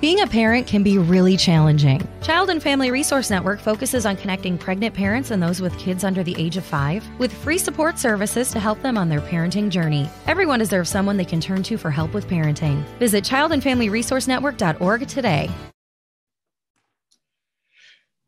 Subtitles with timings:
[0.00, 2.06] Being a parent can be really challenging.
[2.22, 6.22] Child and Family Resource Network focuses on connecting pregnant parents and those with kids under
[6.22, 10.08] the age of five with free support services to help them on their parenting journey.
[10.28, 12.84] Everyone deserves someone they can turn to for help with parenting.
[13.00, 15.50] Visit childandfamilyresourcenetwork.org today.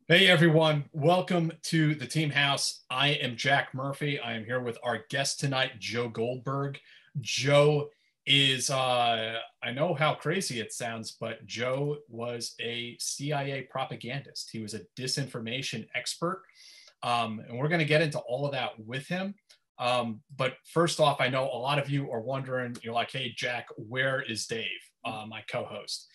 [0.08, 2.82] Hey everyone, welcome to the Team House.
[2.90, 4.18] I am Jack Murphy.
[4.18, 6.80] I am here with our guest tonight, Joe Goldberg.
[7.20, 7.90] Joe
[8.26, 14.50] is uh, I know how crazy it sounds, but Joe was a CIA propagandist.
[14.50, 16.42] He was a disinformation expert.
[17.02, 19.34] Um, and we're going to get into all of that with him.
[19.78, 23.32] Um, but first off, I know a lot of you are wondering, you're like, hey,
[23.36, 24.66] Jack, where is Dave,
[25.04, 26.08] uh, my co host?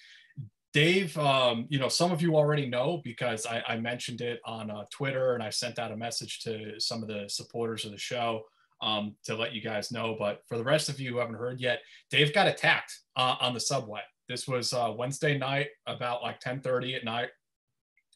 [0.73, 4.69] Dave, um, you know, some of you already know because I, I mentioned it on
[4.69, 7.97] uh, Twitter and I sent out a message to some of the supporters of the
[7.97, 8.43] show
[8.81, 10.15] um, to let you guys know.
[10.17, 13.53] But for the rest of you who haven't heard yet, Dave got attacked uh, on
[13.53, 14.01] the subway.
[14.27, 17.29] This was uh, Wednesday night, about like 10:30 at night.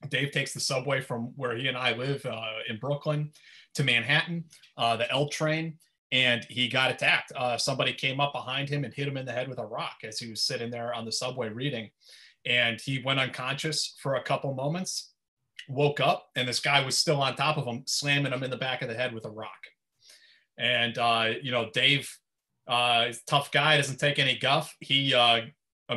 [0.09, 3.31] Dave takes the subway from where he and I live uh, in Brooklyn
[3.75, 4.45] to Manhattan,
[4.77, 5.77] uh, the L train,
[6.11, 7.33] and he got attacked.
[7.35, 9.97] Uh, somebody came up behind him and hit him in the head with a rock
[10.03, 11.89] as he was sitting there on the subway reading,
[12.45, 15.11] and he went unconscious for a couple moments.
[15.67, 18.57] Woke up, and this guy was still on top of him, slamming him in the
[18.57, 19.67] back of the head with a rock.
[20.59, 22.13] And uh, you know, Dave,
[22.67, 24.75] uh, tough guy, doesn't take any guff.
[24.81, 25.41] He uh,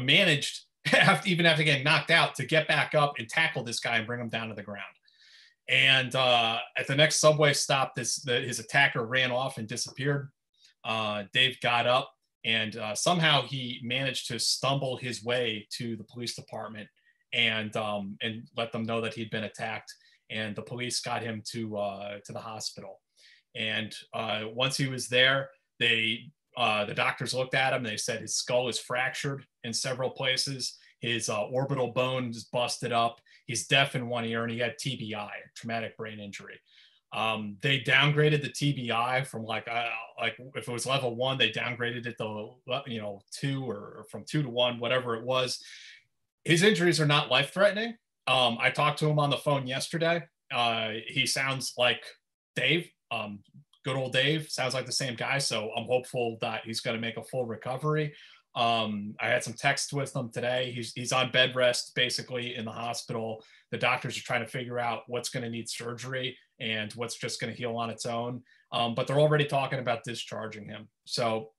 [0.01, 0.61] managed,
[0.93, 4.07] after, even after getting knocked out, to get back up and tackle this guy and
[4.07, 4.95] bring him down to the ground.
[5.69, 10.31] And uh, at the next subway stop, this the, his attacker ran off and disappeared.
[10.85, 12.13] Uh, Dave got up
[12.45, 16.89] and uh, somehow he managed to stumble his way to the police department
[17.33, 19.95] and um, and let them know that he'd been attacked.
[20.31, 23.01] And the police got him to uh, to the hospital.
[23.55, 27.83] And uh, once he was there, they uh, the doctors looked at him.
[27.83, 30.79] They said his skull is fractured in several places.
[31.01, 33.21] His uh, orbital bone is busted up.
[33.47, 36.61] He's deaf in one ear, and he had TBI, traumatic brain injury.
[37.15, 39.89] Um, they downgraded the TBI from like uh,
[40.19, 42.51] like if it was level one, they downgraded it to
[42.87, 45.63] you know two or, or from two to one, whatever it was.
[46.45, 47.97] His injuries are not life threatening.
[48.27, 50.23] Um, I talked to him on the phone yesterday.
[50.53, 52.03] Uh, he sounds like
[52.55, 52.91] Dave.
[53.13, 53.41] Um,
[53.85, 55.39] good old Dave sounds like the same guy.
[55.39, 58.15] So I'm hopeful that he's going to make a full recovery.
[58.55, 60.73] Um, I had some texts with him today.
[60.75, 63.43] He's, he's on bed rest basically in the hospital.
[63.71, 67.41] The doctors are trying to figure out what's going to need surgery and what's just
[67.41, 68.43] going to heal on its own.
[68.71, 70.89] Um, but they're already talking about discharging him.
[71.05, 71.51] So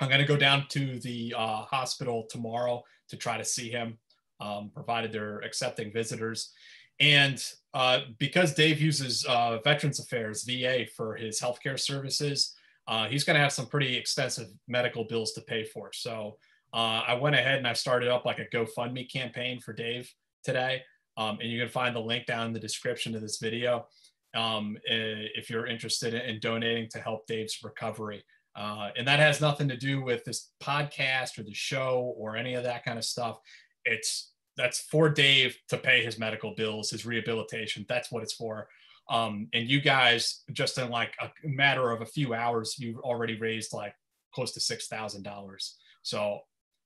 [0.00, 3.98] I'm going to go down to the uh, hospital tomorrow to try to see him,
[4.40, 6.52] um, provided they're accepting visitors.
[7.00, 7.42] And
[7.74, 12.54] uh, because Dave uses uh, Veterans Affairs, VA, for his healthcare services,
[12.88, 15.92] uh, he's going to have some pretty extensive medical bills to pay for.
[15.92, 16.38] So
[16.72, 20.82] uh, I went ahead and I started up like a GoFundMe campaign for Dave today.
[21.16, 23.86] Um, and you can find the link down in the description of this video
[24.34, 28.24] um, if you're interested in donating to help Dave's recovery.
[28.56, 32.54] Uh, and that has nothing to do with this podcast or the show or any
[32.54, 33.38] of that kind of stuff.
[33.84, 37.86] It's that's for Dave to pay his medical bills, his rehabilitation.
[37.88, 38.68] That's what it's for.
[39.08, 43.38] Um, and you guys, just in like a matter of a few hours, you've already
[43.38, 43.94] raised like
[44.34, 45.76] close to six thousand dollars.
[46.02, 46.40] So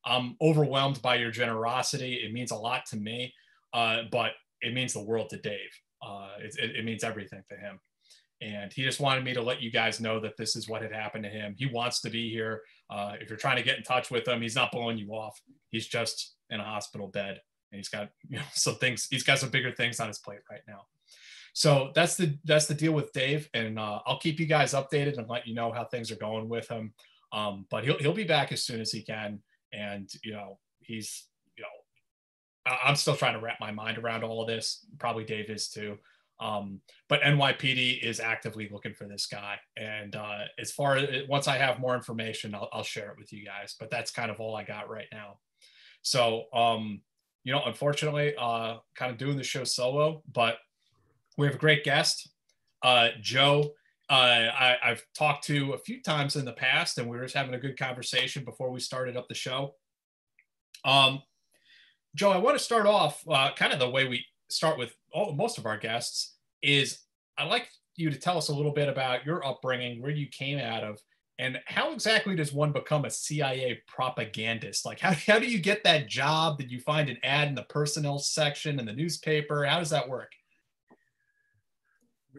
[0.04, 2.14] I'm overwhelmed by your generosity.
[2.14, 3.34] It means a lot to me,
[3.72, 5.70] uh, but it means the world to Dave.
[6.00, 7.80] Uh, it, it, it means everything to him.
[8.40, 10.92] And he just wanted me to let you guys know that this is what had
[10.92, 11.54] happened to him.
[11.56, 12.62] He wants to be here.
[12.90, 15.40] Uh, if you're trying to get in touch with him, he's not blowing you off.
[15.70, 17.40] He's just in a hospital bed
[17.72, 20.40] and he's got you know some things he's got some bigger things on his plate
[20.50, 20.82] right now
[21.54, 25.18] so that's the that's the deal with dave and uh, i'll keep you guys updated
[25.18, 26.92] and let you know how things are going with him
[27.32, 29.40] um, but he'll, he'll be back as soon as he can
[29.72, 31.26] and you know he's
[31.56, 31.68] you know
[32.64, 34.86] I'm still trying to wrap my mind around all of this.
[34.98, 35.98] Probably Dave is too.
[36.40, 39.56] Um, but NYPD is actively looking for this guy.
[39.76, 43.32] And uh, as far as once I have more information, I'll, I'll, share it with
[43.32, 43.76] you guys.
[43.78, 45.38] But that's kind of all I got right now.
[46.02, 47.02] So, um,
[47.44, 50.58] you know, unfortunately, uh, kind of doing the show solo, but
[51.36, 52.28] we have a great guest,
[52.82, 53.72] uh, Joe.
[54.10, 57.34] Uh, I, I've talked to a few times in the past, and we were just
[57.34, 59.74] having a good conversation before we started up the show.
[60.84, 61.22] Um,
[62.14, 65.32] Joe, I want to start off uh, kind of the way we start with all,
[65.32, 66.98] most of our guests is
[67.38, 70.58] I'd like you to tell us a little bit about your upbringing, where you came
[70.58, 70.98] out of,
[71.42, 74.86] and how exactly does one become a CIA propagandist?
[74.86, 76.58] Like, how, how do you get that job?
[76.58, 79.64] Did you find an ad in the personnel section in the newspaper?
[79.64, 80.30] How does that work?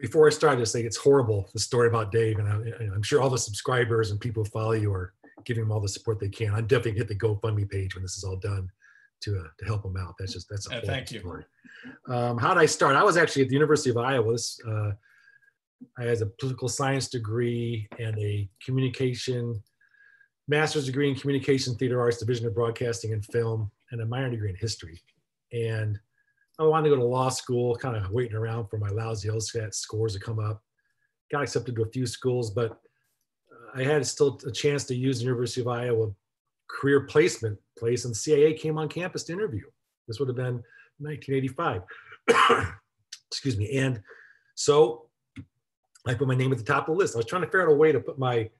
[0.00, 3.02] Before I start, I just say it's horrible the story about Dave, and I, am
[3.02, 5.12] sure all the subscribers and people who follow you are
[5.44, 6.54] giving him all the support they can.
[6.54, 8.70] I'm definitely hit the GoFundMe page when this is all done
[9.20, 10.14] to uh, to help him out.
[10.18, 11.44] That's just that's a uh, thank you.
[12.08, 12.96] Um, how did I start?
[12.96, 14.32] I was actually at the University of Iowa.
[14.32, 14.92] This, uh,
[15.98, 19.62] I had a political science degree and a communication
[20.48, 24.50] master's degree in communication theater arts, division of broadcasting and film, and a minor degree
[24.50, 25.00] in history.
[25.52, 25.98] And
[26.58, 29.74] I wanted to go to law school, kind of waiting around for my lousy LSAT
[29.74, 30.62] scores to come up.
[31.30, 32.72] Got accepted to a few schools, but
[33.50, 36.12] uh, I had still a chance to use the University of Iowa
[36.68, 39.64] career placement place, and CIA came on campus to interview.
[40.06, 40.62] This would have been
[40.98, 41.82] 1985.
[43.30, 43.78] Excuse me.
[43.78, 44.00] And
[44.54, 45.03] so
[46.06, 47.14] I put my name at the top of the list.
[47.14, 48.50] I was trying to figure out a way to put my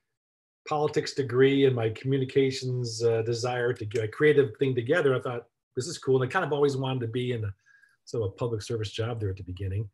[0.66, 5.14] politics degree and my communications uh, desire to get a creative thing together.
[5.14, 5.46] I thought
[5.76, 6.22] this is cool.
[6.22, 7.54] And I kind of always wanted to be in a
[8.04, 9.88] sort of a public service job there at the beginning.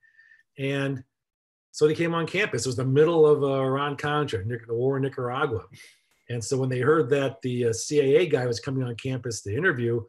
[0.59, 1.03] And
[1.73, 2.67] so they came on campus.
[2.67, 5.65] It was the middle of uh, Iran Contra, the war in Nicaragua.
[6.29, 9.55] And so when they heard that the uh, CIA guy was coming on campus to
[9.55, 10.03] interview,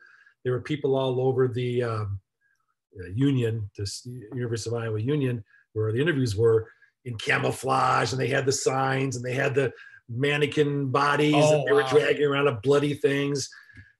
[0.43, 2.19] there were people all over the um,
[2.99, 3.89] uh, Union, the
[4.33, 5.43] University of Iowa Union,
[5.73, 6.67] where the interviews were
[7.05, 9.71] in camouflage, and they had the signs, and they had the
[10.09, 11.77] mannequin bodies, oh, and they wow.
[11.77, 13.49] were dragging around of bloody things.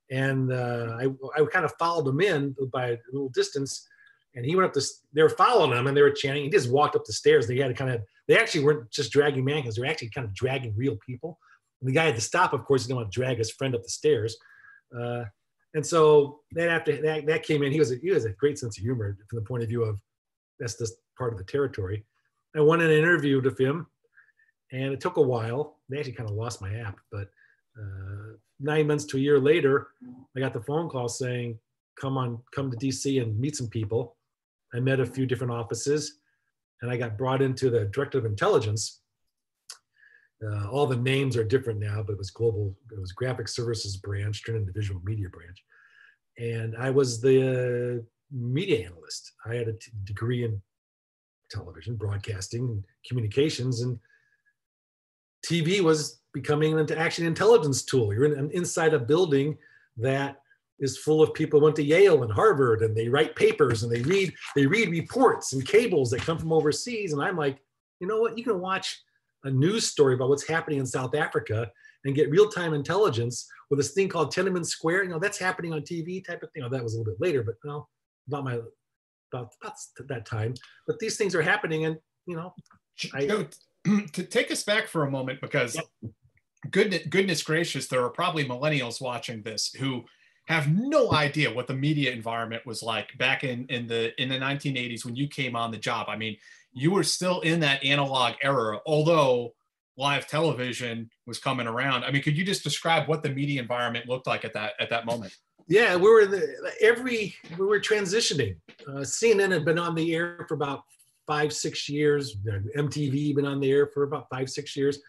[0.09, 3.87] And uh, I, I kind of followed them in by a little distance,
[4.35, 5.01] and he went up this.
[5.13, 6.43] They were following him, and they were chanting.
[6.43, 7.47] He just walked up the stairs.
[7.47, 8.01] They had to kind of.
[8.27, 11.37] They actually weren't just dragging mannequins; they were actually kind of dragging real people
[11.81, 13.75] and the guy had to stop, of course, he didn't want to drag his friend
[13.75, 14.37] up the stairs.
[14.97, 15.23] Uh,
[15.73, 18.59] and so that after that, that came in, he was a, he has a great
[18.59, 19.99] sense of humor from the point of view of
[20.59, 22.05] that's just part of the territory.
[22.55, 23.87] I went and interviewed with him,
[24.71, 25.79] and it took a while.
[25.89, 27.29] They actually kind of lost my app, but
[27.79, 29.87] uh, nine months to a year later,
[30.35, 31.59] I got the phone call saying,
[31.99, 34.17] "Come on, come to DC and meet some people."
[34.73, 36.19] I met a few different offices,
[36.81, 39.01] and I got brought into the director of intelligence,
[40.43, 42.75] uh, all the names are different now, but it was global.
[42.91, 45.63] It was graphic services branch turned into visual media branch,
[46.39, 49.33] and I was the media analyst.
[49.45, 50.61] I had a t- degree in
[51.51, 53.99] television, broadcasting, and communications, and
[55.45, 58.13] TV was becoming an action intelligence tool.
[58.13, 59.57] You're in, inside a building
[59.97, 60.41] that
[60.79, 63.91] is full of people who went to Yale and Harvard, and they write papers and
[63.91, 67.13] they read they read reports and cables that come from overseas.
[67.13, 67.59] And I'm like,
[67.99, 68.37] you know what?
[68.37, 69.01] You can watch
[69.43, 71.71] a news story about what's happening in South Africa
[72.03, 75.03] and get real-time intelligence with this thing called Tiananmen Square.
[75.03, 76.63] You know, that's happening on TV type of thing.
[76.63, 77.87] Oh, that was a little bit later, but you know,
[78.27, 78.59] about my
[79.31, 80.53] about, about that time.
[80.87, 82.53] But these things are happening, and you know,
[83.13, 83.47] I,
[84.13, 86.09] to take us back for a moment because yeah.
[86.69, 90.03] goodness, goodness gracious, there are probably millennials watching this who
[90.47, 94.37] have no idea what the media environment was like back in in the in the
[94.37, 96.07] 1980s when you came on the job.
[96.09, 96.37] I mean,
[96.73, 99.53] you were still in that analog era, although
[99.97, 102.03] live television was coming around.
[102.03, 104.89] I mean, could you just describe what the media environment looked like at that at
[104.89, 105.35] that moment?
[105.71, 108.57] Yeah, we were the, every we were transitioning.
[108.85, 110.81] Uh, CNN had been on the air for about
[111.25, 112.35] five six years.
[112.75, 114.99] MTV been on the air for about five six years.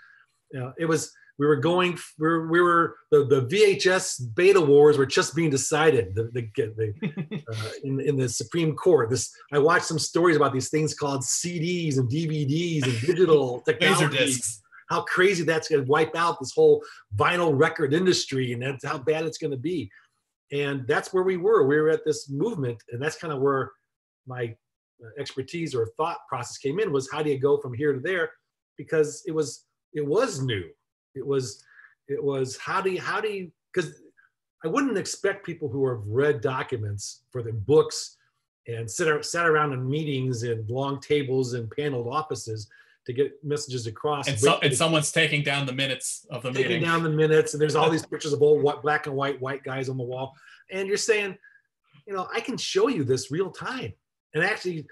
[0.57, 4.99] Uh, it was we were going we were, we were the, the vhs beta wars
[4.99, 9.59] were just being decided the, the, the uh, in, in the supreme court this i
[9.59, 14.35] watched some stories about these things called cds and dvds and digital technology
[14.91, 16.85] how crazy that's going to wipe out this whole
[17.17, 19.91] vinyl record industry and that's how bad it's going to be
[20.53, 21.67] and that's where we were.
[21.67, 23.73] We were at this movement and that's kind of where
[24.27, 24.55] my
[25.03, 28.01] uh, expertise or thought process came in was how do you go from here to
[28.01, 28.31] there?
[28.77, 30.65] Because it was it was new.
[31.15, 31.65] It was
[32.09, 34.03] it was how do you how do you because
[34.65, 38.17] I wouldn't expect people who have read documents for the books
[38.69, 42.69] and sit, sat around in meetings and long tables and paneled offices
[43.07, 44.29] to get messages across.
[44.29, 46.83] And, so, and someone's taking down the minutes of the taking meeting.
[46.85, 49.89] down the minutes, and there's all these pictures of old black and white white guys
[49.89, 50.35] on the wall,
[50.71, 51.37] and you're saying,
[52.07, 53.93] you know, I can show you this real time.
[54.35, 54.87] And actually,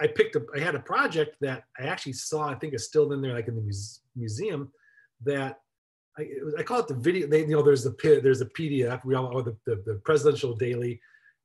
[0.00, 3.12] I picked up, I had a project that I actually saw, I think it's still
[3.12, 4.72] in there, like in the muse- museum,
[5.24, 5.60] that
[6.18, 7.26] I, was, I call it the video.
[7.26, 10.54] They, you know, there's the there's a PDF, we all or the, the, the presidential
[10.54, 11.00] daily,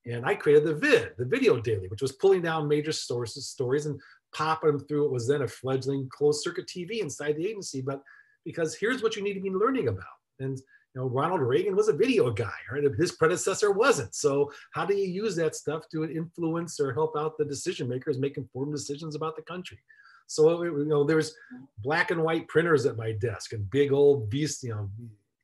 [0.06, 3.86] and I created the vid, the video daily, which was pulling down major sources, stories,
[3.86, 4.00] and
[4.38, 5.06] popping them through.
[5.06, 8.02] It was then a fledgling closed circuit TV inside the agency, but
[8.46, 10.06] because here's what you need to be learning about,
[10.40, 12.84] and you know, Ronald Reagan was a video guy, right?
[12.98, 14.16] His predecessor wasn't.
[14.16, 18.18] So how do you use that stuff to influence or help out the decision makers
[18.18, 19.80] make informed decisions about the country?
[20.28, 21.34] So you know, there's
[21.80, 24.90] black and white printers at my desk and big old beast, you know,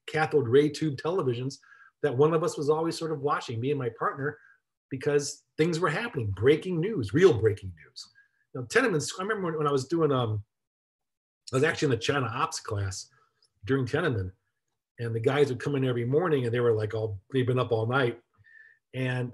[0.08, 1.58] cathode ray tube televisions
[2.04, 4.38] that one of us was always sort of watching, me and my partner,
[4.90, 8.08] because things were happening, breaking news, real breaking news.
[8.54, 10.44] You know, I remember when, when I was doing, um,
[11.52, 13.10] I was actually in the China ops class
[13.66, 14.32] during Tiananmen,
[15.00, 17.60] and the guys would come in every morning and they were like all, they've been
[17.60, 18.20] up all night.
[18.94, 19.34] And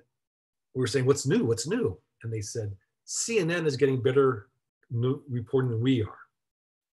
[0.74, 1.44] we were saying, what's new?
[1.44, 2.00] What's new?
[2.24, 2.74] And they said,
[3.06, 4.48] CNN is getting better
[4.92, 6.18] reporting than we are.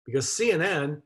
[0.06, 1.02] Because CNN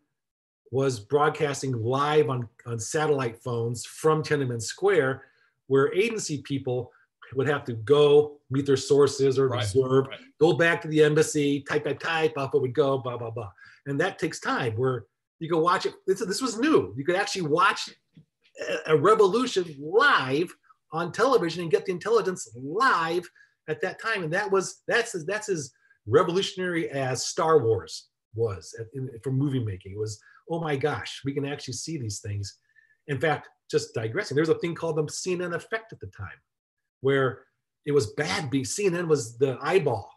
[0.72, 5.24] was broadcasting live on, on satellite phones from Tiananmen Square,
[5.67, 6.91] where agency people
[7.36, 10.20] would have to go meet their sources or right, observe, right.
[10.40, 13.52] go back to the embassy, type, type, type, off it would go, blah, blah, blah.
[13.86, 15.06] And that takes time where
[15.40, 15.94] you can watch it.
[16.08, 16.94] This, this was new.
[16.98, 17.90] You could actually watch
[18.88, 20.54] a, a revolution live
[20.92, 23.28] on television and get the intelligence live
[23.68, 24.24] at that time.
[24.24, 25.72] And that was, that's, that's as
[26.06, 29.94] revolutionary as Star Wars was in, for movie making.
[29.94, 32.60] It was, oh my gosh, we can actually see these things.
[33.08, 36.28] In fact, just digressing, there was a thing called the CNN effect at the time,
[37.03, 37.43] where
[37.86, 38.50] it was bad.
[38.50, 40.10] Be CNN was the eyeball,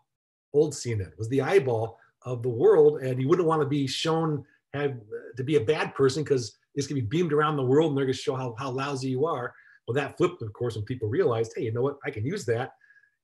[0.52, 4.45] old CNN was the eyeball of the world, and you wouldn't want to be shown
[4.73, 4.97] have
[5.37, 7.99] to be a bad person because it's going to be beamed around the world, and
[7.99, 9.55] they're going to show how, how lousy you are.
[9.87, 12.45] Well, that flipped, of course, when people realized, hey, you know what, I can use
[12.47, 12.73] that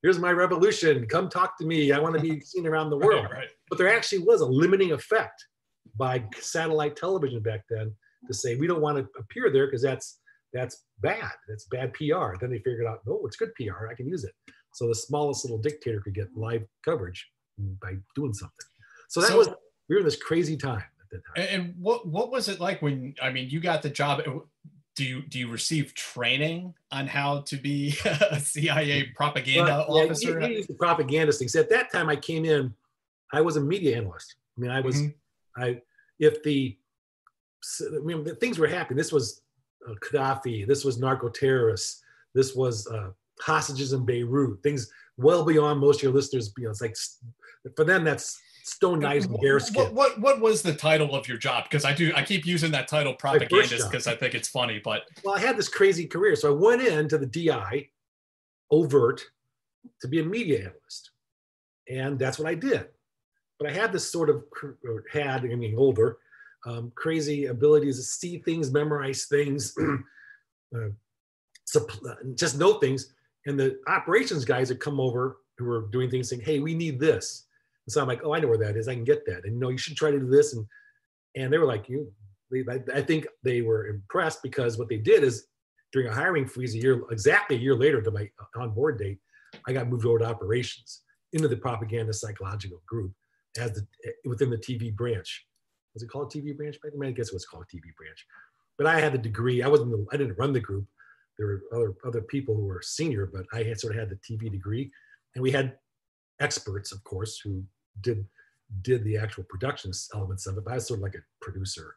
[0.02, 1.06] here's my revolution.
[1.06, 1.92] Come talk to me.
[1.92, 3.24] I want to be seen around the world.
[3.24, 3.48] Right, right.
[3.68, 5.46] But there actually was a limiting effect
[5.96, 7.94] by satellite television back then
[8.26, 10.18] to say we don't want to appear there because that's
[10.52, 11.32] that's bad.
[11.48, 12.36] That's bad PR.
[12.40, 13.88] Then they figured out, no, it's good PR.
[13.90, 14.32] I can use it.
[14.74, 17.28] So the smallest little dictator could get live coverage
[17.80, 18.66] by doing something.
[19.08, 19.48] So that so, was
[19.88, 21.46] we were in this crazy time at that time.
[21.50, 24.22] And what what was it like when I mean you got the job?
[24.94, 30.40] do you do you receive training on how to be a CIA propaganda well, officer?
[30.40, 31.54] Yeah, he, the propagandist things.
[31.54, 32.74] At that time, I came in.
[33.32, 34.36] I was a media analyst.
[34.56, 34.96] I mean, I was.
[34.96, 35.62] Mm-hmm.
[35.62, 35.80] I
[36.18, 36.76] if the
[37.80, 38.96] I mean, things were happening.
[38.96, 39.42] This was
[40.00, 40.66] Gaddafi.
[40.66, 42.02] This was narco terrorists.
[42.34, 43.10] This was uh,
[43.40, 44.62] hostages in Beirut.
[44.62, 46.52] Things well beyond most of your listeners.
[46.56, 46.96] You know, it's like
[47.76, 49.82] for them that's stone knives and bearskin.
[49.82, 51.64] What, what, what was the title of your job?
[51.64, 54.80] Because I do I keep using that title propagandist because I think it's funny.
[54.82, 57.88] But well, I had this crazy career, so I went into the DI,
[58.70, 59.22] overt,
[60.00, 61.10] to be a media analyst,
[61.88, 62.86] and that's what I did.
[63.58, 64.44] But I had this sort of
[65.12, 66.18] had, I mean, older,
[66.64, 69.74] um, crazy abilities to see things, memorize things,
[70.76, 70.88] uh,
[72.34, 73.14] just know things.
[73.46, 77.00] And the operations guys that come over who were doing things saying, hey, we need
[77.00, 77.46] this.
[77.86, 78.88] And so I'm like, oh, I know where that is.
[78.88, 79.44] I can get that.
[79.44, 80.54] And you know, you should try to do this.
[80.54, 80.66] And
[81.34, 82.12] and they were like, you.
[82.68, 85.46] I, I think they were impressed because what they did is
[85.90, 89.18] during a hiring freeze a year, exactly a year later to my on-board date,
[89.66, 91.00] I got moved over to operations
[91.32, 93.12] into the propaganda psychological group
[93.58, 93.86] as the
[94.24, 95.46] within the TV branch.
[95.94, 97.08] Was it called TV branch back then?
[97.08, 98.26] I guess it was called TV branch.
[98.78, 99.62] But I had the degree.
[99.62, 99.90] I wasn't.
[99.90, 100.86] The, I didn't run the group.
[101.38, 104.16] There were other other people who were senior, but I had sort of had the
[104.16, 104.90] TV degree,
[105.34, 105.76] and we had
[106.40, 107.64] experts, of course, who
[108.00, 108.26] did
[108.80, 110.64] did the actual production elements of it.
[110.64, 111.94] But I was sort of like a producer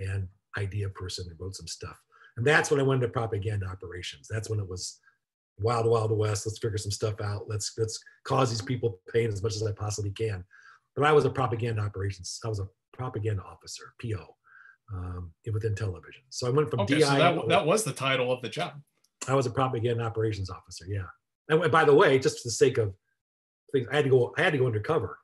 [0.00, 1.96] and idea person who wrote some stuff.
[2.36, 4.28] And that's when I went into propaganda operations.
[4.30, 5.00] That's when it was
[5.60, 6.46] wild, wild west.
[6.46, 7.48] Let's figure some stuff out.
[7.48, 10.44] Let's let's cause these people pain as much as I possibly can.
[10.94, 12.40] But I was a propaganda operations.
[12.44, 14.26] I was a propaganda officer, PO,
[14.92, 16.22] um, within television.
[16.28, 17.00] So I went from okay, DI.
[17.00, 18.74] So that, that was the title of the job.
[19.26, 20.84] I was a propaganda operations officer.
[20.88, 21.06] Yeah.
[21.48, 22.94] And by the way, just for the sake of
[23.72, 23.86] things.
[23.90, 24.34] I had to go.
[24.36, 25.18] I had to go undercover.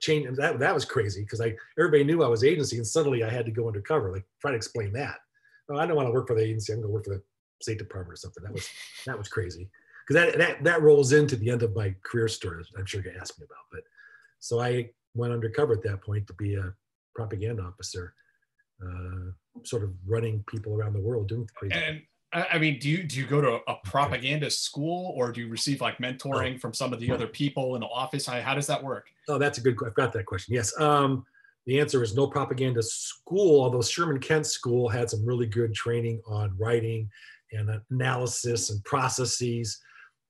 [0.00, 0.58] Change that.
[0.58, 3.52] That was crazy because I everybody knew I was agency, and suddenly I had to
[3.52, 4.12] go undercover.
[4.12, 5.18] Like try to explain that.
[5.70, 6.72] Oh, I don't want to work for the agency.
[6.72, 7.22] I'm going to work for the
[7.60, 8.42] State Department or something.
[8.42, 8.68] That was
[9.06, 9.68] that was crazy
[10.06, 12.64] because that that that rolls into the end of my career story.
[12.78, 13.82] I'm sure you asked me about, but
[14.38, 16.72] so I went undercover at that point to be a
[17.14, 18.14] propaganda officer,
[18.82, 19.30] uh,
[19.64, 21.74] sort of running people around the world doing crazy.
[21.74, 22.02] And
[22.32, 25.80] I mean, do you do you go to a propaganda school or do you receive
[25.80, 26.58] like mentoring oh.
[26.58, 28.26] from some of the other people in the office?
[28.26, 29.08] How does that work?
[29.28, 29.76] Oh, that's a good.
[29.84, 30.54] I've got that question.
[30.54, 30.78] Yes.
[30.80, 31.24] Um,
[31.66, 33.62] the answer is no propaganda school.
[33.62, 37.10] Although Sherman Kent School had some really good training on writing
[37.52, 39.80] and analysis and processes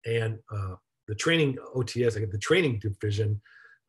[0.06, 3.40] and uh, the training OTS, the training division,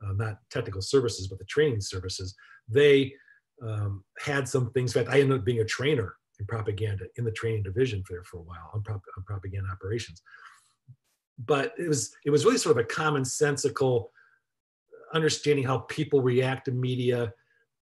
[0.03, 2.35] uh, not technical services, but the training services,
[2.67, 3.13] they
[3.61, 4.95] um, had some things.
[4.95, 8.23] In fact, I ended up being a trainer in propaganda in the training division for,
[8.23, 10.21] for a while on, prop, on propaganda operations.
[11.45, 14.07] But it was it was really sort of a commonsensical
[15.13, 17.33] understanding how people react to media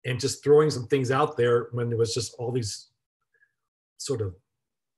[0.05, 2.89] and just throwing some things out there when there was just all these
[3.97, 4.35] sort of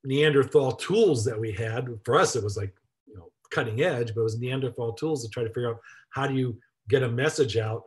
[0.04, 1.88] Neanderthal tools that we had.
[2.04, 2.74] For us, it was like,
[3.08, 5.80] you know, cutting edge, but it was Neanderthal tools to try to figure out
[6.12, 6.58] how do you
[6.90, 7.84] get a message out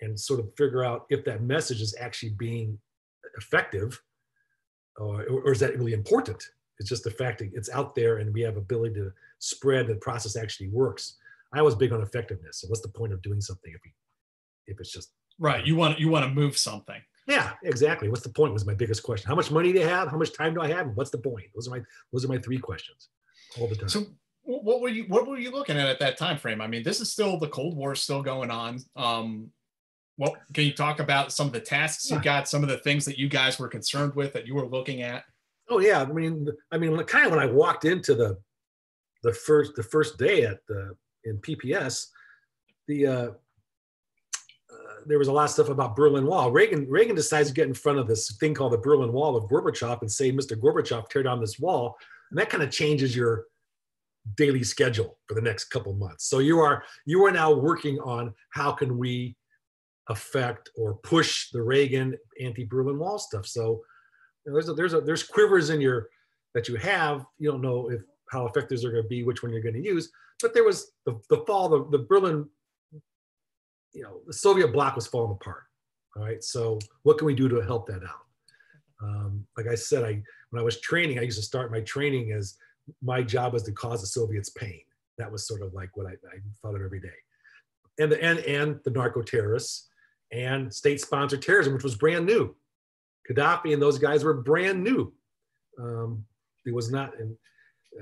[0.00, 2.78] and sort of figure out if that message is actually being
[3.38, 4.00] effective
[5.00, 6.42] uh, or, or is that really important?
[6.78, 9.96] It's just the fact that it's out there and we have ability to spread the
[9.96, 11.16] process actually works.
[11.52, 12.60] I was big on effectiveness.
[12.60, 13.92] So what's the point of doing something if we,
[14.66, 15.64] if it's just right?
[15.64, 17.00] You want you want to move something.
[17.26, 18.08] Yeah, exactly.
[18.08, 18.52] What's the point?
[18.52, 19.28] Was my biggest question.
[19.28, 20.08] How much money do you have?
[20.08, 20.88] How much time do I have?
[20.94, 21.46] What's the point?
[21.54, 21.80] Those are my
[22.12, 23.08] those are my three questions
[23.58, 23.88] all the time.
[23.88, 24.06] So
[24.46, 26.60] what were you what were you looking at at that time frame?
[26.60, 28.78] I mean, this is still the Cold War is still going on.
[28.94, 29.50] Um,
[30.16, 33.04] what can you talk about some of the tasks you got, some of the things
[33.04, 35.24] that you guys were concerned with that you were looking at?
[35.68, 38.38] Oh yeah, I mean, I mean, kind of when I walked into the
[39.22, 42.06] the first the first day at the in PPS,
[42.86, 43.28] the uh,
[45.06, 46.50] there was a lot of stuff about Berlin Wall.
[46.50, 49.50] Reagan Reagan decides to get in front of this thing called the Berlin Wall of
[49.50, 50.58] Gorbachev and say, "Mr.
[50.58, 51.96] Gorbachev, tear down this wall,"
[52.30, 53.46] and that kind of changes your
[54.36, 56.28] daily schedule for the next couple months.
[56.28, 59.36] So you are you are now working on how can we
[60.08, 63.46] affect or push the Reagan anti-Berlin Wall stuff.
[63.46, 63.82] So
[64.44, 66.08] you know, there's a, there's a, there's quivers in your
[66.54, 67.24] that you have.
[67.38, 69.84] You don't know if how effective they're going to be, which one you're going to
[69.84, 70.10] use.
[70.42, 72.46] But there was the, the fall, the, the Berlin
[73.96, 75.62] you know, the Soviet bloc was falling apart.
[76.16, 76.44] All right.
[76.44, 78.26] So what can we do to help that out?
[79.02, 82.32] Um, like I said, I when I was training, I used to start my training
[82.32, 82.56] as
[83.02, 84.82] my job was to cause the Soviets pain.
[85.18, 87.08] That was sort of like what I, I thought of every day.
[87.98, 89.88] And the and and the narco terrorists
[90.32, 92.54] and state-sponsored terrorism, which was brand new.
[93.30, 95.12] Gaddafi and those guys were brand new.
[95.78, 96.24] Um,
[96.66, 97.36] it was not, and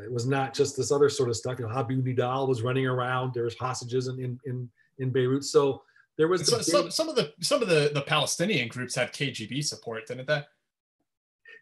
[0.04, 1.58] it was not just this other sort of stuff.
[1.58, 3.34] You know, Abu Nidal was running around.
[3.34, 5.44] There was hostages in in, in in Beirut.
[5.44, 5.82] So
[6.16, 9.64] there was so, some, some of the some of the the Palestinian groups had KGB
[9.64, 10.42] support, didn't they?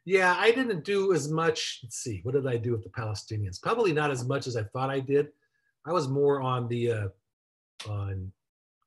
[0.05, 1.81] Yeah, I didn't do as much.
[1.83, 3.63] Let's see, what did I do with the Palestinians?
[3.63, 5.29] Probably not as much as I thought I did.
[5.87, 7.09] I was more on the uh,
[7.89, 8.33] on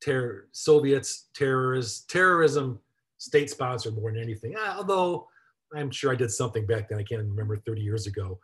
[0.02, 2.80] terror, Soviets, terrorists, terrorism,
[3.18, 4.56] state sponsored more than anything.
[4.56, 5.28] Uh, although
[5.74, 7.00] I'm sure I did something back then.
[7.00, 8.40] I can't remember 30 years ago.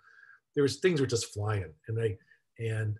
[0.55, 2.17] There was things were just flying, and I
[2.59, 2.97] and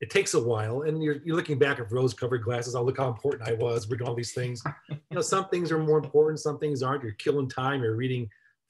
[0.00, 2.98] it takes a while and you're, you're looking back at rose covered glasses oh look
[2.98, 5.98] how important i was we're doing all these things you know some things are more
[5.98, 8.28] important some things aren't you're killing time you're reading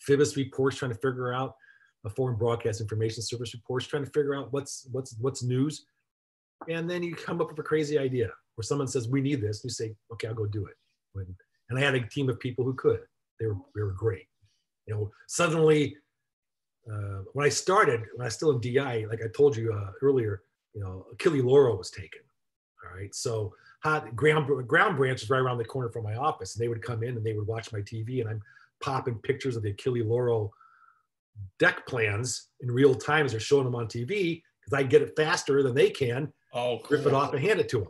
[0.09, 1.57] FBIS reports trying to figure out
[2.05, 5.87] a foreign broadcast information service reports trying to figure out what's what's what's news
[6.69, 9.62] and then you come up with a crazy idea where someone says we need this
[9.62, 10.75] and you say okay i'll go do it
[11.14, 11.27] when,
[11.71, 13.01] and i had a team of people who could
[13.40, 14.27] they were, they were great
[14.87, 15.97] you know suddenly
[16.93, 19.90] uh, when i started when i was still in di like i told you uh,
[20.03, 20.43] earlier
[20.75, 22.21] you know, Achille Lauro was taken.
[22.85, 23.14] All right.
[23.14, 26.55] So hot ground, ground branch is right around the corner from my office.
[26.55, 28.43] And they would come in and they would watch my TV and I'm
[28.85, 30.53] popping pictures of the Achille Lauro
[31.59, 35.14] deck plans in real time as they're showing them on TV because I get it
[35.16, 36.33] faster than they can.
[36.53, 36.99] Oh, cool.
[36.99, 37.88] rip it off and hand it to them.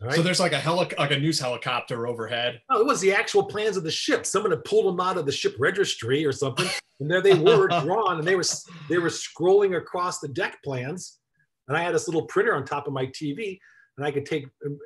[0.00, 0.14] Right?
[0.14, 2.60] So there's like a heli- like a news helicopter overhead.
[2.70, 4.26] No, it was the actual plans of the ship.
[4.26, 7.68] Someone had pulled them out of the ship registry or something, and there they were
[7.82, 8.44] drawn, and they were
[8.88, 11.20] they were scrolling across the deck plans
[11.68, 13.58] and I had this little printer on top of my TV,
[13.96, 14.78] and I could take um,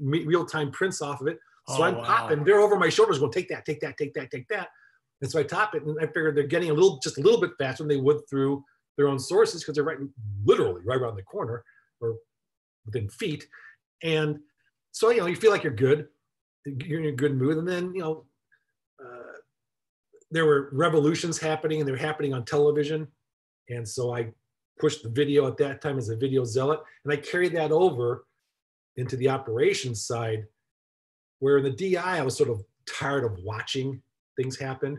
[0.00, 1.38] real time prints off of it.
[1.68, 2.04] So oh, I'm wow.
[2.04, 2.44] popping.
[2.44, 4.68] They're over my shoulders, going, take that, take that, take that, take that.
[5.22, 7.40] And so I top it, and I figured they're getting a little, just a little
[7.40, 8.64] bit faster than they would through
[8.96, 9.98] their own sources because they're right,
[10.44, 11.64] literally right around the corner
[12.00, 12.16] or
[12.84, 13.46] within feet.
[14.02, 14.40] And
[14.90, 16.08] so you know, you feel like you're good,
[16.66, 18.24] you're in a good mood, and then you know,
[19.02, 19.38] uh,
[20.30, 23.06] there were revolutions happening, and they're happening on television.
[23.68, 24.32] And so I
[24.78, 26.80] pushed the video at that time as a video zealot.
[27.04, 28.26] And I carried that over
[28.96, 30.46] into the operations side,
[31.38, 34.02] where in the DI, I was sort of tired of watching
[34.36, 34.98] things happen.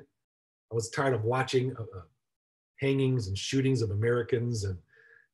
[0.73, 2.01] I was tired of watching uh, uh,
[2.79, 4.77] hangings and shootings of Americans and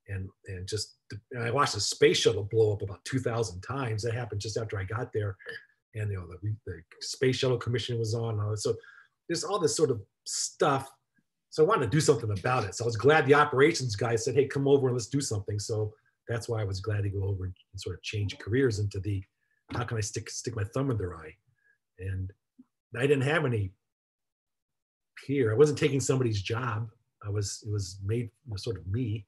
[0.10, 0.98] and and just
[1.32, 4.04] and I watched the space shuttle blow up about 2,000 times.
[4.04, 5.38] That happened just after I got there,
[5.96, 8.58] and you know the, the space shuttle commission was on.
[8.58, 8.76] So
[9.28, 10.92] there's all this sort of stuff
[11.52, 12.76] so I wanted to do something about it.
[12.76, 15.60] So I was glad the operations guy said, "Hey, come over and let's do something."
[15.60, 15.94] So
[16.28, 19.24] that's why I was glad to go over and sort of change careers into the
[19.74, 21.36] how can I stick stick my thumb in their eye,
[21.98, 22.32] and
[22.96, 23.72] I didn't have any
[25.26, 25.52] peer.
[25.52, 26.90] I wasn't taking somebody's job.
[27.26, 29.26] I was it was made sort of me,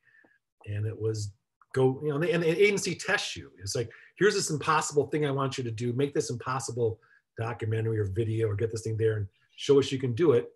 [0.66, 1.34] and it was
[1.74, 3.52] go you know and the, and the agency tests you.
[3.62, 5.94] It's like here's this impossible thing I want you to do.
[5.94, 7.00] Make this impossible
[7.38, 10.50] documentary or video or get this thing there and show us you can do it,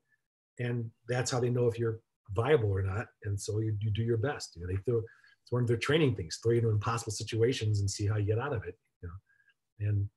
[0.60, 2.00] and that's how they know if you're
[2.34, 3.08] viable or not.
[3.24, 4.56] And so you, you do your best.
[4.56, 5.02] You know, they throw
[5.46, 6.40] it's one of their training things.
[6.42, 8.76] Throw you into impossible situations and see how you get out of it.
[9.04, 10.10] You know, and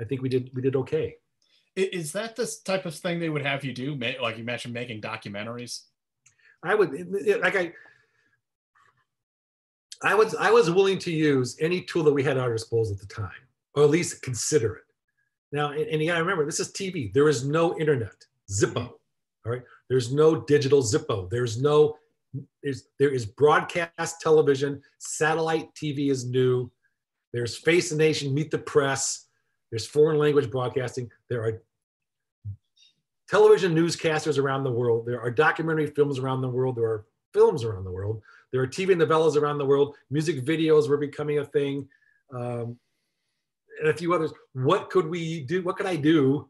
[0.00, 1.16] I think we did we did okay.
[1.78, 3.94] Is that the type of thing they would have you do?
[4.20, 5.82] Like you mentioned, making documentaries.
[6.62, 6.90] I would
[7.40, 7.72] like I.
[10.02, 12.94] I was I was willing to use any tool that we had at our disposal
[12.94, 13.30] at the time,
[13.74, 14.84] or at least consider it.
[15.50, 17.12] Now, and, and you gotta remember, this is TV.
[17.12, 18.90] There is no internet, Zippo.
[19.46, 21.30] All right, there's no digital Zippo.
[21.30, 21.96] There's no
[22.62, 24.82] there's, there is broadcast television.
[24.98, 26.70] Satellite TV is new.
[27.32, 29.26] There's Face the Nation, Meet the Press.
[29.70, 31.10] There's foreign language broadcasting.
[31.28, 31.62] There are
[33.28, 35.06] television newscasters around the world.
[35.06, 36.76] There are documentary films around the world.
[36.76, 38.22] There are films around the world.
[38.52, 39.96] There are TV novellas around the world.
[40.10, 41.88] Music videos were becoming a thing.
[42.32, 42.78] Um,
[43.80, 44.32] and a few others.
[44.54, 45.62] What could we do?
[45.62, 46.48] What could I do?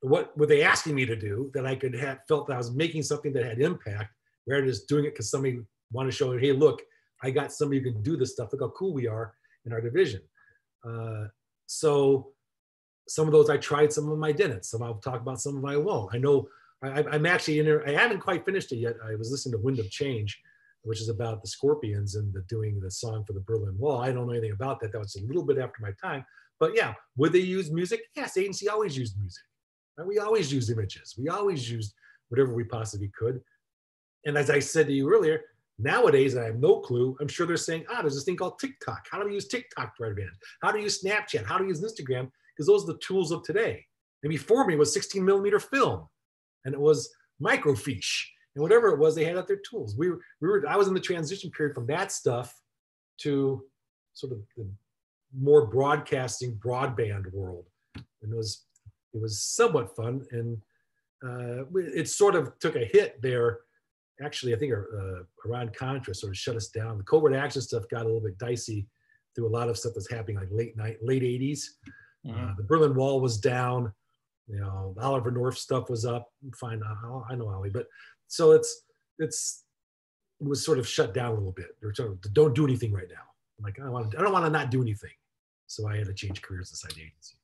[0.00, 2.74] What were they asking me to do that I could have felt that I was
[2.74, 4.14] making something that had impact
[4.46, 6.82] rather than just doing it because somebody wanted to show, hey, look,
[7.22, 8.52] I got somebody who can do this stuff.
[8.52, 10.20] Look how cool we are in our division.
[10.88, 11.24] Uh,
[11.66, 12.32] so
[13.08, 14.64] some of those I tried, some of them I didn't.
[14.64, 16.14] Some I'll talk about, some of I won't.
[16.14, 16.48] I know
[16.82, 17.86] I, am actually in there.
[17.88, 18.96] I haven't quite finished it yet.
[19.04, 20.40] I was listening to Wind of Change,
[20.82, 24.00] which is about the Scorpions and the, doing the song for the Berlin Wall.
[24.00, 24.92] I don't know anything about that.
[24.92, 26.24] That was a little bit after my time.
[26.58, 28.02] But yeah, would they use music?
[28.14, 29.42] Yes, agency always used music.
[29.96, 30.06] Right?
[30.06, 31.14] We always used images.
[31.18, 31.94] We always used
[32.28, 33.40] whatever we possibly could.
[34.24, 35.42] And as I said to you earlier,
[35.78, 37.16] nowadays I have no clue.
[37.20, 39.06] I'm sure they're saying, ah, there's this thing called TikTok.
[39.10, 40.34] How do we use TikTok to our advantage?
[40.62, 41.44] How do you use Snapchat?
[41.44, 42.30] How do you use Instagram?
[42.56, 43.84] Because those are the tools of today.
[44.22, 46.06] And before me was 16 millimeter film,
[46.64, 49.94] and it was microfiche, and whatever it was, they had at their tools.
[49.98, 52.54] We were, we were, I was in the transition period from that stuff
[53.18, 53.62] to
[54.14, 54.66] sort of the
[55.38, 58.64] more broadcasting broadband world, and it was
[59.12, 60.56] it was somewhat fun, and
[61.24, 63.60] uh, it sort of took a hit there
[64.22, 66.98] actually, I think uh, Iran Contra sort of shut us down.
[66.98, 68.86] The covert action stuff got a little bit dicey
[69.34, 71.60] through a lot of stuff that's happening like late night, late 80s.
[72.26, 72.44] Mm-hmm.
[72.44, 73.92] Uh, the Berlin Wall was down.
[74.48, 76.28] You know, Oliver North stuff was up.
[76.54, 77.86] Fine, I, I know Ollie, but
[78.28, 78.82] so it's
[79.18, 79.64] it's
[80.40, 81.76] it was sort of shut down a little bit.
[81.80, 83.22] They're sort of don't do anything right now.
[83.58, 85.10] I'm like I want I don't want to not do anything,
[85.66, 87.36] so I had to change careers inside the agency.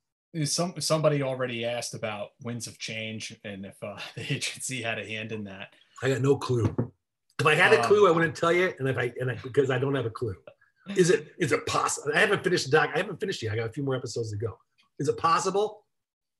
[0.51, 5.05] Some somebody already asked about winds of change and if uh, the agency had a
[5.05, 5.73] hand in that.
[6.01, 6.73] I got no clue.
[7.39, 8.73] If I had a clue, I wouldn't tell you.
[8.79, 10.35] And if I and I, because I don't have a clue,
[10.95, 12.11] is it is it possible?
[12.15, 12.91] I haven't finished the doc.
[12.93, 13.53] I haven't finished yet.
[13.53, 14.57] I got a few more episodes to go.
[14.99, 15.85] Is it possible?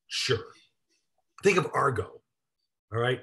[0.07, 0.45] Sure.
[1.43, 2.21] Think of Argo.
[2.93, 3.21] All right.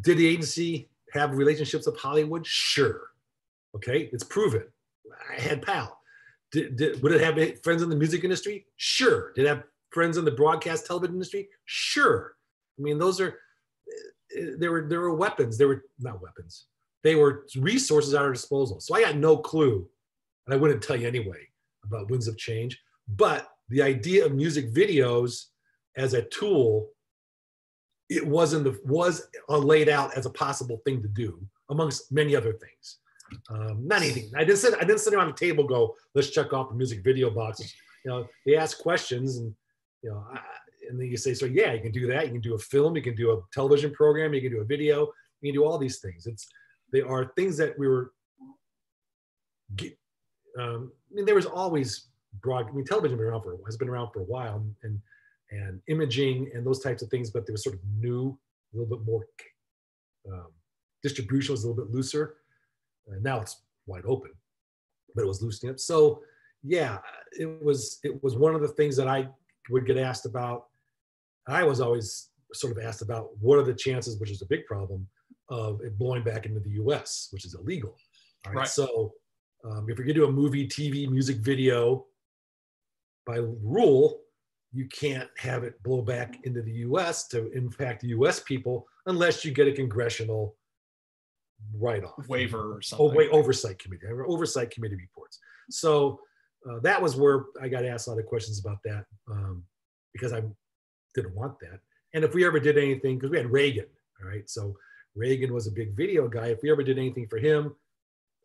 [0.00, 2.46] Did the agency have relationships with Hollywood?
[2.46, 3.08] Sure.
[3.74, 4.64] Okay, it's proven.
[5.30, 6.00] I had pal.
[6.52, 8.66] Did, did, would it have friends in the music industry?
[8.76, 9.32] Sure.
[9.32, 11.48] Did it have friends in the broadcast television industry?
[11.66, 12.34] Sure.
[12.78, 13.38] I mean, those are
[14.36, 15.58] eh, there were there were weapons.
[15.58, 16.66] There were not weapons.
[17.02, 18.80] They were resources at our disposal.
[18.80, 19.86] So I got no clue,
[20.46, 21.48] and I wouldn't tell you anyway
[21.84, 22.80] about winds of change.
[23.08, 25.46] But the idea of music videos
[25.96, 26.90] as a tool,
[28.08, 32.52] it wasn't the was laid out as a possible thing to do amongst many other
[32.52, 32.98] things.
[33.50, 34.30] Um, not anything.
[34.34, 34.74] I didn't sit.
[34.74, 35.64] I didn't sit around the table.
[35.64, 35.94] Go.
[36.14, 37.74] Let's check off the music video boxes.
[38.04, 39.54] You know, they ask questions, and
[40.02, 40.40] you know, I,
[40.88, 42.26] and then you say, so yeah, you can do that.
[42.26, 44.64] You can do a film, you can do a television program, you can do a
[44.64, 45.08] video,
[45.40, 46.26] you can do all these things.
[46.26, 46.48] It's
[46.92, 48.12] they are things that we were.
[50.58, 52.08] Um, I mean, there was always
[52.40, 52.68] broad.
[52.68, 55.00] I mean, television been around for has been around for a while, and
[55.50, 58.38] and imaging and those types of things, but they were sort of new,
[58.72, 59.24] a little bit more.
[60.30, 60.48] Um,
[61.02, 62.36] distribution was a little bit looser.
[63.06, 64.32] And now it's wide open,
[65.14, 65.80] but it was loosening up.
[65.80, 66.22] So
[66.62, 66.98] yeah,
[67.32, 69.28] it was it was one of the things that I
[69.70, 70.66] would get asked about
[71.48, 74.66] I was always sort of asked about what are the chances, which is a big
[74.66, 75.06] problem,
[75.48, 77.96] of it blowing back into the US, which is illegal.
[78.46, 78.60] All right.
[78.60, 78.68] right.
[78.68, 79.14] So
[79.64, 82.04] um, if you're going to do a movie, TV, music video,
[83.28, 84.22] by rule,
[84.72, 89.52] you can't have it blow back into the US to impact US people unless you
[89.52, 90.56] get a congressional
[91.74, 93.06] write off waiver or something.
[93.06, 95.38] Oh, wait, oversight committee, oversight committee reports.
[95.70, 96.20] So
[96.68, 99.62] uh, that was where I got asked a lot of questions about that um,
[100.12, 100.56] because I'm
[101.14, 101.80] didn't want that.
[102.14, 103.86] And if we ever did anything, because we had Reagan,
[104.22, 104.74] all right, so
[105.14, 106.46] Reagan was a big video guy.
[106.48, 107.74] If we ever did anything for him,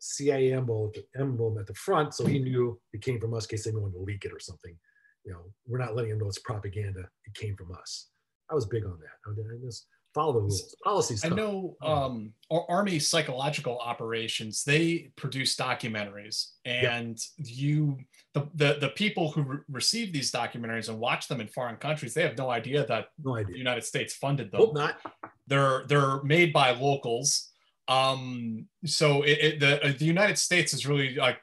[0.04, 3.66] CIA emblem, emblem at the front, so he knew it came from us in case
[3.66, 4.76] anyone wanted to leak it or something.
[5.24, 7.08] You know, we're not letting him know it's propaganda.
[7.24, 8.08] It came from us.
[8.50, 9.30] I was big on that.
[9.30, 10.74] I just follow the rules.
[10.84, 11.24] Policies.
[11.24, 14.62] I know um, Army psychological operations.
[14.64, 17.98] They produce documentaries, and you
[18.34, 22.14] the, the the people who re- receive these documentaries and watch them in foreign countries,
[22.14, 23.52] they have no idea that no idea.
[23.52, 24.60] the United States funded them.
[24.60, 24.96] Hope not.
[25.46, 27.50] They're they're made by locals.
[27.88, 31.38] Um, so it, it, the uh, the United States is really like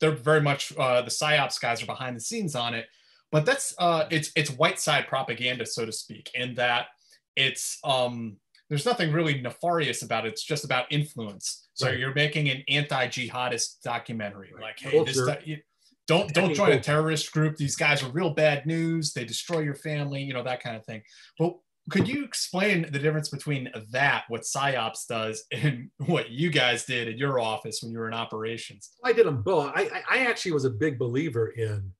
[0.00, 2.86] they're very much uh, the psyops guys are behind the scenes on it,
[3.32, 6.86] but that's uh, it's it's white side propaganda, so to speak, in that
[7.36, 8.36] it's um,
[8.68, 10.28] there's nothing really nefarious about it.
[10.32, 11.66] It's just about influence.
[11.74, 11.98] So Right.
[11.98, 14.62] you're making an anti-jihadist documentary, Right.
[14.62, 15.40] like hey, this Culture.
[15.40, 15.62] di- you-
[16.06, 17.56] don't don't join a terrorist group.
[17.56, 19.12] These guys are real bad news.
[19.12, 21.02] They destroy your family, you know that kind of thing.
[21.38, 21.56] But
[21.90, 27.08] could you explain the difference between that, what PsyOps does, and what you guys did
[27.08, 28.90] in your office when you were in operations?
[29.04, 29.72] I did them both.
[29.74, 31.92] I, I I actually was a big believer in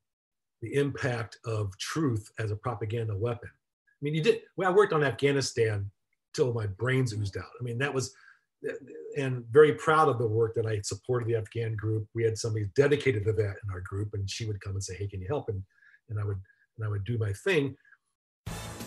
[0.63, 3.51] the impact of truth as a propaganda weapon.
[3.51, 4.41] I mean, you did.
[4.57, 5.91] Well, I worked on Afghanistan
[6.35, 7.51] till my brains oozed out.
[7.61, 8.15] I mean, that was,
[9.17, 12.07] and very proud of the work that I supported the Afghan group.
[12.15, 14.95] We had somebody dedicated to that in our group, and she would come and say,
[14.95, 15.63] "Hey, can you help?" and
[16.09, 16.41] and I would
[16.79, 17.77] and I would do my thing.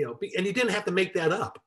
[0.00, 1.58] you know, and you didn't have to make that up.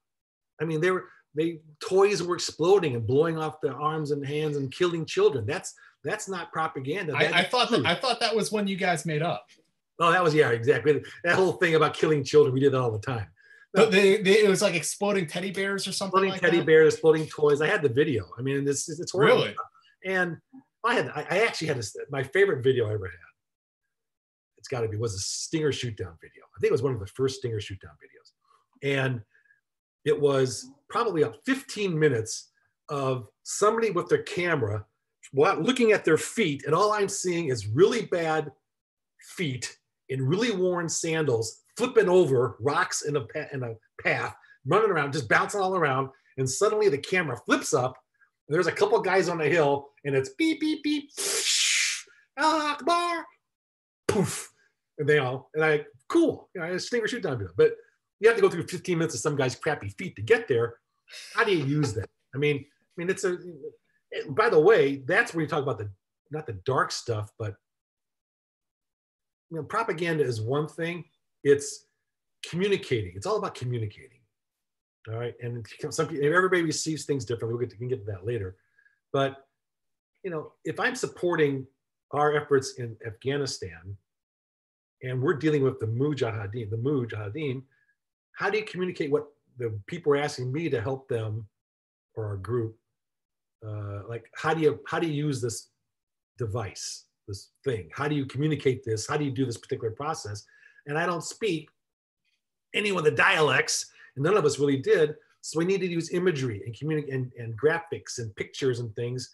[0.61, 4.57] I mean, they were they toys were exploding and blowing off their arms and hands
[4.57, 5.45] and killing children.
[5.45, 7.13] That's that's not propaganda.
[7.15, 7.85] I, That I is thought that.
[7.85, 9.45] I thought that was one you guys made up.
[9.99, 11.01] oh, that was yeah, exactly.
[11.23, 13.27] That whole thing about killing children, we did that all the time.
[13.73, 16.65] But they, they, it was like exploding teddy bears or something Floating like teddy that.
[16.67, 17.59] bears, exploding toys.
[17.61, 18.29] I had the video.
[18.37, 19.37] I mean, it's it's horrible.
[19.37, 19.55] Really?
[20.05, 20.37] And
[20.83, 23.32] I had I, I actually had a, my favorite video I ever had.
[24.63, 26.41] It's got to be was a Stinger shoot down video.
[26.55, 28.31] I think it was one of the first Stinger shoot down videos,
[28.81, 29.21] and
[30.05, 32.51] it was probably up 15 minutes
[32.87, 34.85] of somebody with their camera
[35.33, 38.53] looking at their feet, and all I'm seeing is really bad
[39.35, 44.33] feet in really worn sandals, flipping over rocks in a in a path,
[44.65, 47.97] running around, just bouncing all around, and suddenly the camera flips up
[48.47, 51.09] and there's a couple guys on the hill, and it's beep, beep, beep,
[52.37, 53.25] Allah Akbar,
[54.07, 54.52] poof.
[54.97, 57.53] And they all, and I, cool, you know, stinger shoot down video.
[57.57, 57.75] But
[58.19, 60.77] you have to go through 15 minutes of some guy's crappy feet to get there.
[61.33, 62.09] How do you use that?
[62.33, 63.37] I mean, I mean, it's a,
[64.29, 65.89] by the way, that's where you talk about the,
[66.31, 67.55] not the dark stuff, but,
[69.49, 71.05] you know, propaganda is one thing,
[71.43, 71.85] it's
[72.47, 73.13] communicating.
[73.15, 74.19] It's all about communicating.
[75.09, 75.33] All right.
[75.41, 77.55] And some everybody receives things differently.
[77.55, 78.55] We'll get to, we can get to that later.
[79.11, 79.37] But,
[80.23, 81.67] you know, if I'm supporting
[82.11, 83.97] our efforts in Afghanistan
[85.03, 87.61] and we're dealing with the Mujahideen, the Mujahideen,
[88.31, 91.45] how do you communicate what the people are asking me to help them
[92.15, 92.75] or our group?
[93.65, 95.69] Uh, like, how do you, how do you use this
[96.37, 97.89] device, this thing?
[97.93, 99.05] How do you communicate this?
[99.05, 100.43] How do you do this particular process?
[100.87, 101.69] And I don't speak
[102.73, 105.15] any of the dialects and none of us really did.
[105.41, 109.29] So we needed to use imagery and communicate and, and graphics and pictures and things.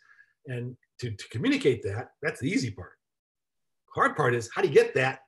[0.47, 2.93] And to, to communicate that, that's the easy part.
[3.93, 5.19] Hard part is how do you get that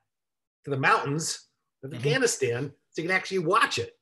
[0.63, 1.47] to the mountains
[1.83, 1.97] of Mhm.
[1.97, 3.97] Afghanistan so you can actually watch it.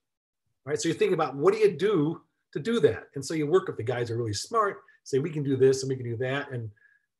[0.65, 0.79] Right.
[0.79, 2.21] So you think about what do you do
[2.53, 3.09] to do that?
[3.15, 5.55] And so you work with the guys who are really smart, say we can do
[5.55, 6.51] this and we can do that.
[6.51, 6.69] And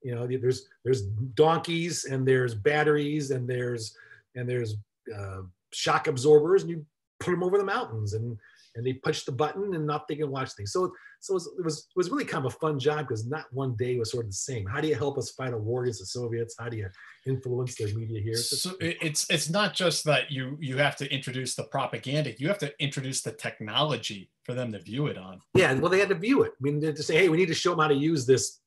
[0.02, 1.04] you know, there's there's
[1.36, 3.96] donkeys and there's batteries and there's
[4.36, 4.76] and there's
[5.16, 6.86] uh, shock absorbers and you
[7.20, 8.38] put them over the mountains and
[8.76, 10.72] and they push the button and not they can watch things.
[10.72, 13.26] So so it was it was, it was really kind of a fun job because
[13.28, 14.66] not one day was sort of the same.
[14.66, 16.56] How do you help us fight a war against the Soviets?
[16.58, 16.88] How do you
[17.26, 18.36] influence their media here?
[18.36, 22.34] So it's it's not just that you you have to introduce the propaganda.
[22.38, 25.42] You have to introduce the technology for them to view it on.
[25.54, 26.54] yeah, well, they had to view it.
[26.54, 28.60] I mean, to say, hey, we need to show them how to use this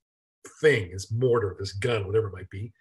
[0.61, 2.73] thing, this mortar, this gun, whatever it might be.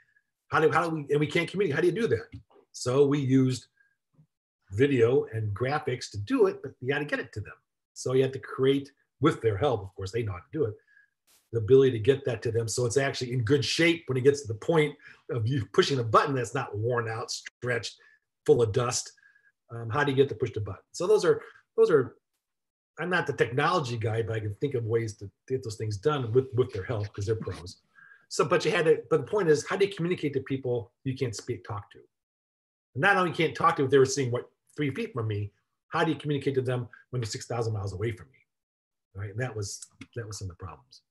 [0.50, 1.76] How do how do we and we can't communicate?
[1.76, 2.26] How do you do that?
[2.74, 3.68] So we used
[4.72, 7.54] video and graphics to do it, but you got to get it to them.
[7.94, 10.64] So you have to create, with their help, of course, they know how to do
[10.66, 10.74] it,
[11.52, 12.68] the ability to get that to them.
[12.68, 14.96] So it's actually in good shape when it gets to the point
[15.30, 17.98] of you pushing a button that's not worn out, stretched,
[18.46, 19.12] full of dust.
[19.70, 20.82] Um, how do you get to push the button?
[20.92, 21.42] So those are
[21.78, 22.16] those are.
[23.00, 25.98] I'm not the technology guy, but I can think of ways to get those things
[25.98, 27.78] done with with their help because they're pros.
[28.28, 29.02] So, but you had to.
[29.10, 32.00] But the point is, how do you communicate to people you can't speak, talk to?
[32.96, 34.50] Not only can't talk to if they were seeing what
[34.82, 35.52] three feet from me,
[35.90, 38.40] how do you communicate to them when they're 6,000 miles away from me?
[39.14, 39.32] Right.
[39.32, 41.02] And that was, that was some of the problems.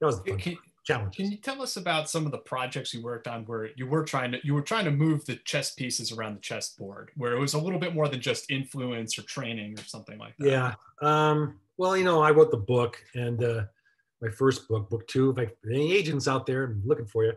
[0.00, 1.16] That was the fun Can, challenge.
[1.16, 4.04] can you tell us about some of the projects you worked on where you were
[4.04, 7.38] trying to you were trying to move the chess pieces around the chessboard, where it
[7.38, 10.48] was a little bit more than just influence or training or something like that?
[10.48, 10.74] Yeah.
[11.00, 13.64] Um, well, you know, I wrote the book and uh,
[14.20, 15.30] my first book, book two.
[15.30, 17.32] If I, any agents out there, I'm looking for you.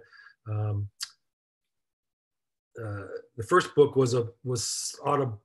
[0.50, 0.90] Um,
[2.84, 5.40] uh, the first book was a was auto,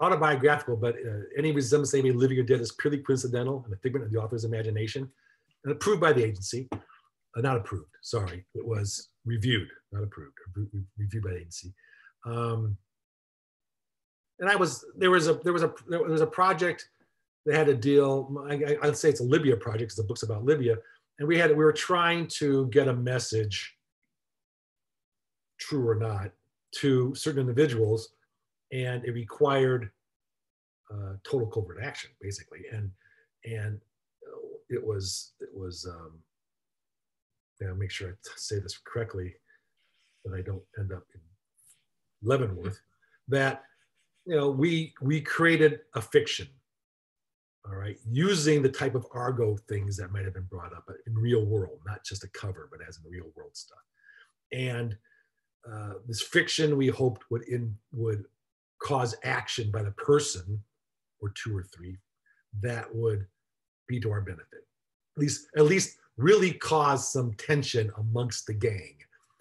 [0.00, 3.76] autobiographical, but uh, any resemblance to anybody living or dead is purely coincidental and a
[3.78, 5.10] figment of the author's imagination,
[5.64, 6.68] and approved by the agency.
[6.72, 7.90] Uh, not approved.
[8.02, 10.32] Sorry, it was reviewed, not approved.
[10.54, 11.74] re- re- Reviewed by the agency.
[12.24, 12.76] Um,
[14.38, 16.88] and I was there was a there was a there was a project
[17.44, 18.44] that had a deal.
[18.48, 20.76] I, I, I'd say it's a Libya project because the book's about Libya,
[21.18, 23.76] and we had we were trying to get a message,
[25.58, 26.32] true or not,
[26.76, 28.10] to certain individuals,
[28.76, 29.90] and it required
[30.92, 32.90] uh, total covert action, basically, and
[33.44, 33.80] and
[34.26, 35.86] uh, it was it was.
[35.88, 36.20] Um,
[37.60, 39.34] yeah, make sure I say this correctly,
[40.24, 41.20] that I don't end up in
[42.22, 42.78] Leavenworth.
[43.28, 43.64] That
[44.26, 46.48] you know, we we created a fiction,
[47.66, 51.14] all right, using the type of Argo things that might have been brought up in
[51.14, 53.78] real world, not just a cover, but as in real world stuff.
[54.52, 54.96] And
[55.70, 58.24] uh, this fiction we hoped would in would
[58.82, 60.62] cause action by the person,
[61.20, 61.96] or two or three,
[62.60, 63.26] that would
[63.88, 64.66] be to our benefit.
[65.16, 68.96] At least, at least, really cause some tension amongst the gang,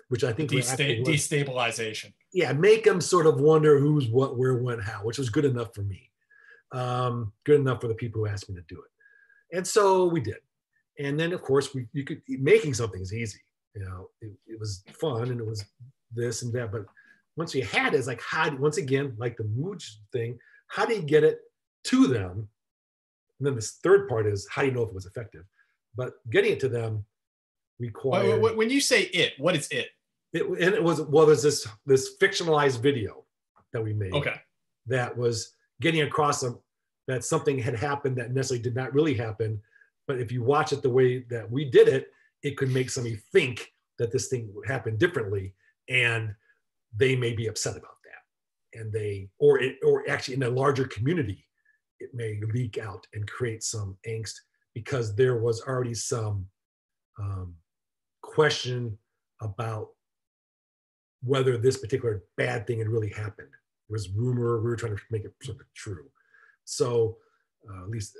[0.09, 2.13] which I think Desta- destabilization.
[2.33, 5.73] yeah, make them sort of wonder who's what, where, when, how, which was good enough
[5.73, 6.09] for me.
[6.71, 9.55] Um, good enough for the people who asked me to do it.
[9.55, 10.37] And so we did.
[10.99, 13.39] And then of course we you could making something is easy.
[13.75, 15.63] You know, it, it was fun and it was
[16.13, 16.71] this and that.
[16.71, 16.85] But
[17.37, 20.93] once you had it, it's like how once again, like the mood thing, how do
[20.95, 21.39] you get it
[21.85, 22.47] to them?
[23.39, 25.43] And then this third part is how do you know if it was effective?
[25.95, 27.05] But getting it to them
[27.79, 29.89] required Wh- wh- When you say it, what is it?
[30.33, 33.25] it, and it was well there's this this fictionalized video
[33.73, 34.35] that we made Okay.
[34.87, 36.43] that was getting across
[37.07, 39.61] that something had happened that necessarily did not really happen
[40.07, 42.07] but if you watch it the way that we did it
[42.43, 45.53] it could make somebody think that this thing would happen differently
[45.89, 46.33] and
[46.95, 50.85] they may be upset about that and they or it or actually in a larger
[50.85, 51.45] community
[51.99, 54.33] it may leak out and create some angst
[54.73, 56.45] because there was already some
[57.19, 57.55] um,
[58.21, 58.97] question
[59.41, 59.89] about
[61.23, 63.49] whether this particular bad thing had really happened.
[63.89, 64.59] It was rumor.
[64.59, 66.05] We were trying to make it sort of true.
[66.65, 67.17] So,
[67.67, 68.17] uh, at least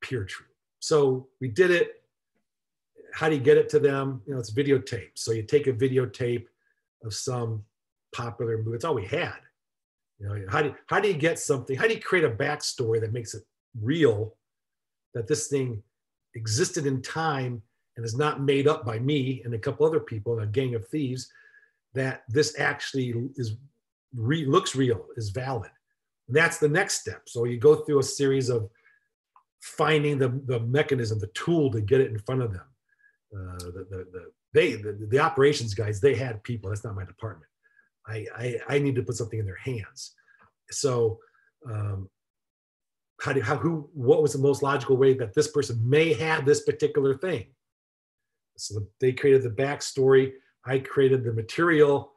[0.00, 0.46] pure true.
[0.80, 2.02] So we did it.
[3.14, 4.22] How do you get it to them?
[4.26, 5.10] You know, it's videotape.
[5.14, 6.46] So you take a videotape
[7.04, 7.62] of some
[8.12, 8.76] popular movie.
[8.76, 9.38] It's all we had.
[10.18, 11.76] You know, how do how do you get something?
[11.76, 13.42] How do you create a backstory that makes it
[13.80, 14.36] real?
[15.14, 15.82] That this thing
[16.34, 17.62] existed in time
[17.96, 20.74] and is not made up by me and a couple other people and a gang
[20.74, 21.30] of thieves
[21.94, 23.56] that this actually is
[24.14, 25.70] re, looks real is valid
[26.28, 28.68] and that's the next step so you go through a series of
[29.60, 32.64] finding the, the mechanism the tool to get it in front of them
[33.34, 37.04] uh, the, the, the, they the, the operations guys they had people that's not my
[37.04, 37.50] department
[38.06, 40.14] I, I i need to put something in their hands.
[40.70, 41.18] So
[41.70, 42.08] um,
[43.20, 46.44] how do how who what was the most logical way that this person may have
[46.44, 47.46] this particular thing?
[48.56, 50.32] So they created the backstory.
[50.64, 52.12] I created the material,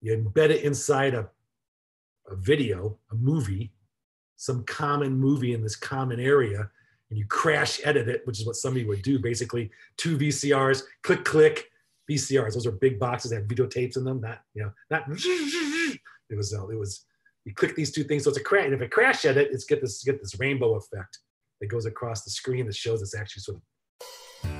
[0.00, 1.28] you embed it inside a,
[2.30, 3.72] a video, a movie,
[4.36, 6.70] some common movie in this common area,
[7.10, 9.70] and you crash edit it, which is what somebody would do basically.
[9.96, 11.69] Two VCRs, click, click,
[12.10, 12.54] VCRs.
[12.54, 14.20] Those are big boxes that have videotapes in them.
[14.20, 17.06] Not, you know, not it was uh, it was
[17.44, 18.24] you click these two things.
[18.24, 18.66] So it's a crash.
[18.66, 21.18] And if it crash it it's get this get this rainbow effect
[21.60, 23.62] that goes across the screen that shows it's actually sort of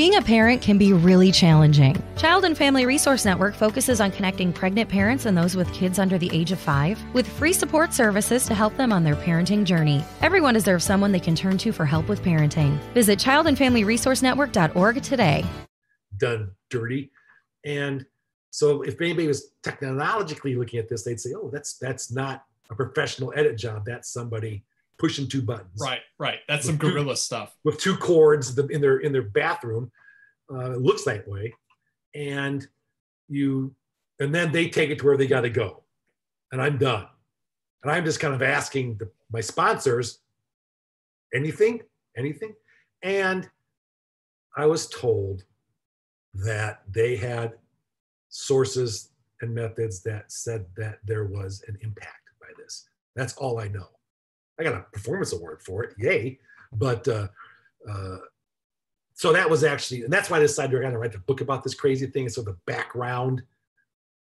[0.00, 2.02] Being a parent can be really challenging.
[2.16, 6.16] Child and Family Resource Network focuses on connecting pregnant parents and those with kids under
[6.16, 10.02] the age of five with free support services to help them on their parenting journey.
[10.22, 12.78] Everyone deserves someone they can turn to for help with parenting.
[12.94, 15.44] Visit childandfamilyresourcenetwork.org today.
[16.16, 17.10] done dirty.
[17.66, 18.06] And
[18.48, 22.74] so if anybody was technologically looking at this, they'd say, oh, that's that's not a
[22.74, 23.84] professional edit job.
[23.84, 24.64] That's somebody
[25.00, 25.80] pushing two buttons.
[25.80, 26.40] Right, right.
[26.46, 27.56] That's some guerrilla stuff.
[27.64, 29.90] With two cords in their in their bathroom,
[30.52, 31.54] uh, it looks that way,
[32.14, 32.66] and
[33.28, 33.74] you,
[34.20, 35.82] and then they take it to where they got to go,
[36.52, 37.06] and I'm done,
[37.82, 40.18] and I'm just kind of asking the, my sponsors,
[41.34, 41.80] anything,
[42.16, 42.54] anything,
[43.02, 43.48] and
[44.56, 45.44] I was told
[46.34, 47.54] that they had
[48.28, 52.88] sources and methods that said that there was an impact by this.
[53.16, 53.88] That's all I know.
[54.60, 56.38] I got a performance award for it, yay!
[56.72, 57.28] But uh,
[57.88, 58.18] uh,
[59.14, 61.40] so that was actually, and that's why I decided to kind of write the book
[61.40, 62.24] about this crazy thing.
[62.24, 63.42] And so the background,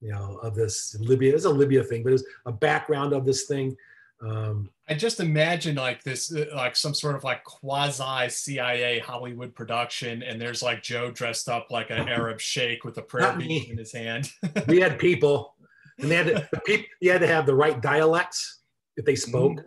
[0.01, 3.45] you know, of this Libya is a Libya thing, but it's a background of this
[3.45, 3.77] thing.
[4.23, 9.55] Um, I just imagine like this, uh, like some sort of like quasi CIA Hollywood
[9.55, 13.71] production, and there's like Joe dressed up like an Arab sheikh with a prayer bead
[13.71, 14.31] in his hand.
[14.69, 15.55] we had people,
[15.99, 18.61] and they had to, the people, you had to have the right dialects
[18.97, 19.53] if they spoke.
[19.53, 19.65] Mm.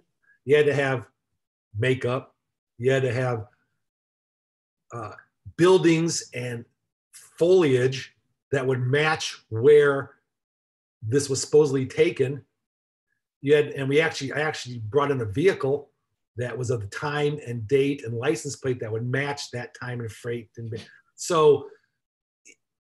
[0.47, 1.07] You had to have
[1.77, 2.33] makeup.
[2.77, 3.45] You had to have
[4.93, 5.11] uh,
[5.57, 6.63] buildings and
[7.11, 8.15] foliage
[8.51, 10.15] that would match where
[11.03, 12.45] this was supposedly taken
[13.41, 15.91] you had, and we actually, I actually brought in a vehicle
[16.37, 19.99] that was of the time and date and license plate that would match that time
[19.99, 20.49] and freight.
[20.57, 20.73] And
[21.15, 21.67] so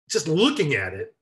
[0.10, 1.16] just looking at it,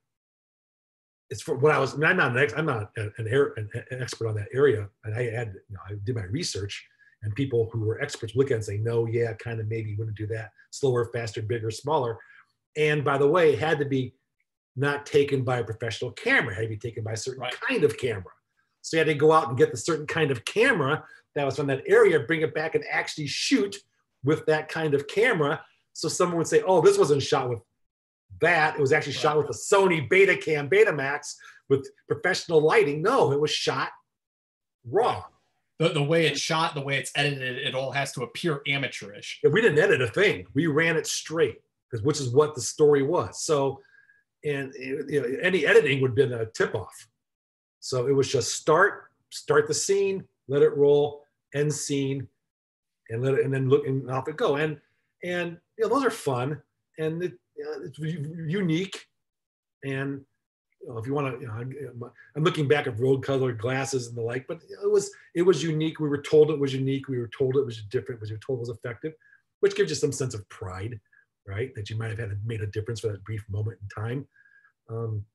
[1.30, 3.70] it's for what I was, I mean, I'm not an, ex, I'm not an, an,
[3.92, 4.88] an, expert on that area.
[5.04, 6.86] And I had, you know, I did my research
[7.24, 9.96] and people who were experts look at it and say, no, yeah, kind of maybe
[9.96, 10.52] wouldn't do that.
[10.70, 12.20] Slower, faster, bigger, smaller.
[12.78, 14.14] And by the way, it had to be
[14.76, 17.56] not taken by a professional camera, it had to be taken by a certain right.
[17.68, 18.32] kind of camera.
[18.82, 21.04] So you had to go out and get the certain kind of camera
[21.34, 23.78] that was from that area, bring it back and actually shoot
[24.24, 25.64] with that kind of camera.
[25.94, 27.60] So someone would say, oh, this wasn't shot with
[28.42, 28.76] that.
[28.76, 31.36] It was actually shot with a Sony Betacam Betamax
[31.70, 33.02] with professional lighting.
[33.02, 33.90] No, it was shot
[34.90, 35.24] raw.
[35.80, 39.42] The, the way it's shot, the way it's edited, it all has to appear amateurish.
[39.44, 40.48] Yeah, we didn't edit a thing.
[40.54, 43.42] We ran it straight, because which is what the story was.
[43.42, 43.82] So,
[44.46, 47.08] and you know, any editing would have been a tip off.
[47.82, 51.24] So it was just start, start the scene, let it roll,
[51.54, 52.28] end scene,
[53.10, 54.56] and let it, and then look and off it go.
[54.56, 54.80] And
[55.24, 56.62] and you know those are fun
[56.98, 59.06] and it, it's unique.
[59.84, 60.22] And
[60.82, 64.08] you know, if you want to, you know, I'm looking back at road colored glasses
[64.08, 66.00] and the like, but it was it was unique.
[66.00, 67.08] We were told it was unique.
[67.08, 68.22] We were told it was different.
[68.22, 69.14] We were told it was effective,
[69.62, 71.00] which gives you some sense of pride,
[71.48, 71.74] right?
[71.76, 74.28] That you might have had made a difference for that brief moment in time.
[74.90, 75.26] Um,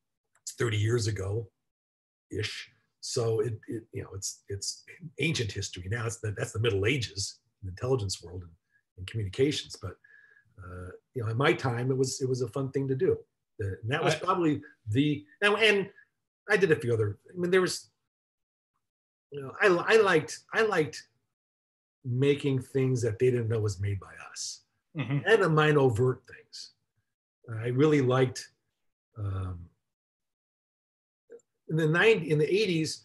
[0.58, 1.48] 30 years ago,
[2.30, 2.70] ish.
[3.00, 4.84] So it, it, you know, it's it's
[5.18, 6.06] ancient history now.
[6.06, 8.50] It's the, that's the Middle Ages, in the intelligence world and,
[8.98, 9.76] and communications.
[9.80, 9.96] But
[10.64, 13.16] uh, you know, in my time, it was it was a fun thing to do.
[13.58, 15.90] and that was probably the and, and
[16.50, 17.18] I did a few other.
[17.28, 17.90] I mean, there was,
[19.30, 21.06] you know, I I liked I liked
[22.04, 24.62] making things that they didn't know was made by us,
[24.96, 25.18] mm-hmm.
[25.26, 26.70] and the mind overt things.
[27.62, 28.48] I really liked
[29.18, 29.58] um,
[31.68, 33.02] in the 90 in the 80s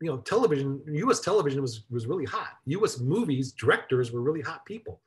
[0.00, 4.64] you know television us television was was really hot us movies directors were really hot
[4.64, 5.00] people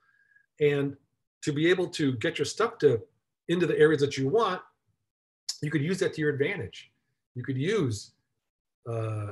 [0.60, 0.96] and
[1.42, 3.02] to be able to get your stuff to
[3.50, 4.62] into the areas that you want
[5.62, 6.92] you could use that to your advantage
[7.36, 8.12] you could use
[8.90, 9.32] uh,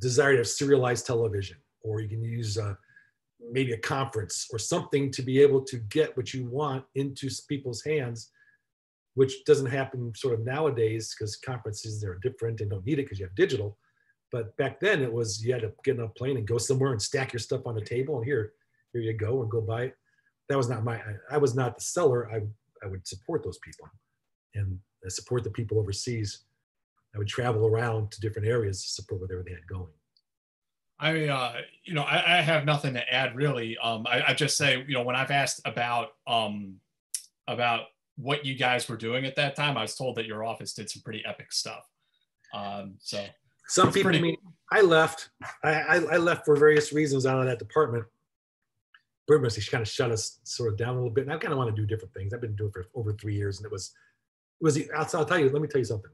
[0.00, 2.74] desire to serialized television or you can use uh,
[3.52, 7.82] maybe a conference or something to be able to get what you want into people's
[7.82, 8.30] hands
[9.14, 13.18] which doesn't happen sort of nowadays because conferences are different and don't need it because
[13.18, 13.78] you have digital.
[14.30, 16.92] But back then it was you had to get on a plane and go somewhere
[16.92, 18.52] and stack your stuff on a table and here,
[18.92, 19.96] here you go and go buy it.
[20.48, 22.30] That was not my, I, I was not the seller.
[22.30, 22.40] I,
[22.84, 23.88] I would support those people
[24.54, 26.44] and I support the people overseas.
[27.14, 29.92] I would travel around to different areas to support whatever they had going.
[30.98, 33.76] I, uh, you know, I, I, have nothing to add really.
[33.78, 36.76] Um, I, I, just say, you know, when I've asked about, um,
[37.48, 37.86] about
[38.16, 40.88] what you guys were doing at that time, I was told that your office did
[40.88, 41.84] some pretty epic stuff.
[42.54, 43.24] Um, so
[43.66, 44.36] some people, pretty- I mean,
[44.72, 45.30] I left.
[45.62, 48.04] I, I, I, left for various reasons out of that department.
[49.30, 51.52] Burmester, she kind of shut us sort of down a little bit, and I kind
[51.52, 52.34] of want to do different things.
[52.34, 53.92] I've been doing it for over three years, and it was,
[54.60, 54.78] it was.
[54.94, 55.48] I'll, I'll tell you.
[55.48, 56.10] Let me tell you something.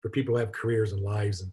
[0.00, 1.52] For people who have careers and lives, and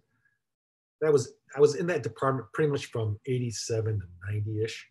[1.02, 4.88] that was I was in that department pretty much from '87 to '90 ish.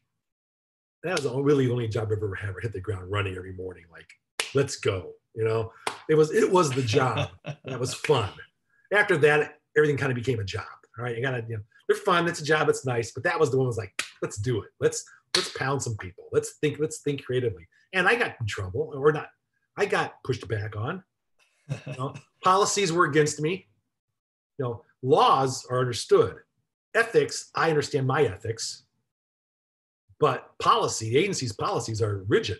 [1.04, 2.50] That was really the only job I've ever had.
[2.50, 4.08] I hit the ground running every morning, like
[4.54, 5.12] let's go.
[5.34, 5.72] You know,
[6.08, 7.30] it was it was the job
[7.64, 8.30] that was fun.
[8.92, 10.66] After that, everything kind of became a job.
[10.98, 12.28] All right, you gotta you know they're fun.
[12.28, 12.68] It's a job.
[12.68, 13.12] It's nice.
[13.12, 14.70] But that was the one was like let's do it.
[14.80, 15.04] Let's
[15.38, 16.24] let's pound some people.
[16.32, 16.78] Let's think.
[16.78, 17.66] Let's think creatively.
[17.92, 19.28] And I got in trouble, or not.
[19.76, 21.02] I got pushed back on.
[21.68, 23.68] You know, policies were against me.
[24.58, 26.36] You know, laws are understood.
[26.94, 28.84] ethics, I understand my ethics,
[30.18, 32.58] but policy, the agency's policies are rigid.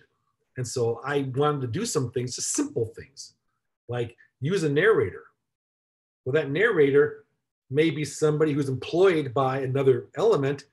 [0.57, 3.35] And so I wanted to do some things, just simple things,
[3.89, 5.25] like use a narrator.
[6.25, 7.25] Well, that narrator
[7.71, 10.65] may be somebody who's employed by another element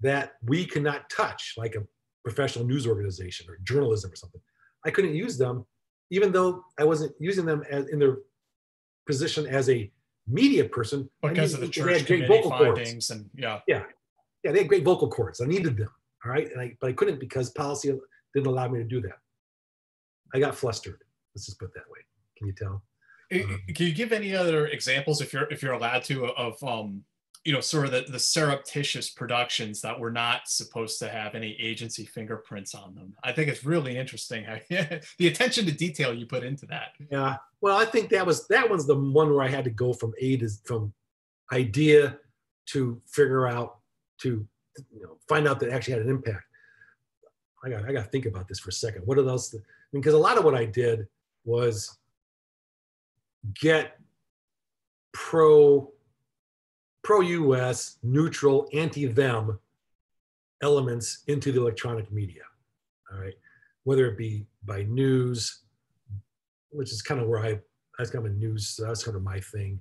[0.00, 1.82] that we cannot touch, like a
[2.24, 4.40] professional news organization or journalism or something.
[4.84, 5.66] I couldn't use them,
[6.10, 8.18] even though I wasn't using them as in their
[9.06, 9.90] position as a
[10.26, 11.08] media person.
[11.22, 13.10] Because of the church committee findings cords.
[13.10, 13.60] and yeah.
[13.66, 13.84] Yeah.
[14.42, 15.40] Yeah, they had great vocal cords.
[15.40, 15.90] I needed them.
[16.24, 16.50] All right.
[16.50, 17.92] And I, but I couldn't because policy
[18.34, 19.18] didn't allow me to do that.
[20.34, 21.02] I got flustered.
[21.34, 22.00] Let's just put it that way.
[22.38, 22.82] Can you tell?
[23.32, 27.04] Um, Can you give any other examples, if you're if you're allowed to, of um,
[27.44, 31.56] you know, sort of the, the surreptitious productions that were not supposed to have any
[31.58, 33.14] agency fingerprints on them?
[33.24, 36.92] I think it's really interesting how the attention to detail you put into that.
[37.10, 39.92] Yeah, well, I think that was that was the one where I had to go
[39.92, 40.92] from A to from
[41.52, 42.18] idea
[42.66, 43.78] to figure out
[44.18, 44.46] to
[44.92, 46.44] you know find out that actually had an impact.
[47.64, 49.02] I got I got to think about this for a second.
[49.06, 49.54] What are those?
[49.54, 49.58] I
[49.92, 51.08] mean, because a lot of what I did
[51.44, 51.96] was
[53.54, 53.98] get
[55.12, 55.90] pro
[57.02, 59.58] pro US, neutral, anti them
[60.62, 62.42] elements into the electronic media.
[63.12, 63.34] All right,
[63.84, 65.62] whether it be by news,
[66.70, 67.60] which is kind of where I
[67.98, 68.78] that's kind of a news.
[68.82, 69.80] That's kind of my thing.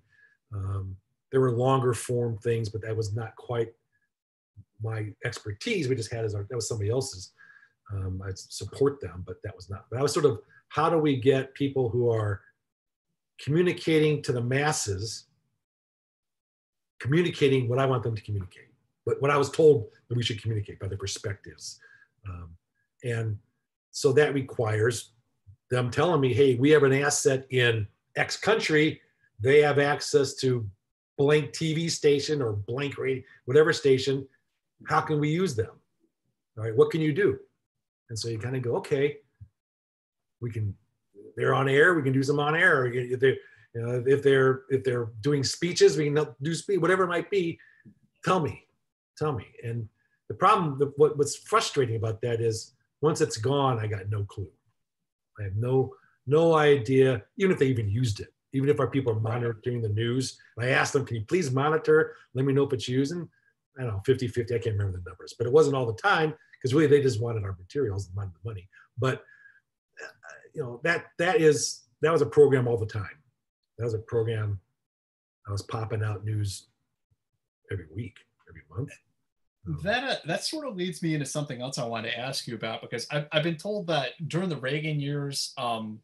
[0.54, 0.96] Um,
[1.32, 3.70] there were longer form things, but that was not quite
[4.82, 5.88] my expertise.
[5.88, 7.32] We just had as our that was somebody else's.
[7.92, 9.86] Um, I support them, but that was not.
[9.90, 12.42] But I was sort of how do we get people who are
[13.42, 15.26] communicating to the masses,
[17.00, 18.70] communicating what I want them to communicate,
[19.06, 21.80] but what I was told that we should communicate by their perspectives.
[22.28, 22.50] Um,
[23.04, 23.38] and
[23.91, 25.12] so that requires
[25.70, 29.02] them telling me, hey, we have an asset in X country,
[29.39, 30.68] they have access to
[31.18, 34.28] blank TV station or blank radio, whatever station.
[34.88, 35.72] How can we use them?
[36.58, 37.39] All right, what can you do?
[38.10, 39.18] And so you kind of go, okay,
[40.41, 40.76] we can
[41.36, 42.88] they're on air, we can do some on air.
[42.88, 43.38] If they,
[43.74, 47.30] you know, if they're if they're doing speeches, we can do speech, whatever it might
[47.30, 47.60] be.
[48.24, 48.64] Tell me,
[49.18, 49.48] tell me.
[49.64, 49.88] And
[50.28, 54.24] the problem, the, what, what's frustrating about that is once it's gone, I got no
[54.24, 54.50] clue.
[55.40, 55.94] I have no
[56.28, 58.34] no idea, even if they even used it.
[58.54, 62.16] Even if our people are monitoring the news, I asked them, "Can you please monitor?
[62.34, 63.30] Let me know if it's using."
[63.78, 65.94] I don't know, 50 50, I can't remember the numbers, but it wasn't all the
[65.94, 68.68] time because really they just wanted our materials and wanted the money.
[68.98, 69.24] But
[70.02, 70.08] uh,
[70.54, 73.19] you know that that is that was a program all the time.
[73.80, 74.60] That was a program.
[75.48, 76.68] I was popping out news
[77.72, 78.18] every week,
[78.50, 78.92] every month.
[79.66, 82.46] Um, that uh, that sort of leads me into something else I wanted to ask
[82.46, 86.00] you about because I've, I've been told that during the Reagan years, um,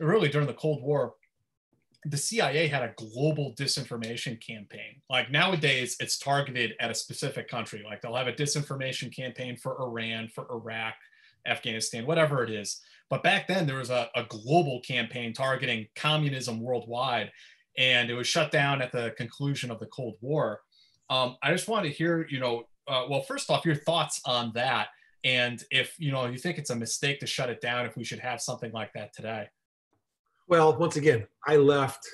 [0.00, 1.14] really during the Cold War,
[2.04, 5.00] the CIA had a global disinformation campaign.
[5.08, 7.82] Like nowadays, it's targeted at a specific country.
[7.84, 10.94] Like they'll have a disinformation campaign for Iran, for Iraq,
[11.46, 12.80] Afghanistan, whatever it is.
[13.10, 17.32] But back then, there was a, a global campaign targeting communism worldwide,
[17.76, 20.60] and it was shut down at the conclusion of the Cold War.
[21.10, 24.52] Um, I just want to hear, you know, uh, well, first off, your thoughts on
[24.54, 24.88] that,
[25.24, 28.04] and if you know you think it's a mistake to shut it down, if we
[28.04, 29.48] should have something like that today.
[30.48, 32.08] Well, once again, I left,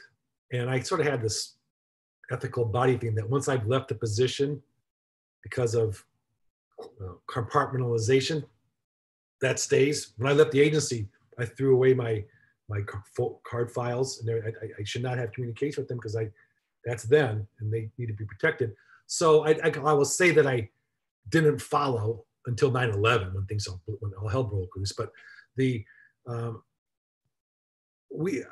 [0.52, 1.56] and I sort of had this
[2.30, 4.62] ethical body thing that once I've left the position
[5.42, 6.04] because of
[6.80, 8.44] uh, compartmentalization,
[9.40, 10.12] that stays.
[10.16, 11.08] When I left the agency,
[11.38, 12.24] I threw away my
[12.68, 12.80] my
[13.44, 16.28] card files, and I, I, should not have communication with them because I
[16.84, 18.74] that's them, and they need to be protected.
[19.06, 20.68] So I, I, I will say that I
[21.28, 24.92] didn't follow until 9/11 when things all, when all hell broke loose.
[24.92, 25.12] But
[25.56, 25.84] the
[26.26, 26.62] um,
[28.10, 28.44] we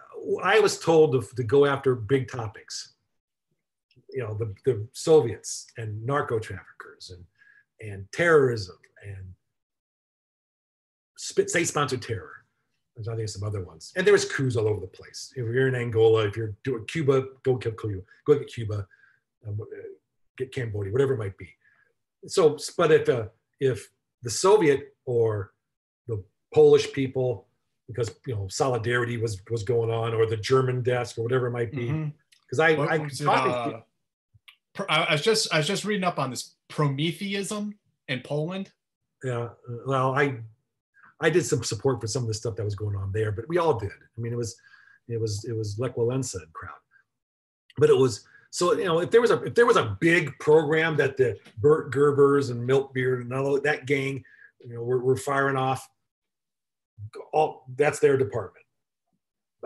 [0.43, 2.95] I was told to, to go after big topics.
[4.11, 7.25] You know, the, the Soviets and narco traffickers and
[7.81, 9.35] and terrorism and
[11.25, 12.33] state-sponsored terror.
[12.95, 15.33] There's I think some other ones, and there was coups all over the place.
[15.35, 18.87] If you're in Angola, if you're doing Cuba, go kill Cuba, go get Cuba,
[19.47, 19.67] um, uh,
[20.39, 21.49] get Cambodia, whatever it might be.
[22.27, 23.27] So, but if uh,
[23.59, 23.91] if
[24.23, 25.53] the Soviet or
[26.07, 26.23] the
[26.53, 27.49] Polish people,
[27.89, 31.53] because you know solidarity was was going on, or the German desk or whatever it
[31.53, 32.81] might be, because mm-hmm.
[32.81, 33.85] I, I, it,
[34.79, 38.71] uh, I was just I was just reading up on this Prometheism in Poland.
[39.25, 39.49] Yeah,
[39.85, 40.39] well, I
[41.21, 43.49] I did some support for some of the stuff that was going on there, but
[43.49, 43.91] we all did.
[43.91, 44.57] I mean, it was,
[45.09, 46.75] it was, it was Lech and crowd.
[47.79, 50.31] But it was so you know if there was a if there was a big
[50.39, 54.23] program that the Bert Gerbers and Milt Beard and all that gang,
[54.61, 55.89] you know, were, were firing off.
[57.33, 58.65] All that's their department.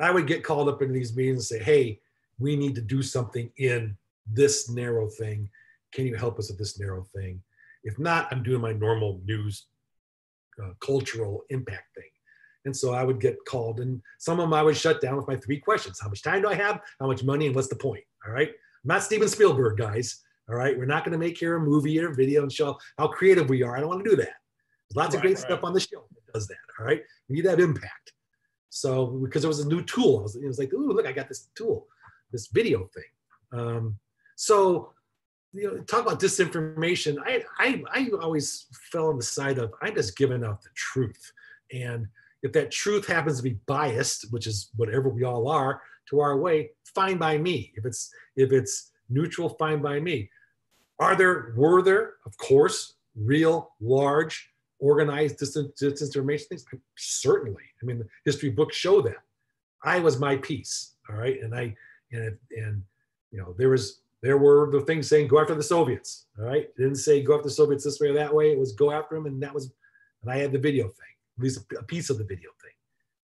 [0.01, 2.01] I would get called up into these meetings and say, "Hey,
[2.39, 3.95] we need to do something in
[4.27, 5.51] this narrow thing,"
[5.93, 7.43] can you help us with this narrow thing?
[7.85, 9.67] If not, I'm doing my normal news
[10.63, 12.05] uh, cultural impact thing.
[12.65, 15.29] And so I would get called, and some of them I would shut down with
[15.29, 16.81] my three questions How much time do I have?
[17.01, 17.47] How much money?
[17.47, 18.05] And what's the point?
[18.27, 18.49] All right.
[18.49, 20.23] I'm not Steven Spielberg, guys.
[20.49, 20.77] All right.
[20.77, 23.49] We're not going to make here a movie or a video and show how creative
[23.49, 23.77] we are.
[23.77, 24.35] I don't want to do that.
[24.89, 25.39] There's lots right, of great right.
[25.39, 26.57] stuff on the show that does that.
[26.79, 27.03] All right.
[27.29, 28.13] We need that impact.
[28.71, 31.13] So, because it was a new tool, I was, it was like, ooh, look, I
[31.13, 31.87] got this tool,
[32.33, 33.61] this video thing.
[33.61, 33.99] Um,
[34.37, 34.93] so,
[35.53, 37.17] you know, talk about disinformation.
[37.25, 41.33] I, I, I always fell on the side of I'm just giving out the truth.
[41.73, 42.07] And
[42.43, 46.37] if that truth happens to be biased, which is whatever we all are, to our
[46.39, 47.73] way, fine by me.
[47.77, 50.31] If it's if it's neutral, fine by me.
[50.99, 56.65] Are there were there, of course, real, large, organized disinformation things?
[56.97, 57.63] Certainly.
[57.83, 59.19] I mean, history books show that.
[59.85, 61.75] I was my piece, all right, and I
[62.13, 62.83] and and
[63.31, 66.63] you know there was there were the things saying go after the Soviets, all right.
[66.65, 68.53] It didn't say go after the Soviets this way or that way.
[68.53, 69.73] It was go after them, and that was,
[70.23, 71.09] and I had the video thing
[71.39, 72.73] at least a piece of the video thing.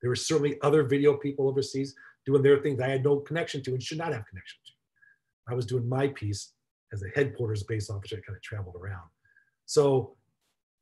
[0.01, 3.73] There were certainly other video people overseas doing their things I had no connection to
[3.73, 4.73] and should not have connection to.
[5.53, 6.53] I was doing my piece
[6.93, 8.17] as a headquarters base officer.
[8.17, 9.09] Kind of traveled around.
[9.67, 10.17] So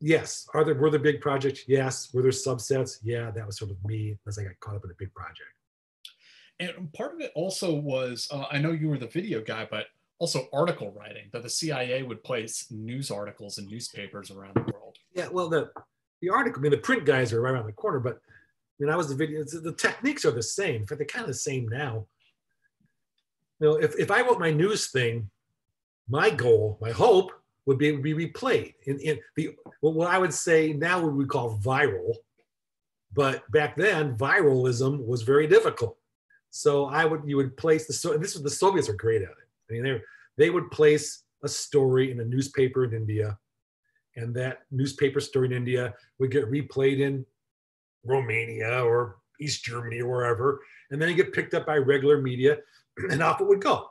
[0.00, 1.62] yes, are there were there big projects?
[1.66, 2.12] Yes.
[2.12, 2.98] Were there subsets?
[3.02, 5.40] Yeah, that was sort of me as I got caught up in a big project.
[6.60, 9.86] And part of it also was uh, I know you were the video guy, but
[10.22, 14.96] also article writing that the CIA would place news articles in newspapers around the world.
[15.14, 15.72] Yeah, well, the
[16.20, 18.88] the article, I mean, the print guys are right around the corner, but I mean,
[18.88, 20.86] I was the video, the techniques are the same.
[20.86, 22.06] Fact, they're kind of the same now.
[23.58, 25.28] You know, if, if I wrote my news thing,
[26.08, 27.32] my goal, my hope
[27.66, 31.26] would be, would be replayed in, in the, what I would say now what we
[31.26, 32.14] call viral.
[33.12, 35.96] But back then, viralism was very difficult.
[36.50, 39.30] So I would, you would place the, so this was, the Soviets are great at
[39.30, 39.41] it.
[39.78, 40.00] I mean,
[40.36, 43.38] they, they would place a story in a newspaper in India
[44.16, 47.24] and that newspaper story in India would get replayed in
[48.04, 50.60] Romania or East Germany or wherever,
[50.90, 52.58] and then it get picked up by regular media,
[53.10, 53.88] and off it would go.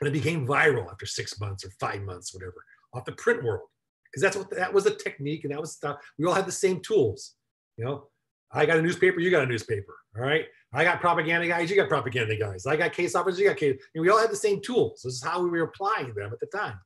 [0.00, 3.68] And it became viral after six months or five months, whatever, off the print world,
[4.04, 5.98] because that's what that was a technique, and that was stuff.
[6.18, 7.34] We all had the same tools,
[7.76, 8.08] you know.
[8.52, 10.46] I got a newspaper, you got a newspaper, all right.
[10.72, 12.64] I got propaganda guys, you got propaganda guys.
[12.64, 13.80] I got case officers, you got case.
[13.94, 15.02] And we all had the same tools.
[15.02, 16.78] This is how we were applying them at the time.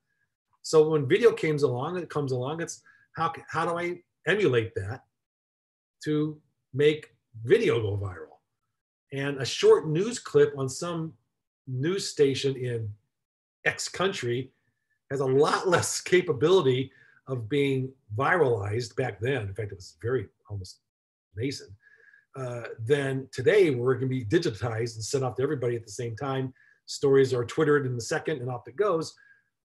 [0.62, 2.80] So when video comes along, it comes along, it's
[3.12, 5.02] how, how do I emulate that
[6.04, 6.40] to
[6.72, 7.14] make
[7.44, 8.38] video go viral?
[9.12, 11.12] And a short news clip on some
[11.66, 12.88] news station in
[13.66, 14.50] X country
[15.10, 16.90] has a lot less capability
[17.26, 19.42] of being viralized back then.
[19.42, 20.78] In fact, it was very almost
[21.36, 21.70] nascent.
[22.36, 25.92] Uh, then today, where it can be digitized and sent off to everybody at the
[25.92, 26.52] same time.
[26.86, 29.14] Stories are twittered in the second and off it goes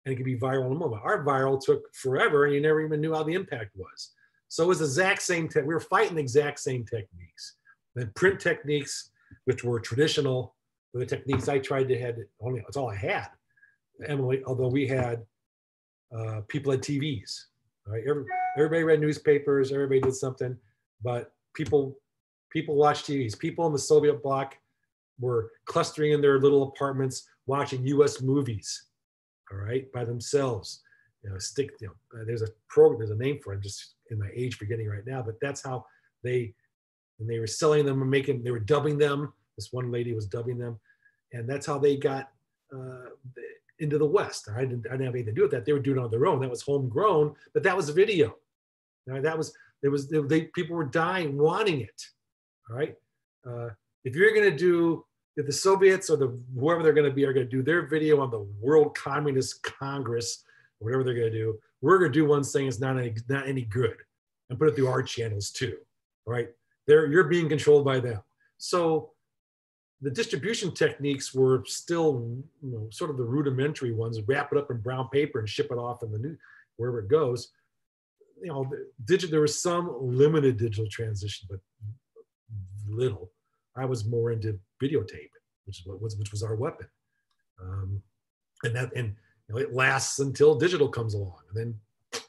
[0.08, 1.02] and it can be viral in a moment.
[1.04, 4.12] Our viral took forever and you never even knew how the impact was.
[4.48, 7.56] So it was the exact same, te- we were fighting the exact same techniques.
[7.94, 9.12] The print techniques,
[9.44, 10.56] which were traditional,
[10.94, 13.28] were the techniques I tried to had, only, that's all I had.
[14.08, 15.26] Emily, although we had,
[16.18, 17.48] uh, people had TVs,
[17.86, 18.04] right?
[18.08, 18.24] Every,
[18.56, 20.56] everybody read newspapers, everybody did something,
[21.04, 21.98] but people,
[22.58, 23.38] people watched TVs.
[23.38, 24.58] People in the Soviet bloc
[25.20, 28.88] were clustering in their little apartments watching US movies
[29.52, 30.82] all right, by themselves.
[31.24, 33.94] You know, stick, you know, there's a program, there's a name for it, I'm just
[34.10, 35.86] in my age forgetting right now, but that's how
[36.24, 36.54] they,
[37.20, 39.34] and they were selling them and making, they were dubbing them.
[39.56, 40.80] This one lady was dubbing them.
[41.34, 42.32] And that's how they got
[42.74, 43.10] uh,
[43.80, 44.50] into the West.
[44.56, 45.66] I didn't, I didn't have anything to do with that.
[45.66, 46.40] They were doing it on their own.
[46.40, 48.36] That was homegrown, but that was video.
[49.08, 52.02] That was, there was, they, people were dying, wanting it.
[52.70, 52.96] All right.
[53.48, 53.70] Uh,
[54.04, 55.06] if you're going to do
[55.38, 57.84] if the Soviets or the whoever they're going to be are going to do their
[57.86, 60.44] video on the World Communist Congress,
[60.80, 63.14] or whatever they're going to do, we're going to do one saying it's not any,
[63.30, 63.96] not any good,
[64.50, 65.78] and put it through our channels too,
[66.26, 66.50] right?
[66.88, 68.22] They're you're being controlled by them.
[68.58, 69.12] So
[70.02, 74.20] the distribution techniques were still you know, sort of the rudimentary ones.
[74.26, 76.36] Wrap it up in brown paper and ship it off in the new
[76.78, 77.52] wherever it goes.
[78.42, 78.72] You know.
[79.06, 81.60] There was some limited digital transition, but
[82.90, 83.32] little.
[83.76, 85.30] I was more into videotape,
[85.66, 86.88] which was which was our weapon.
[87.62, 88.02] Um,
[88.64, 89.16] and that and
[89.48, 92.24] you know, it lasts until digital comes along, and then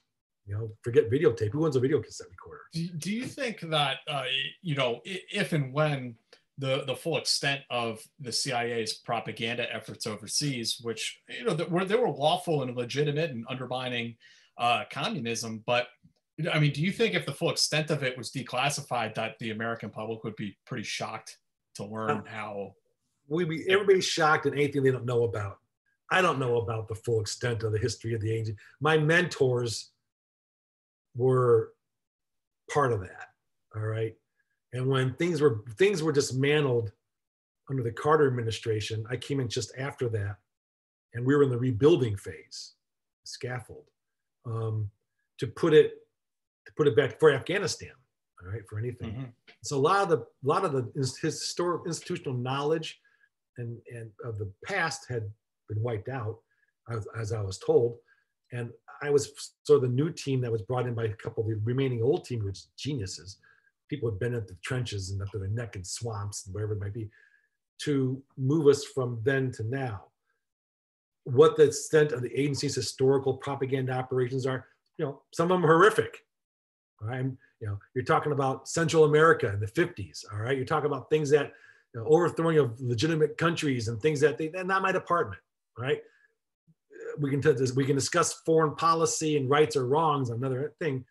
[0.46, 1.50] you know forget videotape.
[1.50, 2.62] Who owns a video cassette recorder?
[2.72, 4.24] Do, do you think that uh,
[4.62, 6.16] you know if and when
[6.58, 11.84] the the full extent of the CIA's propaganda efforts overseas, which you know that were
[11.84, 14.16] they were lawful and legitimate and undermining
[14.58, 15.86] uh, communism, but
[16.52, 19.50] I mean, do you think if the full extent of it was declassified, that the
[19.50, 21.38] American public would be pretty shocked
[21.74, 22.74] to learn how?
[23.28, 25.58] We be everybody's shocked at anything they don't know about.
[26.10, 28.56] I don't know about the full extent of the history of the agency.
[28.80, 29.90] My mentors
[31.14, 31.72] were
[32.72, 33.28] part of that.
[33.76, 34.14] All right.
[34.72, 36.92] And when things were things were dismantled
[37.68, 40.36] under the Carter administration, I came in just after that,
[41.14, 42.74] and we were in the rebuilding phase,
[43.24, 43.84] scaffold,
[44.46, 44.90] um,
[45.38, 45.94] to put it
[46.68, 47.90] to put it back for Afghanistan.
[48.40, 49.10] All right, for anything.
[49.10, 49.24] Mm-hmm.
[49.64, 50.88] So a lot of the a lot of the
[51.20, 53.00] historic institutional knowledge
[53.56, 55.28] and and of the past had
[55.68, 56.38] been wiped out,
[56.88, 57.98] as, as I was told,
[58.52, 58.70] and
[59.02, 61.48] I was sort of the new team that was brought in by a couple of
[61.48, 63.38] the remaining old team, which geniuses,
[63.88, 66.74] people had been at the trenches and up to their neck in swamps and wherever
[66.74, 67.10] it might be,
[67.78, 70.04] to move us from then to now.
[71.24, 74.66] What the extent of the agency's historical propaganda operations are,
[74.96, 76.24] you know, some of them horrific.
[77.00, 77.24] Right?
[77.60, 80.24] You know, you're talking about Central America in the 50s.
[80.32, 81.52] All right, you're talking about things that
[81.94, 85.40] you know, overthrowing of legitimate countries and things that they, they're not my department.
[85.76, 85.98] Right?
[86.92, 91.04] Uh, we can t- we can discuss foreign policy and rights or wrongs, another thing,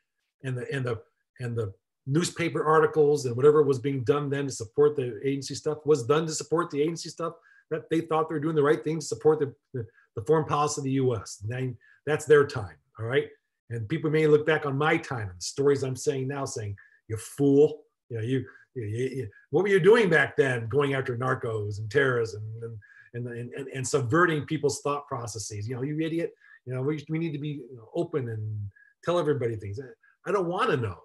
[0.43, 1.01] and the and the
[1.39, 1.73] and the
[2.07, 6.25] newspaper articles and whatever was being done then to support the agency stuff was done
[6.25, 7.33] to support the agency stuff
[7.69, 9.85] that they thought they were doing the right thing to support the, the,
[10.15, 11.43] the foreign policy of the US.
[11.49, 11.75] And
[12.05, 13.27] that's their time, all right?
[13.69, 16.75] And people may look back on my time and stories I'm saying now saying,
[17.07, 18.45] you fool, you know, you,
[18.75, 22.77] you, you what were you doing back then going after narcos and terrorism and,
[23.13, 25.67] and, and, and, and subverting people's thought processes?
[25.67, 26.33] You know, you idiot,
[26.65, 27.61] you know, we, we need to be
[27.95, 28.69] open and
[29.03, 29.79] tell everybody things.
[30.25, 30.99] I don't want to know.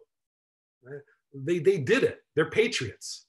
[1.35, 2.21] They, they did it.
[2.35, 3.27] They're patriots,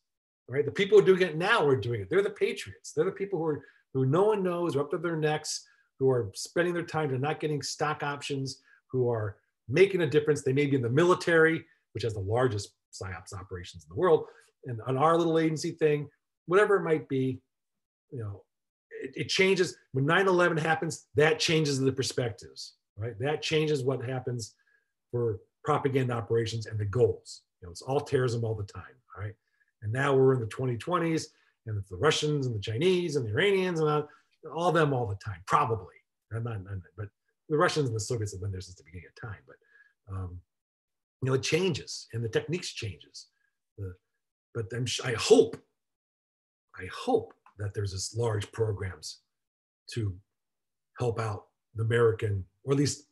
[0.48, 0.66] right?
[0.66, 2.10] The people who are doing it now are doing it.
[2.10, 2.92] They're the patriots.
[2.92, 3.64] They're the people who are
[3.94, 5.68] who no one knows, are up to their necks,
[6.00, 8.62] who are spending their time to not getting stock options,
[8.94, 9.36] who are
[9.68, 10.42] making a difference.
[10.42, 14.26] They may be in the military, which has the largest psyops operations in the world,
[14.66, 16.08] and on our little agency thing,
[16.46, 17.42] whatever it might be,
[18.12, 18.44] you know,
[19.02, 21.08] it, it changes when 9-11 happens.
[21.16, 23.14] That changes the perspectives, right?
[23.20, 24.56] That changes what happens
[25.12, 27.42] for propaganda operations and the goals.
[27.62, 28.84] You know, it's all terrorism all the time.
[29.16, 29.34] All right.
[29.82, 31.26] And now we're in the 2020s
[31.66, 34.08] and it's the Russians and the Chinese and the Iranians and all,
[34.54, 35.96] all them all the time, probably.
[36.34, 37.08] I'm not, I'm not, but
[37.54, 39.40] the Russians and the Soviets have been there since the beginning of time.
[39.46, 39.58] But,
[40.12, 40.40] um,
[41.22, 43.28] you know, it changes and the techniques changes.
[43.78, 43.94] The,
[44.56, 45.56] but I'm, I hope,
[46.76, 49.20] I hope that there's this large programs
[49.92, 50.16] to
[50.98, 51.44] help out
[51.76, 53.04] the American, or at least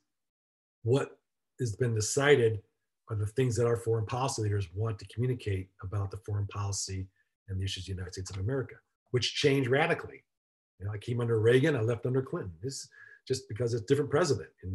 [0.81, 1.19] what
[1.59, 2.63] has been decided
[3.11, 7.05] are the things that our foreign policy leaders want to communicate about the foreign policy
[7.47, 8.73] and the issues of the United States of America,
[9.11, 10.23] which change radically.
[10.79, 12.53] You know, I came under Reagan, I left under Clinton.
[12.63, 12.89] This
[13.31, 14.73] just because it's different president, and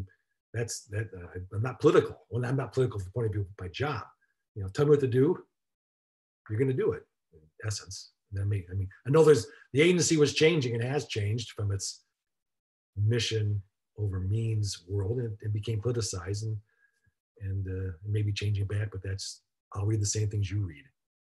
[0.54, 1.08] that's that.
[1.14, 2.14] Uh, I'm not political.
[2.30, 4.02] Well, I'm not political from the point of view of my job.
[4.54, 5.26] You know, tell me what to do.
[6.48, 7.02] You're going to do it.
[7.34, 11.06] In essence, I mean, I mean, I know there's the agency was changing and has
[11.06, 12.04] changed from its
[12.96, 13.62] mission
[13.98, 16.56] over means world, and it became politicized and
[17.42, 19.42] and uh, maybe changing back, but that's
[19.74, 20.84] I'll read the same things you read.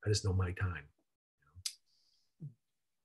[0.05, 0.85] I just know my time.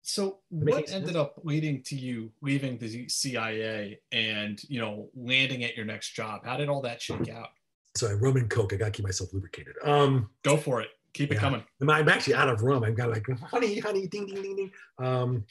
[0.08, 5.76] So what ended up leading to you leaving the CIA and you know landing at
[5.76, 6.46] your next job?
[6.46, 7.50] How did all that shake out?
[7.94, 8.72] So I rum and coke.
[8.72, 9.74] I gotta keep myself lubricated.
[9.84, 10.88] Um, Go for it.
[11.12, 11.36] Keep yeah.
[11.36, 11.62] it coming.
[11.86, 12.84] I'm actually out of rum.
[12.84, 14.72] I've got like honey, honey, ding, ding, ding, ding.
[14.98, 15.44] Um,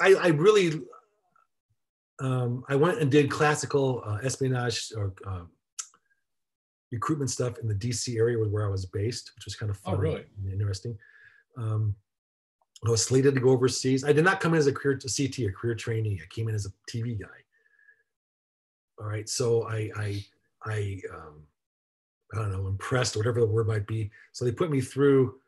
[0.00, 0.80] I, I really,
[2.20, 5.42] um, I went and did classical uh, espionage or uh,
[6.92, 9.90] recruitment stuff in the DC area where I was based, which was kind of oh,
[9.90, 10.24] fun oh, really?
[10.44, 10.96] and interesting.
[11.56, 11.96] Um,
[12.86, 14.04] I was slated to go overseas.
[14.04, 16.20] I did not come in as a career a CT, a career trainee.
[16.22, 17.26] I came in as a TV guy.
[19.00, 20.24] All right, so I I
[20.64, 21.42] I um,
[22.32, 24.10] I don't know impressed, whatever the word might be.
[24.32, 25.40] So they put me through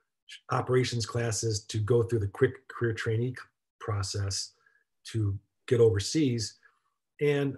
[0.50, 3.34] operations classes to go through the quick career trainee
[3.78, 4.52] process
[5.12, 6.58] to get overseas,
[7.20, 7.56] and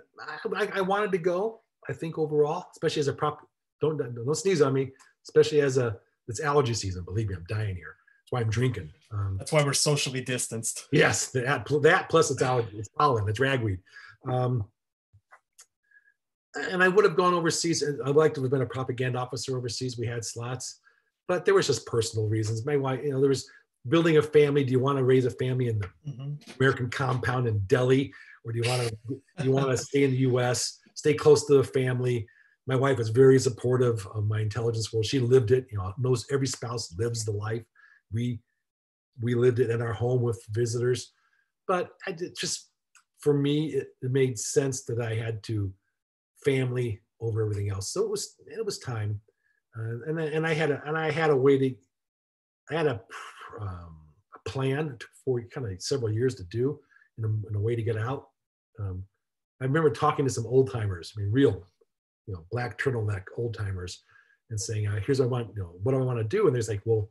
[0.55, 1.61] I, I wanted to go.
[1.89, 3.49] I think overall, especially as a prop
[3.81, 4.91] don't don't sneeze on me,
[5.27, 5.97] especially as a
[6.29, 7.03] it's allergy season.
[7.03, 7.97] Believe me, I'm dying here.
[8.31, 8.91] That's why I'm drinking.
[9.13, 10.87] Um, That's why we're socially distanced.
[10.93, 13.81] Yes, that that plus it's allergy, it's pollen, it's ragweed.
[14.29, 14.65] Um,
[16.55, 17.83] and I would have gone overseas.
[18.05, 19.99] I'd like to have been a propaganda officer overseas.
[19.99, 20.81] We had slots,
[21.27, 22.65] but there was just personal reasons.
[22.65, 23.49] My wife, you know, there was
[23.89, 24.63] building a family.
[24.63, 26.53] Do you want to raise a family in the mm-hmm.
[26.61, 28.13] American compound in Delhi,
[28.45, 31.55] or do you want to you want to stay in the U.S., stay close to
[31.55, 32.29] the family?
[32.67, 35.05] my wife was very supportive of my intelligence world.
[35.05, 37.65] She lived it, you know, knows every spouse lives the life.
[38.13, 38.41] We
[39.21, 41.13] we lived it in our home with visitors.
[41.69, 42.71] But I did just
[43.21, 45.73] for me, it, it made sense that I had to
[46.45, 47.93] family over everything else.
[47.93, 49.21] So it was it was time,
[49.79, 51.75] uh, and and I had a and I had a way to,
[52.71, 53.01] I had a,
[53.61, 53.97] um,
[54.35, 56.81] a plan for kind of several years to do,
[57.19, 58.29] in a, in a way to get out.
[58.79, 59.05] Um,
[59.61, 61.67] I remember talking to some old timers, I mean, real,
[62.27, 64.03] you know, black turtleneck old timers,
[64.49, 65.51] and saying, uh, "Here's what I want.
[65.55, 67.09] You know, what do I want to do?" And there's like, "Well,"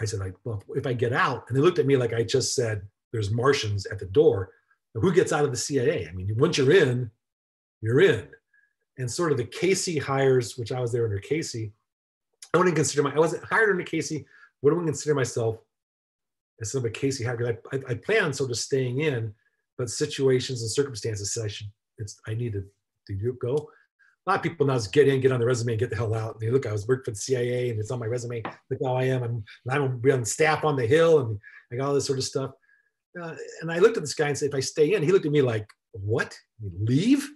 [0.00, 2.22] I said, "Like, well, if I get out," and they looked at me like I
[2.22, 4.52] just said, "There's Martians at the door."
[4.94, 6.08] Who gets out of the CIA?
[6.08, 7.10] I mean, once you're in,
[7.82, 8.28] you're in.
[8.98, 11.72] And sort of the Casey hires, which I was there under Casey.
[12.54, 13.14] I wouldn't consider my.
[13.14, 14.26] I wasn't hired under Casey.
[14.62, 15.58] Wouldn't consider myself
[16.60, 17.58] as of a Casey hire.
[17.72, 19.34] I, I, I plan on sort of staying in,
[19.76, 21.68] but situations and circumstances said I should.
[21.98, 22.64] It's I needed
[23.06, 23.70] to go.
[24.26, 25.96] A lot of people now just get in, get on the resume, and get the
[25.96, 26.34] hell out.
[26.34, 28.42] And they look, I was working for the CIA, and it's on my resume.
[28.70, 29.22] Look how I am.
[29.22, 31.38] I'm I'm on staff on the Hill, and
[31.72, 32.50] I got all this sort of stuff.
[33.20, 35.26] Uh, and I looked at this guy and said, if I stay in, he looked
[35.26, 36.36] at me like, what?
[36.60, 37.28] You leave?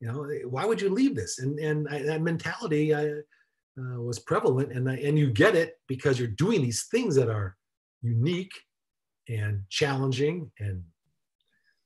[0.00, 1.38] You know, why would you leave this?
[1.38, 3.20] And and I, that mentality uh,
[3.78, 7.28] uh, was prevalent, and I, and you get it because you're doing these things that
[7.28, 7.56] are
[8.02, 8.52] unique
[9.28, 10.82] and challenging and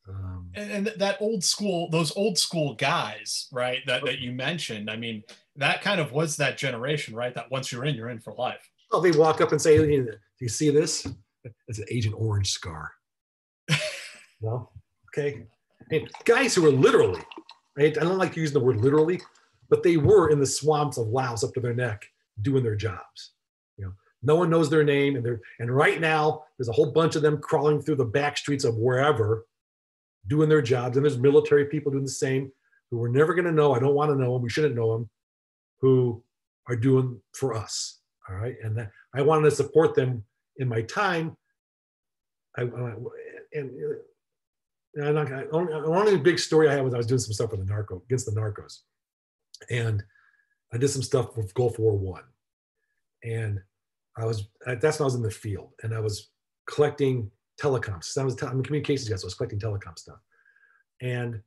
[0.08, 4.90] um, and, and, that old school those old school guys right that, that you mentioned
[4.90, 5.22] i mean
[5.58, 8.70] that kind of was that generation right that once you're in you're in for life.
[8.90, 11.06] Well they walk up and say do you see this?
[11.66, 12.92] It's an agent orange scar.
[14.40, 14.70] Well
[15.08, 15.42] okay.
[15.90, 17.20] And guys who were literally
[17.76, 19.20] right i don't like using the word literally
[19.68, 22.04] but they were in the swamps of laos up to their neck
[22.42, 23.32] doing their jobs
[23.76, 23.92] you know.
[24.22, 27.22] No one knows their name and they're and right now there's a whole bunch of
[27.22, 29.46] them crawling through the back streets of wherever
[30.26, 32.50] doing their jobs and there's military people doing the same
[32.90, 34.92] who we're never going to know i don't want to know them we shouldn't know
[34.92, 35.08] them
[35.80, 36.22] who
[36.68, 37.98] are doing for us
[38.28, 38.56] all right?
[38.62, 40.24] And that, i wanted to support them
[40.56, 41.36] in my time.
[42.56, 43.70] I, and
[45.02, 47.60] I'm not only, only big story I had was I was doing some stuff with
[47.60, 48.80] the narco against the narcos,
[49.70, 50.02] and
[50.72, 52.24] I did some stuff with Gulf War One,
[53.22, 53.60] and
[54.16, 56.30] I was that's when I was in the field and I was
[56.66, 57.30] collecting
[57.60, 58.16] telecoms.
[58.16, 60.18] I was I'm a communications guy, so I was collecting telecom stuff,
[61.00, 61.40] and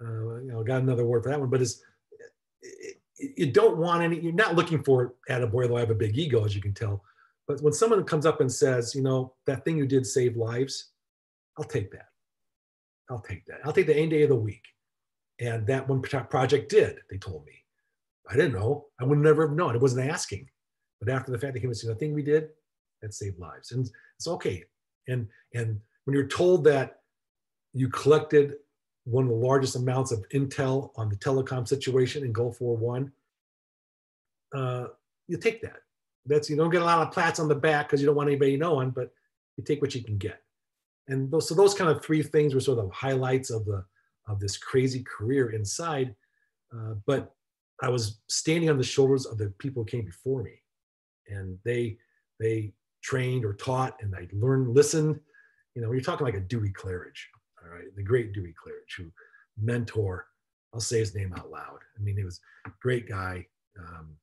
[0.00, 1.82] uh, you know got another word for that one, but it's
[3.18, 4.20] you don't want any.
[4.20, 6.62] You're not looking for at a boy though I have a big ego, as you
[6.62, 7.04] can tell.
[7.46, 10.92] But when someone comes up and says, you know, that thing you did save lives,
[11.56, 12.08] I'll take that.
[13.10, 13.60] I'll take that.
[13.64, 14.64] I'll take the any day of the week.
[15.40, 17.52] And that one project did, they told me.
[18.28, 18.86] I didn't know.
[19.00, 19.74] I would never have known.
[19.74, 20.46] I wasn't asking.
[21.00, 22.48] But after the fact, they came and said, the thing we did,
[23.00, 23.72] that saved lives.
[23.72, 24.64] And it's okay.
[25.08, 27.00] And and when you're told that
[27.72, 28.54] you collected
[29.04, 33.12] one of the largest amounts of intel on the telecom situation in Gulf War One,
[34.54, 34.86] uh,
[35.26, 35.78] you take that.
[36.26, 38.28] That's you don't get a lot of plats on the back because you don't want
[38.28, 39.12] anybody knowing, but
[39.56, 40.42] you take what you can get.
[41.08, 43.84] And those, so those kind of three things were sort of highlights of the
[44.28, 46.14] of this crazy career inside.
[46.72, 47.34] Uh, but
[47.82, 50.60] I was standing on the shoulders of the people who came before me,
[51.28, 51.98] and they
[52.38, 52.72] they
[53.08, 55.20] trained or taught, and I learned, listened.
[55.74, 57.26] You know, you're talking like a Dewey Clarridge,
[57.62, 59.10] all right, the great Dewey Clarridge, who
[59.60, 60.26] mentor.
[60.74, 61.78] I'll say his name out loud.
[61.98, 63.46] I mean, he was a great guy.
[63.78, 64.16] Um,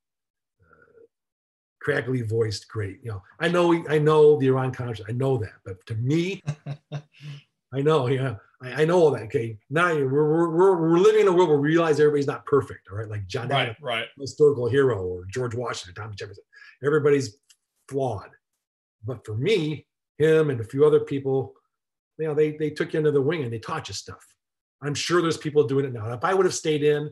[1.86, 3.00] crackly voiced, great.
[3.04, 6.44] You know, I know, I know the Iran Contra, I know that, but to me,
[7.74, 9.24] I know, yeah, I, I, know all that.
[9.24, 12.88] Okay, now we're, we're, we're living in a world where we realize everybody's not perfect.
[12.92, 16.44] All right, like John right, Adams, right, historical hero, or George Washington, Thomas Jefferson.
[16.84, 17.38] Everybody's
[17.88, 18.32] flawed,
[19.06, 19.86] but for me,
[20.18, 21.54] him and a few other people,
[22.18, 24.26] you know, they they took you under the wing and they taught you stuff.
[24.82, 26.12] I'm sure there's people doing it now.
[26.14, 27.04] If I would have stayed in,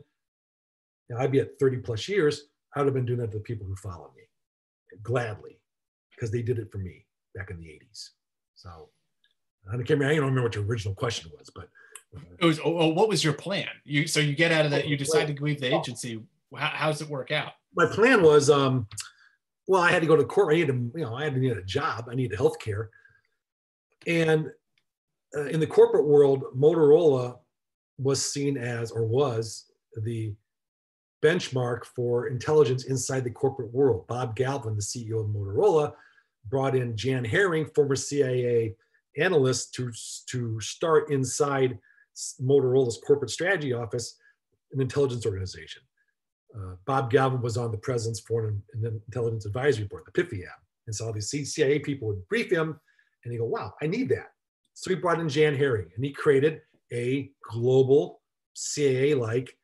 [1.08, 2.42] you know, I'd be at 30 plus years.
[2.74, 4.22] I would have been doing that to the people who follow me
[5.02, 5.60] gladly
[6.10, 8.10] because they did it for me back in the 80s.
[8.54, 8.90] So
[9.72, 11.68] I don't, I don't remember what your original question was, but
[12.16, 12.60] uh, it was.
[12.60, 13.68] Oh, oh, what was your plan?
[13.84, 14.86] You so you get out of that.
[14.86, 16.22] You decide to leave the agency.
[16.56, 17.52] How, how does it work out?
[17.74, 18.86] My plan was, um,
[19.66, 20.52] well, I had to go to court.
[20.52, 22.06] I needed, you know, I had to need a job.
[22.10, 22.90] I needed health care,
[24.06, 24.50] and
[25.36, 27.38] uh, in the corporate world, Motorola
[27.98, 29.66] was seen as or was
[30.02, 30.34] the
[31.22, 34.06] benchmark for intelligence inside the corporate world.
[34.06, 35.94] Bob Galvin, the CEO of Motorola,
[36.48, 38.74] brought in Jan Herring, former CIA
[39.16, 39.90] analyst, to,
[40.26, 41.78] to start inside
[42.42, 44.16] Motorola's corporate strategy office,
[44.72, 45.82] an intelligence organization.
[46.56, 50.46] Uh, Bob Galvin was on the President's Foreign Intelligence Advisory Board, the PFIAB.
[50.86, 52.78] And so all these CIA people would brief him,
[53.24, 54.32] and he go, wow, I need that.
[54.74, 56.60] So he brought in Jan Herring, and he created
[56.92, 58.20] a global
[58.54, 59.56] CIA-like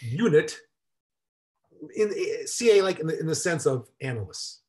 [0.00, 0.56] unit
[1.94, 2.12] in
[2.46, 4.62] CA, like in the, in the sense of analysts.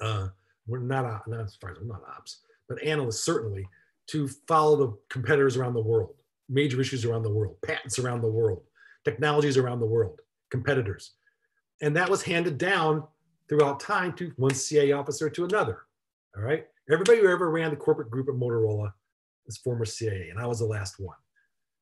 [0.00, 0.28] Uh,
[0.66, 3.66] we're not, uh, not as far as not ops, but analysts certainly
[4.08, 6.14] to follow the competitors around the world,
[6.48, 8.62] major issues around the world, patents around the world,
[9.08, 11.12] technologies around the world, competitors.
[11.80, 13.04] And that was handed down
[13.48, 15.86] throughout time to one CA officer to another.
[16.36, 16.66] All right.
[16.90, 18.92] Everybody who ever ran the corporate group at Motorola
[19.46, 21.16] as former CIA, and I was the last one.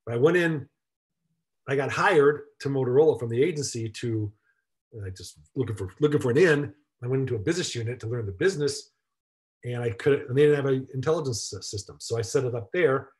[0.04, 0.68] But I went in,
[1.68, 4.32] I got hired to Motorola from the agency to
[5.04, 6.72] I just looking for looking for an in.
[7.02, 8.92] I went into a business unit to learn the business,
[9.64, 12.70] and I could and they didn't have an intelligence system, so I set it up
[12.72, 13.10] there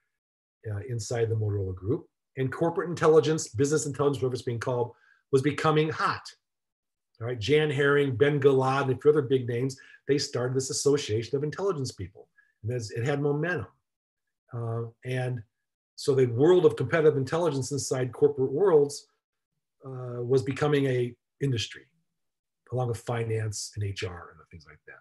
[0.71, 2.07] uh, inside the Motorola group.
[2.37, 4.93] And corporate intelligence, business intelligence, whatever it's being called,
[5.33, 6.23] was becoming hot.
[7.21, 9.77] All right, Jan Herring, Ben Gilad, and a few other big names,
[10.07, 12.29] they started this association of intelligence people.
[12.63, 13.67] And it had momentum.
[14.53, 15.43] Uh, and
[15.97, 19.09] so the world of competitive intelligence inside corporate worlds
[19.85, 21.83] uh, was becoming a industry,
[22.73, 25.01] along with finance and HR and things like that.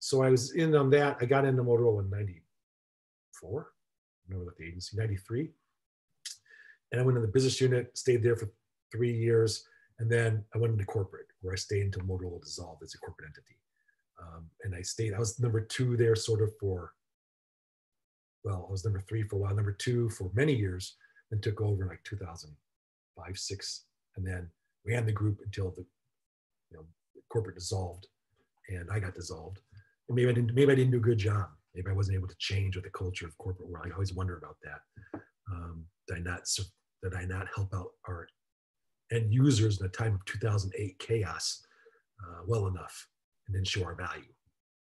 [0.00, 1.18] So I was in on that.
[1.20, 5.50] I got into Motorola in 94, I remember the agency, 93.
[6.92, 8.52] And I went in the business unit, stayed there for
[8.92, 9.64] three years.
[9.98, 13.28] And then I went into corporate where I stayed until Motorola dissolved as a corporate
[13.28, 13.56] entity.
[14.20, 16.92] Um, and I stayed, I was number two there sort of for,
[18.44, 20.96] well, I was number three for a while, number two for many years,
[21.30, 23.84] then took over in like 2005, six,
[24.16, 24.48] and then
[24.86, 25.84] ran the group until the
[26.70, 26.84] you know,
[27.28, 28.06] corporate dissolved
[28.68, 29.60] and I got dissolved.
[30.08, 31.46] And maybe I didn't, maybe I didn't do a good job.
[31.74, 33.86] Maybe I wasn't able to change with the culture of corporate world.
[33.88, 35.20] I always wonder about that.
[35.50, 36.46] Um, did I not,
[37.02, 38.28] did I not help out our
[39.10, 41.64] end users in a time of 2008 chaos
[42.22, 43.08] uh, well enough
[43.46, 44.32] and then show our value.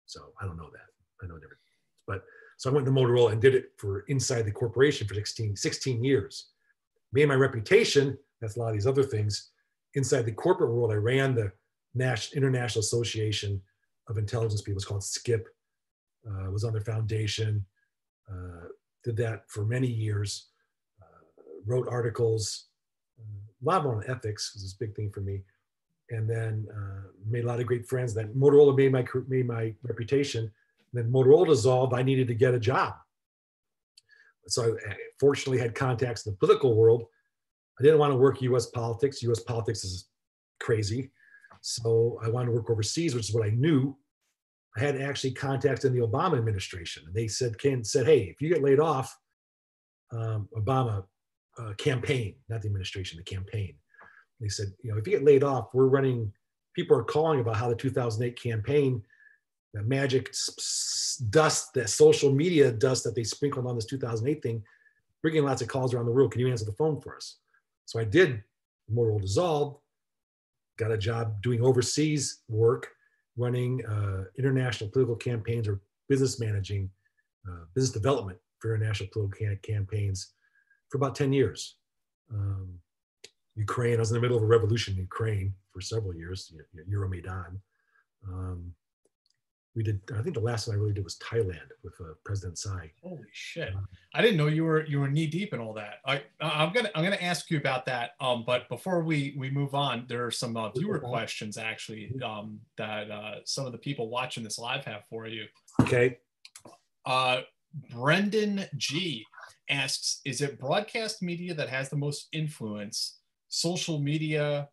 [0.05, 1.23] So I don't know that.
[1.23, 1.59] I know never.
[2.07, 2.23] But
[2.57, 6.03] so I went to Motorola and did it for inside the corporation for 16, 16
[6.03, 6.51] years.
[7.11, 9.51] Made my reputation, that's a lot of these other things.
[9.95, 11.51] Inside the corporate world, I ran the
[11.93, 13.61] National, International Association
[14.07, 14.77] of Intelligence People.
[14.77, 15.43] It's called SCIP.
[16.27, 17.65] Uh, was on their foundation.
[18.29, 18.67] Uh,
[19.03, 20.49] did that for many years.
[21.65, 22.65] Uh, wrote articles,
[23.19, 25.41] a lot more on ethics was this big thing for me.
[26.11, 28.13] And then uh, made a lot of great friends.
[28.13, 30.51] Then Motorola made my made my reputation.
[30.93, 31.93] Then Motorola dissolved.
[31.93, 32.93] I needed to get a job.
[34.47, 37.05] So I fortunately had contacts in the political world.
[37.79, 38.67] I didn't want to work U.S.
[38.67, 39.23] politics.
[39.23, 39.39] U.S.
[39.39, 40.09] politics is
[40.59, 41.11] crazy.
[41.61, 43.97] So I wanted to work overseas, which is what I knew.
[44.77, 48.41] I had actually contacts in the Obama administration, and they said, "Ken said, hey, if
[48.41, 49.17] you get laid off,
[50.11, 51.05] um, Obama
[51.57, 53.75] uh, campaign, not the administration, the campaign.
[54.39, 56.31] They said, you know, if you get laid off, we're running,
[56.75, 59.01] people are calling about how the 2008 campaign,
[59.73, 60.33] the magic
[61.29, 64.63] dust, that social media dust that they sprinkled on this 2008 thing,
[65.21, 66.31] bringing lots of calls around the world.
[66.31, 67.37] Can you answer the phone for us?
[67.85, 68.43] So I did.
[68.93, 69.77] Motorola dissolved,
[70.77, 72.89] got a job doing overseas work,
[73.37, 76.89] running uh, international political campaigns or business managing,
[77.49, 80.33] uh, business development for international political campaigns
[80.89, 81.75] for about 10 years.
[82.31, 82.79] Um,
[83.55, 86.53] Ukraine, I was in the middle of a revolution in Ukraine for several years,
[86.89, 87.59] Euromaidan.
[88.27, 88.73] Um,
[89.75, 92.57] we did, I think the last one I really did was Thailand with uh, President
[92.57, 92.91] Tsai.
[93.03, 93.73] Holy shit.
[93.75, 93.81] Uh,
[94.13, 95.95] I didn't know you were, you were knee deep in all that.
[96.05, 98.11] I, I'm going to, I'm going to ask you about that.
[98.21, 102.59] Um, but before we, we move on, there are some uh, viewer questions actually um,
[102.77, 105.45] that uh, some of the people watching this live have for you.
[105.81, 106.19] Okay.
[107.05, 107.41] Uh,
[107.91, 109.25] Brendan G
[109.69, 113.19] asks Is it broadcast media that has the most influence,
[113.49, 114.69] social media,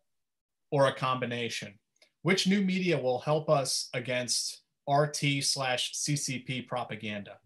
[0.71, 1.77] or a combination?
[2.21, 7.37] Which new media will help us against RT slash CCP propaganda?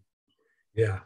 [0.76, 0.99] Yeah.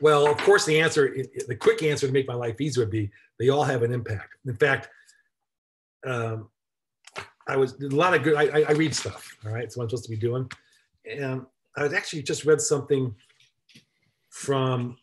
[0.00, 1.16] Well, of course, the answer,
[1.48, 3.10] the quick answer to make my life easier would be
[3.40, 4.34] they all have an impact.
[4.46, 4.88] In fact,
[6.06, 6.48] um,
[7.48, 8.36] I was a lot of good.
[8.36, 9.36] I, I, read stuff.
[9.44, 10.48] All right, so I'm supposed to be doing,
[11.10, 11.46] and
[11.78, 13.14] I actually just read something
[14.30, 14.96] from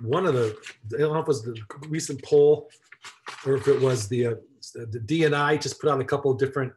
[0.00, 0.56] one of the,
[0.94, 1.56] I don't know if it was the
[1.88, 2.70] recent poll
[3.46, 4.34] or if it was the, uh,
[4.74, 6.72] the DNI just put out a couple of different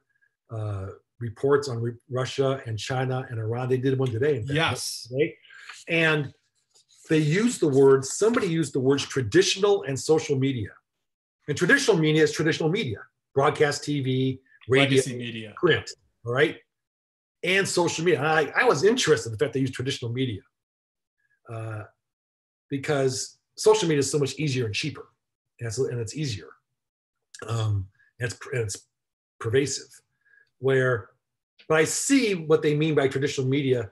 [0.52, 0.88] uh,
[1.20, 3.70] reports on re- Russia and China and Iran.
[3.70, 4.40] They did one today.
[4.40, 5.08] Fact, yes.
[5.10, 5.36] Today.
[5.88, 6.34] And
[7.10, 10.70] they used the words, somebody used the words traditional and social media.
[11.48, 13.00] And traditional media is traditional media,
[13.34, 14.40] broadcast TV,
[14.70, 15.90] radio, Legacy media, print,
[16.26, 16.58] all right?
[17.44, 18.22] And social media.
[18.22, 20.42] I, I was interested in the fact they use traditional media
[21.50, 21.84] uh,
[22.70, 25.10] because social media is so much easier and cheaper,
[25.60, 26.48] and it's, and it's easier,
[27.48, 27.88] um,
[28.20, 28.88] and, it's, and it's
[29.40, 29.90] pervasive.
[30.60, 31.10] Where,
[31.68, 33.92] but I see what they mean by traditional media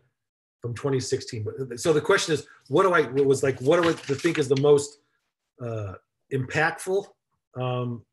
[0.62, 1.43] from 2016.
[1.43, 3.60] But so the question is, what do I was like?
[3.60, 4.99] What do I think is the most
[5.62, 5.95] uh,
[6.32, 7.06] impactful?
[7.56, 8.06] Um,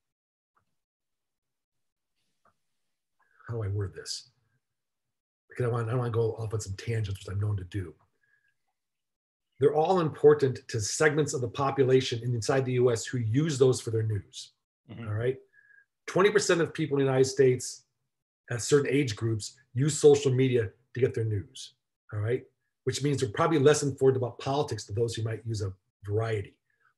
[3.46, 4.30] how do I word this?
[5.58, 7.64] Because I want I want to go off on some tangents, which I'm known to
[7.64, 7.92] do
[9.60, 13.90] they're all important to segments of the population inside the US who use those for
[13.90, 14.52] their news.
[14.90, 15.08] Mm-hmm.
[15.08, 15.36] All right.
[16.08, 17.82] 20% of people in the United States
[18.50, 21.74] at certain age groups use social media to get their news.
[22.12, 22.44] All right.
[22.84, 25.70] which means they're probably less informed about politics than those who might use a
[26.06, 26.54] variety.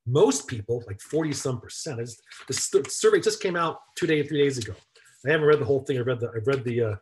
[0.06, 1.98] Most people, like 40 some percent,
[2.46, 4.74] the survey just came out two days, three days ago.
[5.26, 5.98] I haven't read the whole thing.
[5.98, 6.94] I've read the I've read the uh,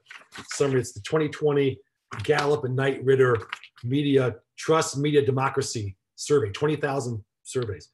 [0.52, 0.80] summary.
[0.80, 1.78] It's the 2020
[2.22, 3.36] Gallup and Knight Ridder
[3.84, 7.90] Media Trust Media Democracy Survey, 20,000 surveys,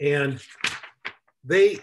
[0.00, 0.40] and
[1.42, 1.78] they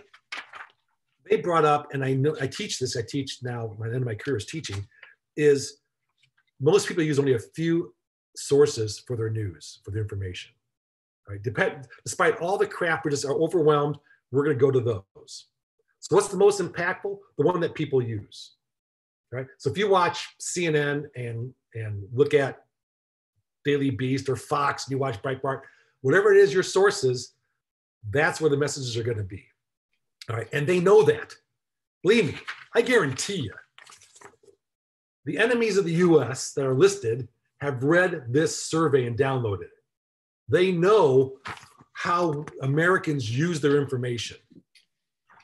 [1.29, 2.95] they brought up, and I know I teach this.
[2.95, 3.75] I teach now.
[3.77, 4.85] My end of my career is teaching.
[5.35, 5.79] Is
[6.59, 7.93] most people use only a few
[8.35, 10.51] sources for their news, for their information.
[11.27, 11.41] Right?
[11.41, 13.97] Depend, despite all the crap, we just are overwhelmed.
[14.31, 15.47] We're going to go to those.
[16.11, 17.17] So what's the most impactful?
[17.37, 18.55] The one that people use.
[19.31, 19.47] Right.
[19.59, 22.65] So if you watch CNN and and look at
[23.63, 25.61] Daily Beast or Fox and you watch Breitbart,
[26.01, 27.35] whatever it is your sources,
[28.09, 29.45] that's where the messages are going to be.
[30.29, 30.49] All right.
[30.51, 31.33] And they know that.
[32.03, 32.39] Believe me,
[32.75, 33.53] I guarantee you.
[35.23, 37.29] The enemies of the US that are listed
[37.61, 39.69] have read this survey and downloaded it.
[40.49, 41.37] They know
[41.93, 44.39] how Americans use their information,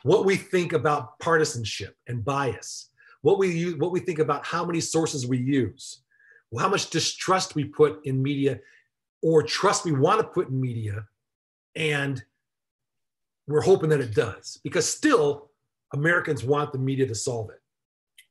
[0.08, 2.90] what we think about partisanship and bias,
[3.24, 6.02] what we use, what we think about how many sources we use,
[6.58, 8.58] how much distrust we put in media
[9.22, 11.06] or trust we want to put in media,
[11.76, 12.24] and
[13.48, 15.52] we're hoping that it does because still
[15.94, 17.62] Americans want the media to solve it.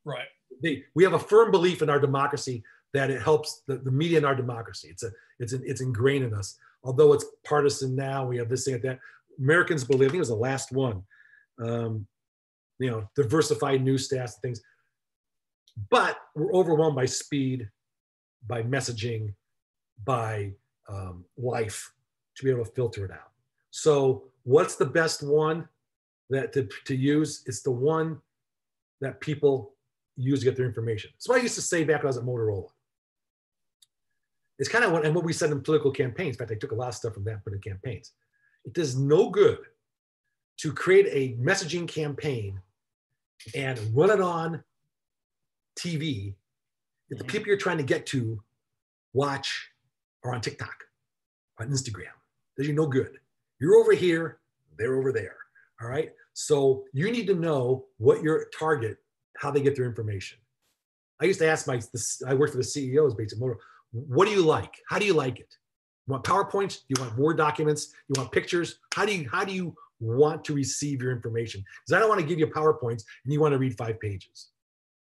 [0.02, 0.28] Right.
[0.62, 2.62] They, we have a firm belief in our democracy
[2.94, 4.88] that it helps the, the media in our democracy.
[4.88, 6.56] It's a it's an, it's ingrained in us.
[6.84, 8.98] Although it's partisan now, we have this thing like that.
[9.38, 10.08] Americans believe.
[10.08, 11.02] I think it was the last one.
[11.58, 12.06] Um,
[12.78, 14.60] you know, diversified news stats and things.
[15.90, 17.68] But we're overwhelmed by speed,
[18.46, 19.34] by messaging,
[20.04, 20.52] by
[20.88, 21.92] um, life
[22.36, 23.30] to be able to filter it out.
[23.70, 25.68] So, what's the best one
[26.30, 27.42] that to, to use?
[27.46, 28.20] It's the one
[29.00, 29.74] that people
[30.16, 31.10] use to get their information.
[31.18, 32.70] So I used to say back when I was at Motorola
[34.58, 36.36] it's kind of what and what we said in political campaigns.
[36.36, 38.12] In fact, I took a lot of stuff from that, put in campaigns.
[38.64, 39.58] It does no good
[40.58, 42.60] to create a messaging campaign
[43.54, 44.62] and run it on
[45.78, 46.34] TV
[47.10, 47.30] if the mm-hmm.
[47.30, 48.42] people you're trying to get to
[49.12, 49.70] watch
[50.24, 50.84] are on TikTok,
[51.60, 52.04] on Instagram.
[52.56, 53.18] Does you no good.
[53.60, 54.38] You're over here,
[54.78, 55.36] they're over there.
[55.80, 56.12] All right.
[56.32, 58.98] So you need to know what your target,
[59.36, 60.38] how they get their information.
[61.20, 61.80] I used to ask my,
[62.26, 63.52] I worked for the CEOs basically,
[63.92, 64.74] what do you like?
[64.88, 65.54] How do you like it?
[66.06, 66.80] You want PowerPoints?
[66.88, 67.92] You want Word documents?
[68.08, 68.78] You want pictures?
[68.94, 71.64] How do you how do you want to receive your information?
[71.84, 74.48] Because I don't want to give you PowerPoints and you want to read five pages.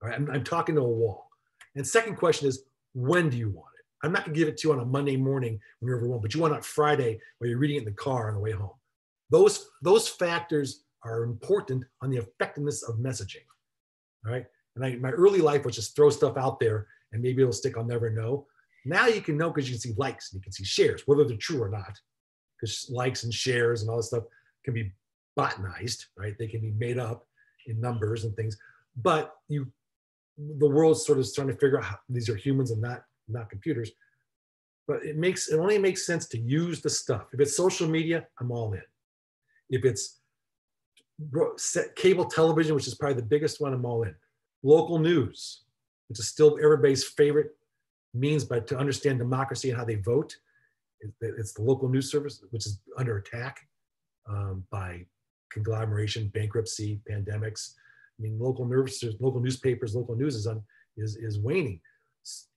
[0.03, 1.29] All right, I'm, I'm talking to a wall.
[1.75, 2.65] And second question is,
[2.95, 4.07] when do you want it?
[4.07, 6.23] I'm not going to give it to you on a Monday morning when you're overwhelmed,
[6.23, 8.41] but you want it on Friday where you're reading it in the car on the
[8.41, 8.73] way home.
[9.31, 13.47] Those those factors are important on the effectiveness of messaging.
[14.27, 14.45] All right.
[14.77, 17.77] And I, my early life was just throw stuff out there and maybe it'll stick.
[17.77, 18.47] I'll never know.
[18.85, 21.25] Now you can know because you can see likes and you can see shares, whether
[21.25, 21.99] they're true or not.
[22.61, 24.25] Because likes and shares and all this stuff
[24.65, 24.93] can be
[25.37, 26.37] botanized, right?
[26.39, 27.27] They can be made up
[27.67, 28.57] in numbers and things.
[28.97, 29.67] But you,
[30.37, 33.51] the world's sort of trying to figure out how these are humans and not not
[33.51, 33.91] computers.
[34.87, 37.27] But it makes it only makes sense to use the stuff.
[37.33, 38.83] If it's social media, I'm all in.
[39.71, 40.19] If it's
[41.97, 44.15] cable television, which is probably the biggest one, I'm all in.
[44.63, 45.63] Local news,
[46.09, 47.53] which is still everybody's favorite
[48.15, 50.37] means by to understand democracy and how they vote.
[51.21, 53.67] It's the local news service, which is under attack
[54.29, 55.05] um, by
[55.53, 57.75] conglomeration, bankruptcy, pandemics.
[58.19, 58.67] I mean, local
[59.21, 60.63] local newspapers, local news is on
[60.97, 61.81] is is waning.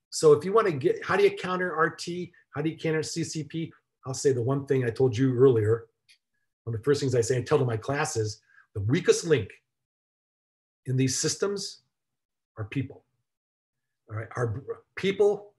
[0.10, 2.30] So if you want to get, how do you counter RT?
[2.56, 3.70] How do you counter CCP?
[4.06, 5.88] I'll say the one thing I told you earlier.
[6.64, 8.42] One of the first things I say and tell to my classes,
[8.74, 9.50] the weakest link
[10.86, 11.82] in these systems
[12.58, 13.04] are people.
[14.10, 14.64] All right, our
[14.96, 15.54] people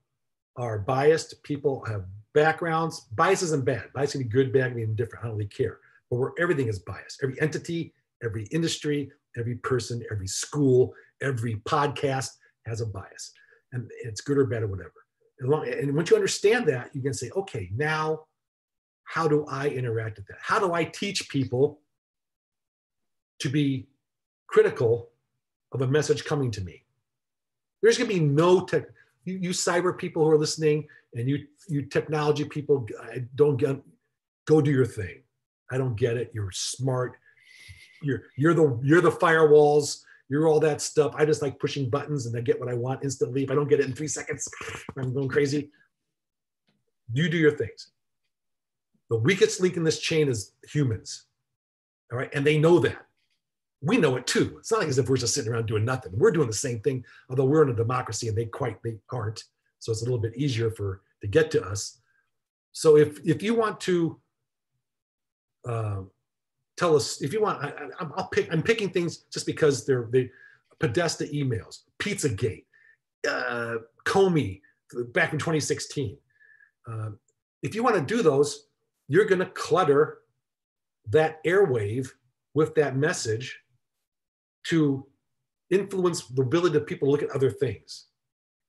[0.56, 1.42] are biased.
[1.42, 3.00] People have backgrounds.
[3.14, 3.92] Bias isn't bad.
[3.94, 5.24] Bias can be good, bad, can be indifferent.
[5.24, 5.78] I don't really care.
[6.10, 7.92] But where everything is biased, every entity,
[8.22, 12.30] every industry, every person, every school, every podcast
[12.66, 13.32] has a bias,
[13.72, 14.92] and it's good or bad or whatever.
[15.38, 18.20] And once you understand that, you can say, okay, now
[19.04, 20.38] how do I interact with that?
[20.40, 21.80] How do I teach people
[23.40, 23.86] to be
[24.46, 25.10] critical
[25.72, 26.84] of a message coming to me?
[27.82, 28.84] There's going to be no tech.
[29.24, 32.86] You, you cyber people who are listening, and you you technology people,
[33.34, 33.76] don't get.
[34.46, 35.22] Go do your thing.
[35.70, 36.30] I don't get it.
[36.34, 37.16] You're smart.
[38.02, 40.02] You're you're the you're the firewalls.
[40.28, 41.14] You're all that stuff.
[41.16, 43.44] I just like pushing buttons and I get what I want instantly.
[43.44, 44.48] If I don't get it in three seconds,
[44.98, 45.70] I'm going crazy.
[47.12, 47.92] You do your things.
[49.08, 51.26] The weakest link in this chain is humans.
[52.10, 52.30] All right.
[52.34, 52.96] And they know that
[53.80, 54.56] we know it too.
[54.58, 56.12] It's not like as if we're just sitting around doing nothing.
[56.16, 59.44] We're doing the same thing, although we're in a democracy and they quite they aren't.
[59.78, 62.00] So it's a little bit easier for to get to us.
[62.72, 64.20] So if if you want to
[65.66, 66.02] uh,
[66.76, 68.52] tell us, if you want, I, I, I'll pick.
[68.52, 70.30] I'm picking things just because they're they
[70.78, 72.64] Podesta emails, Pizzagate,
[73.28, 74.60] uh, Comey
[75.12, 76.16] back in 2016.
[76.86, 77.10] Uh,
[77.62, 78.66] if you want to do those,
[79.08, 80.18] you're going to clutter
[81.10, 82.08] that airwave
[82.54, 83.58] with that message
[84.64, 85.06] to
[85.70, 88.06] influence the ability of people to look at other things.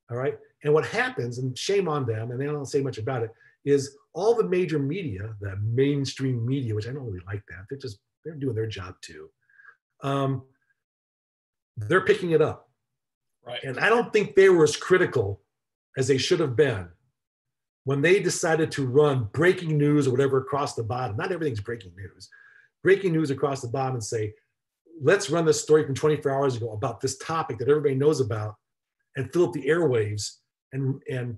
[0.09, 0.37] All right.
[0.63, 3.31] And what happens, and shame on them, and they don't say much about it,
[3.65, 7.65] is all the major media, the mainstream media, which I don't really like that.
[7.69, 9.29] They're just they're doing their job too.
[10.01, 10.41] Um,
[11.77, 12.67] they're picking it up.
[13.45, 13.63] Right.
[13.63, 15.41] And I don't think they were as critical
[15.97, 16.89] as they should have been
[17.83, 21.15] when they decided to run breaking news or whatever across the bottom.
[21.15, 22.27] Not everything's breaking news.
[22.83, 24.33] Breaking news across the bottom and say,
[24.99, 28.55] let's run this story from 24 hours ago about this topic that everybody knows about
[29.15, 30.37] and fill up the airwaves
[30.73, 31.37] and and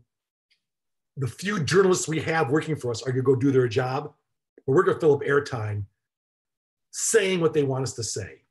[1.20, 4.14] the few journalists we have working for us are going to go do their job
[4.66, 5.84] but we're going to fill up airtime
[6.92, 8.42] saying what they want us to say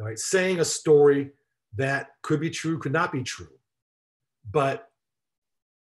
[0.00, 0.18] all right?
[0.18, 1.30] Saying a story
[1.76, 3.48] that could be true could not be true
[4.50, 4.90] but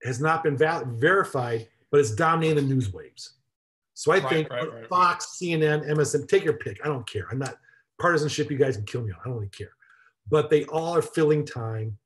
[0.02, 3.34] has not been verified but it's dominating the news waves.
[3.94, 6.78] So i Right, think right, right, fox cnn msn take your pick.
[6.84, 7.26] I don't care.
[7.30, 7.56] I'm not
[8.00, 9.18] partisanship you guys can kill me on.
[9.20, 9.72] I don't really care.
[10.28, 11.98] But they all are filling time.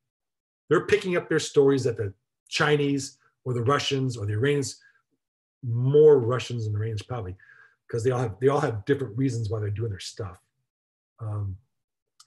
[0.68, 2.12] They're picking up their stories that the
[2.48, 4.80] chinese or the russians or the iranians
[5.62, 7.34] more russians than iranians probably
[7.86, 10.38] because they all have they all have different reasons why they're doing their stuff
[11.20, 11.56] um,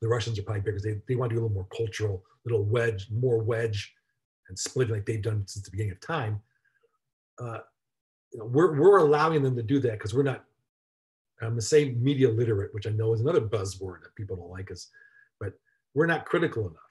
[0.02, 2.64] the russians are probably bigger they, they want to do a little more cultural little
[2.64, 3.94] wedge more wedge
[4.50, 6.42] and splitting like they've done since the beginning of time
[7.40, 7.60] uh,
[8.32, 10.44] you know, we're, we're allowing them to do that because we're not
[11.42, 14.72] I'm gonna say media literate, which I know is another buzzword that people don't like
[14.72, 14.90] us,
[15.40, 15.54] but
[15.94, 16.82] we're not critical enough.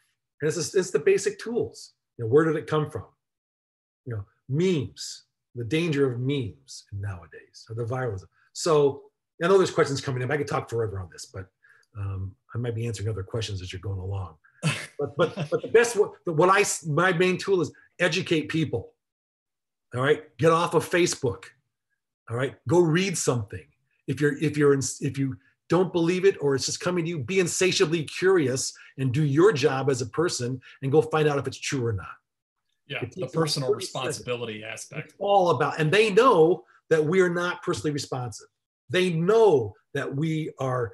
[0.41, 1.95] And it's, just, it's the basic tools.
[2.17, 3.05] You know, where did it come from?
[4.07, 5.25] You know, memes,
[5.55, 8.27] the danger of memes nowadays, or the viralism.
[8.53, 9.03] So
[9.43, 10.31] I know there's questions coming up.
[10.31, 11.47] I could talk forever on this, but
[11.99, 14.37] um, I might be answering other questions as you're going along.
[14.99, 18.95] But but but the best what what I my main tool is educate people.
[19.95, 21.45] All right, get off of Facebook.
[22.31, 23.67] All right, go read something.
[24.07, 25.37] If you're if you're in, if you
[25.69, 29.53] don't believe it or it's just coming to you, be insatiably curious and do your
[29.53, 32.17] job as a person and go find out if it's true or not.
[32.89, 34.07] Yeah, the personal about 30 seconds.
[34.07, 35.15] responsibility aspect.
[35.19, 38.47] all about and they know that we are not personally responsive.
[38.89, 40.93] They know that we are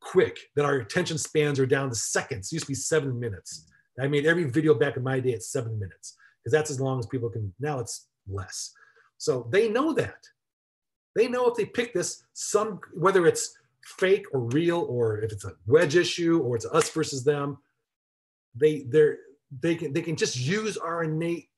[0.00, 2.48] quick that our attention spans are down to seconds.
[2.48, 3.66] It used to be seven minutes.
[4.00, 6.98] I made every video back in my day at seven minutes because that's as long
[6.98, 8.72] as people can now it's less.
[9.18, 10.26] So they know that.
[11.14, 15.44] They know if they pick this some whether it's fake or real or if it's
[15.44, 17.58] a wedge issue or it's us versus them
[18.54, 19.18] they they're
[19.50, 21.48] they can they can just use our innate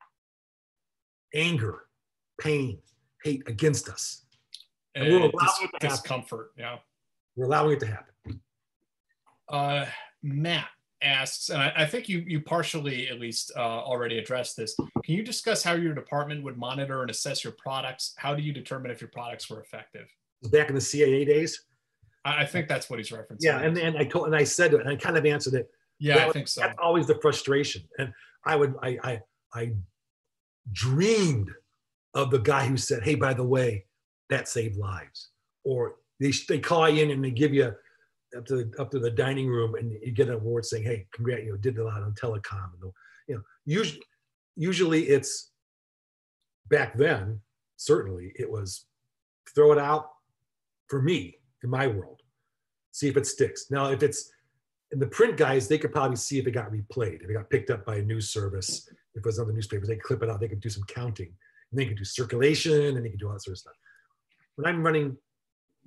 [1.35, 1.83] anger
[2.41, 2.79] pain,
[3.25, 4.25] hate against us.
[4.95, 5.89] And we'll Uh, allow dis- it to happen.
[5.89, 6.53] discomfort.
[6.57, 6.79] Yeah.
[7.37, 8.41] We're allowing it to happen.
[9.49, 9.87] Uh,
[10.23, 10.69] Matt
[11.03, 14.75] asks, and I, I think you you partially at least uh, already addressed this.
[14.77, 18.15] Can you discuss how your department would monitor and assess your products?
[18.17, 20.09] How do you determine if your products were effective?
[20.51, 21.65] Back in the CIA days.
[22.25, 23.39] I, I think that's what he's referencing.
[23.41, 25.71] Yeah, and, and I told and I said it, and I kind of answered it.
[26.03, 26.61] Yeah, that I was- think so.
[26.63, 27.83] That's always the frustration.
[27.99, 28.13] And
[28.45, 29.21] I would I I
[29.55, 29.75] I
[30.73, 31.51] dreamed
[32.15, 33.87] of the guy who said, "Hey, by the way,
[34.29, 35.31] that saved lives,"
[35.65, 37.75] or they they call you in and they give you
[38.37, 41.07] up to the, up to the dining room and you get an award saying, "Hey,
[41.13, 42.93] congrats, you know, did a lot on telecom." And
[43.29, 44.03] you know, usually
[44.57, 45.51] usually it's
[46.69, 47.41] back then.
[47.77, 48.87] Certainly, it was
[49.55, 50.11] throw it out
[50.89, 52.21] for me in my world,
[52.93, 53.71] see if it sticks.
[53.71, 54.31] Now, if it's
[54.93, 57.49] and the print guys, they could probably see if it got replayed, if it got
[57.49, 60.23] picked up by a news service, if it was on the newspapers, they could clip
[60.23, 61.33] it out, they could do some counting,
[61.71, 63.75] and they could do circulation, and they could do all that sort of stuff.
[64.57, 65.17] When I'm running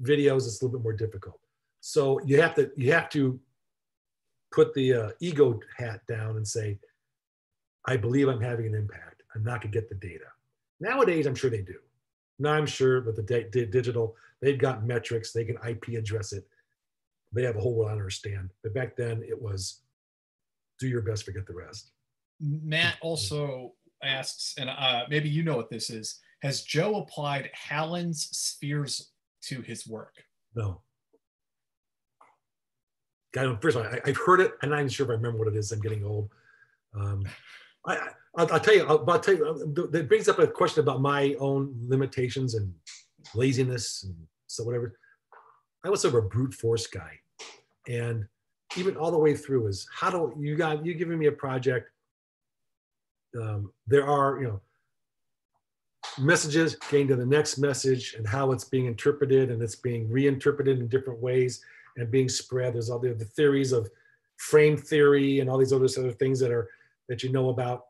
[0.01, 1.39] videos, it's a little bit more difficult.
[1.81, 3.39] So you have to you have to
[4.51, 6.79] put the uh, ego hat down and say,
[7.85, 9.21] I believe I'm having an impact.
[9.35, 10.25] I'm not gonna get the data.
[10.79, 11.77] Nowadays, I'm sure they do.
[12.39, 16.33] Now I'm sure with the di- di- digital, they've got metrics, they can IP address
[16.33, 16.47] it
[17.35, 18.49] they have a whole world I understand.
[18.63, 19.81] But back then it was
[20.79, 21.91] do your best, forget the rest.
[22.41, 26.19] Matt also asks, and uh, maybe you know what this is.
[26.41, 29.11] Has Joe applied Hallin's spheres
[29.43, 30.15] to his work?
[30.53, 30.81] No.
[33.33, 34.51] God, first of all, I, I've heard it.
[34.61, 35.71] and I'm not even sure if I remember what it is.
[35.71, 36.29] I'm getting old.
[36.93, 37.23] Um,
[37.85, 38.07] I, I,
[38.37, 38.85] I'll, I'll tell you.
[38.85, 39.45] I'll, I'll tell you.
[39.45, 42.73] uh, That brings up a question about my own limitations and
[43.33, 44.15] laziness and
[44.47, 44.97] so whatever.
[45.83, 47.19] I was sort of a brute force guy,
[47.87, 48.25] and
[48.77, 51.89] even all the way through is how do you got you giving me a project?
[53.39, 54.61] Um, there are you know
[56.19, 60.79] messages, getting to the next message and how it's being interpreted and it's being reinterpreted
[60.79, 61.61] in different ways
[61.97, 62.73] and being spread.
[62.73, 63.89] There's all the, the theories of
[64.37, 66.69] frame theory and all these other sort of things that are
[67.09, 67.85] that you know about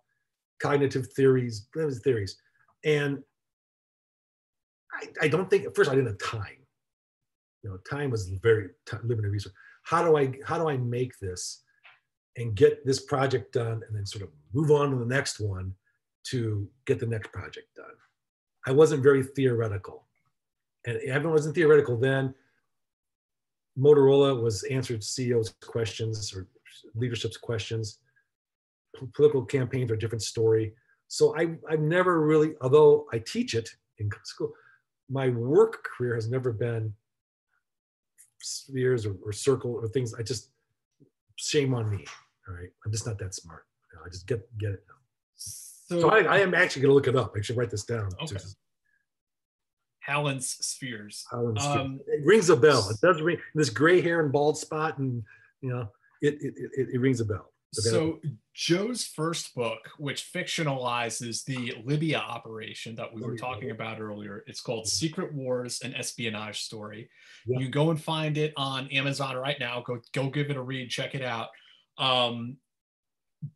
[0.59, 1.67] cognitive theories,
[2.03, 2.37] theories.
[2.83, 3.23] And
[4.93, 6.57] I, I don't think at first I didn't have time.
[7.63, 9.55] You know, time was very t- limited resource.
[9.85, 11.63] How do I how do I make this
[12.37, 15.73] and get this project done and then sort of move on to the next one
[16.25, 17.95] to get the next project done?
[18.67, 20.07] I wasn't very theoretical.
[20.87, 22.33] And everyone wasn't theoretical then.
[23.77, 26.47] Motorola was answered CEO's questions or
[26.95, 27.99] leadership's questions.
[29.13, 30.73] Political campaigns are a different story.
[31.07, 34.51] So I, I've never really, although I teach it in school,
[35.09, 36.93] my work career has never been
[38.45, 40.13] spheres or, or circle or things.
[40.13, 40.51] I just
[41.35, 42.05] shame on me.
[42.47, 43.65] All right, I'm just not that smart.
[43.91, 44.95] You know, I just get get it now.
[45.35, 47.33] So, So I, I am actually going to look it up.
[47.35, 48.09] I should write this down.
[48.21, 48.37] Okay.
[49.99, 51.25] Hallin's spheres.
[51.27, 51.59] Stewart.
[51.59, 52.87] Um, it rings a bell.
[52.89, 53.37] It does ring.
[53.55, 55.23] This gray hair and bald spot, and
[55.61, 55.87] you know,
[56.21, 57.51] it it, it, it rings a bell.
[57.73, 58.19] So
[58.53, 64.61] Joe's first book, which fictionalizes the Libya operation that we were talking about earlier, it's
[64.61, 67.09] called Secret Wars: An Espionage Story.
[67.45, 67.59] Yeah.
[67.59, 69.81] You go and find it on Amazon right now.
[69.81, 70.89] Go go give it a read.
[70.89, 71.49] Check it out.
[71.97, 72.57] Um,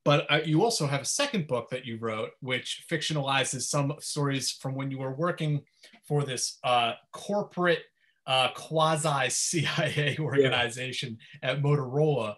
[0.04, 4.52] but uh, you also have a second book that you wrote, which fictionalizes some stories
[4.52, 5.64] from when you were working
[6.08, 7.84] for this uh, corporate
[8.28, 12.36] uh, quasi CIA organization at Motorola.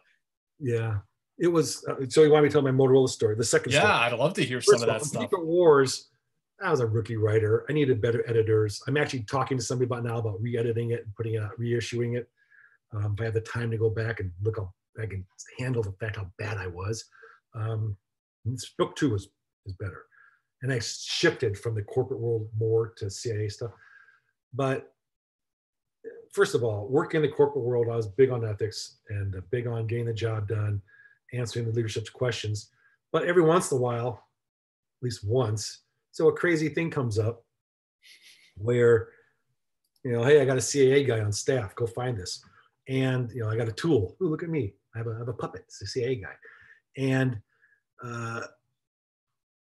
[0.60, 1.00] yeah,
[1.42, 1.84] it was.
[1.86, 3.36] Uh, so you want me to tell my Motorola story?
[3.36, 3.94] The second Yeah, story.
[3.94, 5.24] I'd love to hear First some of all, that stuff.
[5.24, 6.08] Secret Wars.
[6.64, 7.66] I was a rookie writer.
[7.68, 8.84] I needed better editors.
[8.88, 12.16] I'm actually talking to somebody about now about re-editing it and putting it out, reissuing
[12.16, 12.30] it.
[12.94, 15.26] Um, if I have the time to go back and look how I can
[15.58, 17.06] handle the fact how bad I was.
[17.56, 17.98] Um,
[18.46, 19.30] this book two was
[19.66, 20.04] is better,
[20.62, 23.72] and I shifted from the corporate world more to CIA stuff.
[24.54, 24.94] But
[26.32, 29.42] first of all, working in the corporate world, I was big on ethics and uh,
[29.50, 30.82] big on getting the job done,
[31.34, 32.72] answering the leadership's questions.
[33.12, 34.28] But every once in a while,
[35.00, 35.82] at least once,
[36.12, 37.46] so a crazy thing comes up
[38.58, 39.10] where,
[40.04, 42.44] you know, hey, I got a CIA guy on staff, go find this.
[42.88, 44.16] And, you know, I got a tool.
[44.22, 44.74] Ooh, look at me.
[44.94, 46.34] I have a, I have a puppet, it's a CIA guy.
[46.98, 47.40] And
[48.04, 48.42] uh,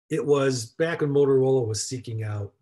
[0.10, 2.54] it was back when Motorola was seeking out,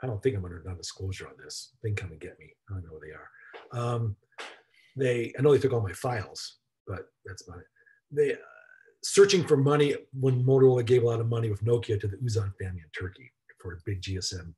[0.00, 1.72] I don't think I'm under non-disclosure on this.
[1.82, 2.52] They come and get me.
[2.68, 3.94] I don't know where they are.
[3.94, 4.16] Um,
[4.96, 7.66] they, I know they took all my files, but that's about it.
[8.10, 8.36] They, uh,
[9.02, 12.52] searching for money when Motorola gave a lot of money with Nokia to the Uzan
[12.56, 13.30] family in Turkey
[13.60, 14.54] for a big GSM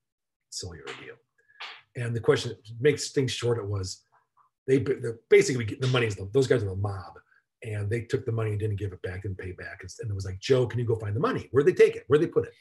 [0.50, 1.16] cellular deal.
[1.96, 3.58] And the question makes things short.
[3.58, 4.02] It was
[4.66, 4.84] they
[5.28, 7.18] basically the money is those guys are the mob,
[7.64, 9.82] and they took the money and didn't give it back, didn't pay back.
[9.82, 11.48] And it was like, Joe, can you go find the money?
[11.50, 12.04] Where'd they take it?
[12.06, 12.52] Where'd they put it?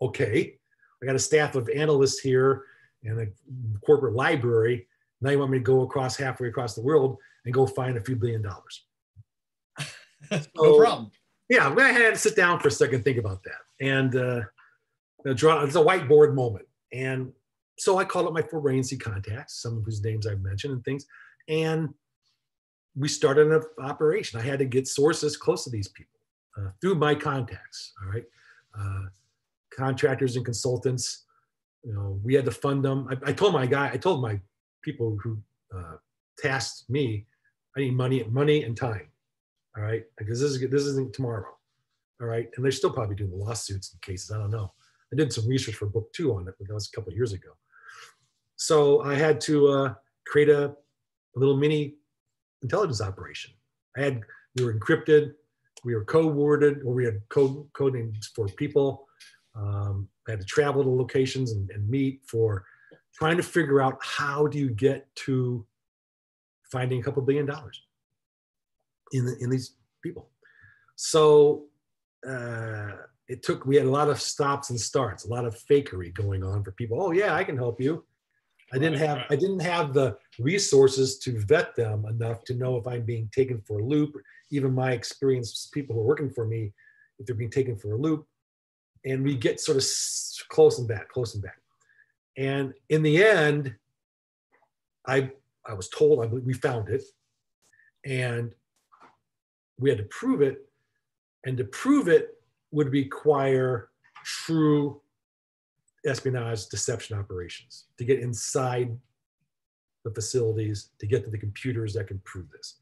[0.00, 0.58] Okay,
[1.02, 2.64] I got a staff of analysts here
[3.02, 3.26] and a
[3.84, 4.86] corporate library.
[5.20, 8.04] Now you want me to go across halfway across the world and go find a
[8.04, 8.84] few billion dollars.
[10.30, 11.10] no So- problem.
[11.48, 14.40] yeah, I'm gonna have to sit down for a second, think about that, and uh,
[15.34, 15.62] draw.
[15.62, 17.32] It's a whiteboard moment, and
[17.78, 21.06] so I called up my forensic contacts, some of whose names I've mentioned and things,
[21.48, 21.88] and
[22.96, 24.40] we started an operation.
[24.40, 26.18] I had to get sources close to these people
[26.58, 27.92] uh, through my contacts.
[28.02, 28.24] All right,
[28.78, 29.04] uh,
[29.76, 31.24] contractors and consultants.
[31.84, 33.06] You know, we had to fund them.
[33.08, 34.40] I, I told my guy, I told my
[34.82, 35.38] people who
[35.74, 35.96] uh,
[36.38, 37.24] tasked me,
[37.76, 39.08] I need money, money and time
[39.78, 40.04] all right?
[40.16, 41.46] Because this is this isn't tomorrow.
[42.20, 42.48] All right?
[42.56, 44.32] And they're still probably doing lawsuits and cases.
[44.32, 44.72] I don't know.
[45.12, 47.32] I did some research for book two on it but that was a couple years
[47.32, 47.50] ago.
[48.56, 49.94] So i had to uh,
[50.26, 51.94] create a, a little mini
[52.62, 53.52] intelligence operation.
[53.96, 54.20] I had
[54.56, 55.32] we were encrypted
[55.84, 59.06] we were code-worded or we had code coding for people.
[59.54, 62.64] Um, i had to travel to locations and, and meet for
[63.14, 65.64] trying to figure out how do you get to
[66.70, 67.82] finding a couple billion dollars
[69.12, 70.28] in, the, in these people.
[70.96, 71.64] So
[72.26, 72.92] uh,
[73.28, 76.42] it took, we had a lot of stops and starts, a lot of fakery going
[76.42, 77.00] on for people.
[77.00, 78.04] Oh yeah, I can help you.
[78.72, 79.24] I didn't have.
[79.30, 83.62] I didn't have the resources to vet them enough to know if I'm being taken
[83.62, 84.14] for a loop.
[84.50, 86.72] Even my experienced people who are working for me,
[87.18, 88.26] if they're being taken for a loop,
[89.06, 89.84] and we get sort of
[90.50, 91.58] close and back, close and back.
[92.36, 93.74] And in the end,
[95.06, 95.30] I
[95.66, 97.04] I was told I, we found it,
[98.04, 98.54] and
[99.78, 100.66] we had to prove it
[101.44, 102.40] and to prove it
[102.70, 103.90] would require
[104.24, 105.00] true
[106.06, 108.96] espionage deception operations to get inside
[110.04, 112.76] the facilities to get to the computers that can prove this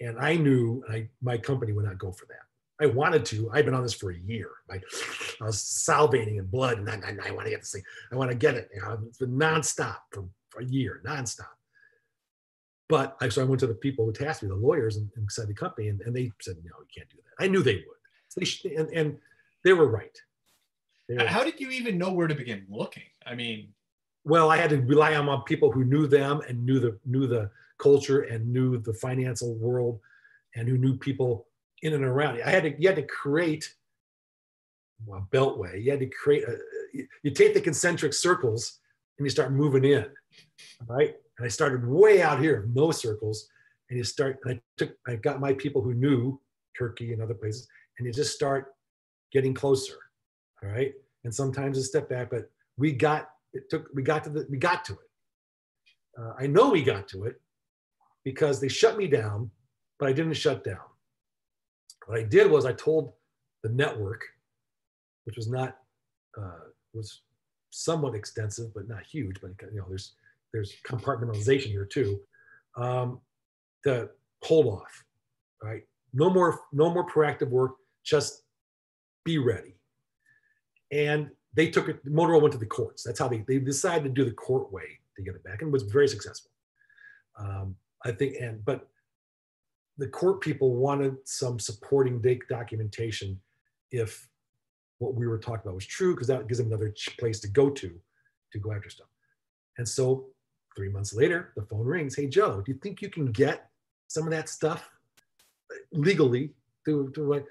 [0.00, 2.44] and i knew I, my company would not go for that
[2.80, 3.50] I wanted to.
[3.52, 4.50] I've been on this for a year.
[4.70, 4.80] I,
[5.40, 7.82] I was salivating in blood, and I, I, I want to get this thing.
[8.12, 8.68] I want to get it.
[8.74, 11.46] You know, it's been nonstop for, for a year, nonstop.
[12.88, 15.54] But I so I went to the people who tasked me, the lawyers inside the
[15.54, 18.00] company, and, and they said, "No, you can't do that." I knew they would.
[18.28, 19.18] So they should, and, and
[19.62, 20.16] they were right.
[21.08, 23.04] They were, How did you even know where to begin looking?
[23.26, 23.68] I mean,
[24.24, 27.50] well, I had to rely on people who knew them and knew the knew the
[27.78, 30.00] culture and knew the financial world,
[30.54, 31.46] and who knew people
[31.82, 32.40] in and around.
[32.44, 33.74] I had to you had to create
[35.12, 35.82] a beltway.
[35.82, 38.78] You had to create uh, a, you take the concentric circles
[39.18, 40.06] and you start moving in,
[40.86, 41.14] right?
[41.38, 43.48] And I started way out here, no circles,
[43.90, 44.38] and you start.
[44.44, 46.40] And I took I got my people who knew
[46.76, 48.74] Turkey and other places, and you just start
[49.32, 49.94] getting closer,
[50.62, 50.92] all right.
[51.24, 54.58] And sometimes a step back, but we got it took we got to the we
[54.58, 54.98] got to it.
[56.18, 57.40] Uh, I know we got to it
[58.24, 59.50] because they shut me down,
[59.98, 60.78] but I didn't shut down.
[62.06, 63.12] What I did was I told
[63.62, 64.22] the network,
[65.24, 65.78] which was not
[66.40, 67.22] uh, was
[67.70, 70.12] somewhat extensive but not huge, but you know there's
[70.54, 72.20] there's compartmentalization here too,
[72.76, 73.20] um,
[73.82, 74.08] to
[74.42, 75.04] hold off.
[75.62, 75.82] Right,
[76.12, 77.72] no more no more proactive work.
[78.04, 78.42] Just
[79.24, 79.74] be ready.
[80.92, 82.04] And they took it.
[82.06, 83.02] Motorola went to the courts.
[83.02, 85.72] That's how they they decided to do the court way to get it back, and
[85.72, 86.50] was very successful.
[87.38, 88.88] Um, I think, and but
[89.98, 93.40] the court people wanted some supporting documentation
[93.90, 94.28] if
[94.98, 97.70] what we were talking about was true, because that gives them another place to go
[97.70, 97.90] to
[98.52, 99.08] to go after stuff.
[99.78, 100.26] And so
[100.76, 102.16] three months later, the phone rings.
[102.16, 103.68] Hey, Joe, do you think you can get
[104.08, 104.90] some of that stuff
[105.92, 106.52] legally
[106.84, 107.44] to, to,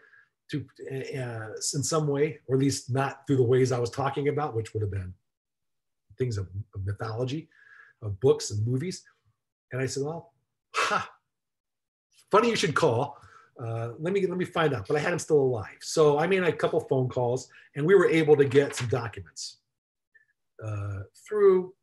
[0.50, 4.28] to uh, in some way, or at least not through the ways I was talking
[4.28, 5.14] about, which would have been
[6.18, 7.50] things of, of mythology,
[8.02, 9.04] of books and movies.
[9.72, 10.34] And I said, well,
[10.76, 11.10] ha,
[12.32, 13.18] funny you should call.
[13.60, 14.88] Uh, let me let me find out.
[14.88, 17.94] But I had him still alive, so I made a couple phone calls, and we
[17.94, 19.58] were able to get some documents
[20.64, 21.74] uh, through.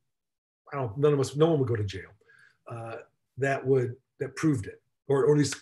[0.72, 0.96] I don't.
[0.98, 1.36] None of us.
[1.36, 2.10] No one would go to jail.
[2.70, 2.96] Uh,
[3.38, 5.56] that would that proved it, or, or at least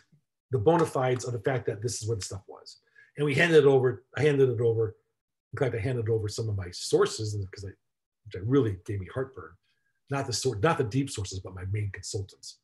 [0.50, 2.78] the bona fides of the fact that this is where the stuff was.
[3.16, 4.04] And we handed it over.
[4.16, 4.96] I handed it over.
[5.52, 9.00] In fact, I handed over some of my sources because I, which I really gave
[9.00, 9.52] me heartburn.
[10.10, 12.58] Not the sort, not the deep sources, but my main consultants.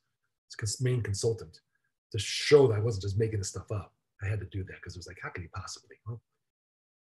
[0.79, 1.59] Main consultant
[2.11, 3.93] to show that I wasn't just making this stuff up.
[4.23, 5.97] I had to do that because it was like, how could he possibly?
[6.07, 6.21] Well,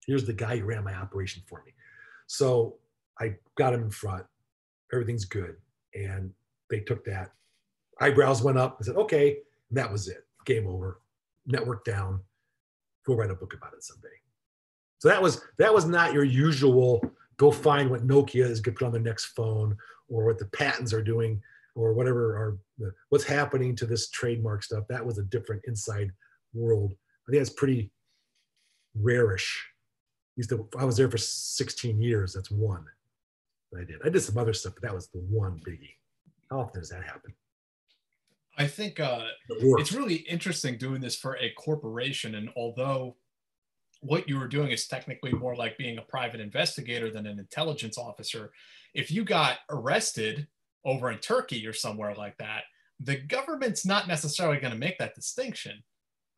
[0.07, 1.73] here's the guy who ran my operation for me.
[2.27, 2.77] So
[3.19, 4.25] I got him in front.
[4.93, 5.55] Everything's good.
[5.93, 6.31] And
[6.69, 7.31] they took that.
[7.99, 8.77] Eyebrows went up.
[8.79, 9.37] I said, okay.
[9.69, 10.25] And that was it.
[10.45, 11.01] Game over.
[11.45, 12.21] Network down.
[13.05, 14.07] Go write a book about it someday.
[14.99, 17.01] So that was that was not your usual
[17.37, 19.75] go find what Nokia is going to put on the next phone
[20.09, 21.41] or what the patents are doing
[21.73, 24.83] or whatever are the, what's happening to this trademark stuff.
[24.89, 26.11] That was a different inside
[26.53, 26.93] world.
[27.27, 27.91] I think that's pretty
[28.95, 29.65] rarish.
[30.49, 32.33] To, I was there for 16 years.
[32.33, 32.85] That's one
[33.79, 33.97] I did.
[34.03, 35.95] I did some other stuff, but that was the one biggie.
[36.49, 37.33] How often does that happen?
[38.57, 42.35] I think uh, it's really interesting doing this for a corporation.
[42.35, 43.15] And although
[44.01, 47.97] what you were doing is technically more like being a private investigator than an intelligence
[47.97, 48.51] officer,
[48.93, 50.47] if you got arrested
[50.83, 52.63] over in Turkey or somewhere like that,
[52.99, 55.81] the government's not necessarily going to make that distinction.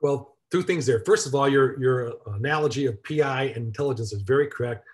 [0.02, 1.02] Well, two things there.
[1.06, 4.86] First of all, your, your analogy of PI and intelligence is very correct.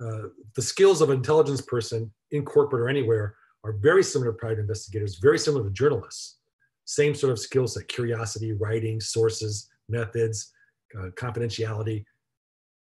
[0.00, 3.34] Uh, the skills of an intelligence person in corporate or anywhere
[3.64, 6.36] are very similar to private investigators, very similar to journalists.
[6.84, 10.52] Same sort of skill set, curiosity, writing, sources, methods,
[10.98, 12.04] uh, confidentiality,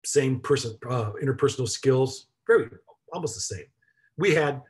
[0.06, 2.69] same person, uh, interpersonal skills, very
[3.11, 3.65] almost the same.
[4.18, 4.61] We had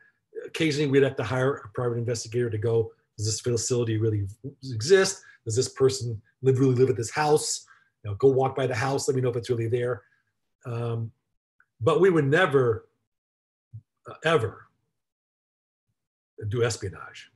[0.46, 4.26] occasionally we'd have to hire a private investigator to go, does this facility really
[4.72, 5.22] exist?
[5.46, 7.66] Does this person live really live at this house?
[8.04, 10.04] You know, go walk by the house, let me know if it's really there.
[10.66, 11.12] Um,
[11.82, 12.88] but we would never,
[14.10, 14.68] uh, ever
[16.48, 17.32] do espionage.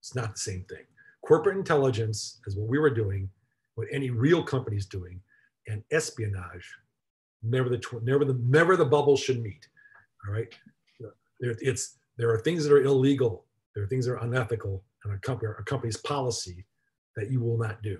[0.00, 0.84] It's not the same thing.
[1.24, 3.30] Corporate intelligence is what we were doing,
[3.76, 5.20] what any real company is doing,
[5.68, 6.68] and espionage,
[7.42, 9.66] never the never the never the bubble should meet.
[10.26, 10.52] All right,
[11.40, 15.46] it's there are things that are illegal, there are things that are unethical, and a,
[15.46, 16.66] a company's policy
[17.16, 17.98] that you will not do.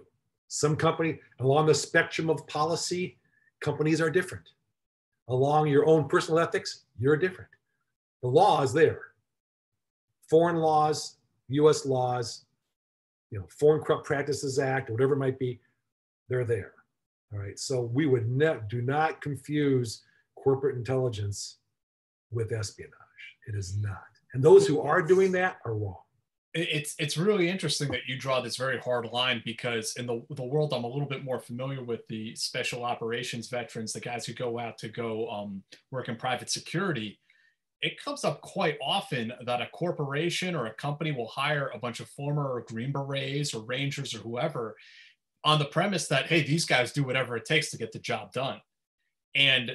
[0.49, 3.19] Some company along the spectrum of policy,
[3.61, 4.49] companies are different.
[5.29, 7.51] Along your own personal ethics, you're different.
[8.23, 9.01] The law is there.
[10.29, 11.17] Foreign laws,
[11.49, 11.87] U.S.
[11.87, 12.45] laws,
[13.31, 15.61] you know, Foreign Corrupt Practices Act, whatever it might be,
[16.29, 16.73] they're there.
[17.33, 17.59] All right.
[17.59, 20.03] So we would ne- do not confuse
[20.37, 21.59] corporate intelligence
[22.31, 22.93] with espionage.
[23.49, 24.05] It is not.
[24.33, 26.04] And those who are doing that are wrong.
[26.55, 30.45] It's it's really interesting that you draw this very hard line because in the the
[30.45, 34.35] world I'm a little bit more familiar with the special operations veterans, the guys who
[34.35, 37.19] go out to go um, work in private security.
[37.83, 42.01] It comes up quite often that a corporation or a company will hire a bunch
[42.01, 44.77] of former Green Berets or Rangers or whoever
[45.43, 48.33] on the premise that hey, these guys do whatever it takes to get the job
[48.33, 48.61] done,
[49.35, 49.73] and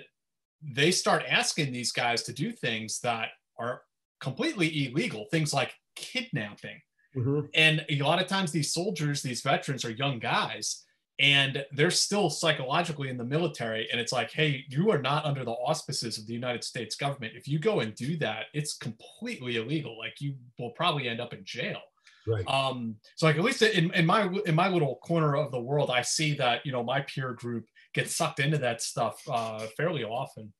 [0.61, 3.81] they start asking these guys to do things that are
[4.21, 6.81] completely illegal, things like kidnapping.
[7.15, 7.41] Mm-hmm.
[7.55, 10.85] And a lot of times these soldiers, these veterans are young guys
[11.19, 13.89] and they're still psychologically in the military.
[13.91, 17.33] And it's like, hey, you are not under the auspices of the United States government.
[17.35, 19.97] If you go and do that, it's completely illegal.
[19.97, 21.81] Like you will probably end up in jail.
[22.25, 22.47] Right.
[22.47, 25.89] Um, so like at least in, in my in my little corner of the world,
[25.89, 30.03] I see that you know my peer group gets sucked into that stuff uh, fairly
[30.03, 30.53] often.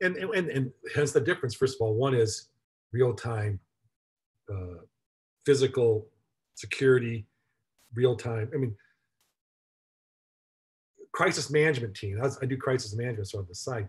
[0.00, 1.54] And, and and hence the difference.
[1.54, 2.48] First of all, one is
[2.92, 3.60] real time
[4.52, 4.80] uh,
[5.44, 6.06] physical
[6.54, 7.26] security,
[7.94, 8.50] real time.
[8.54, 8.74] I mean,
[11.12, 12.18] crisis management team.
[12.20, 13.88] I, was, I do crisis management, so on the side.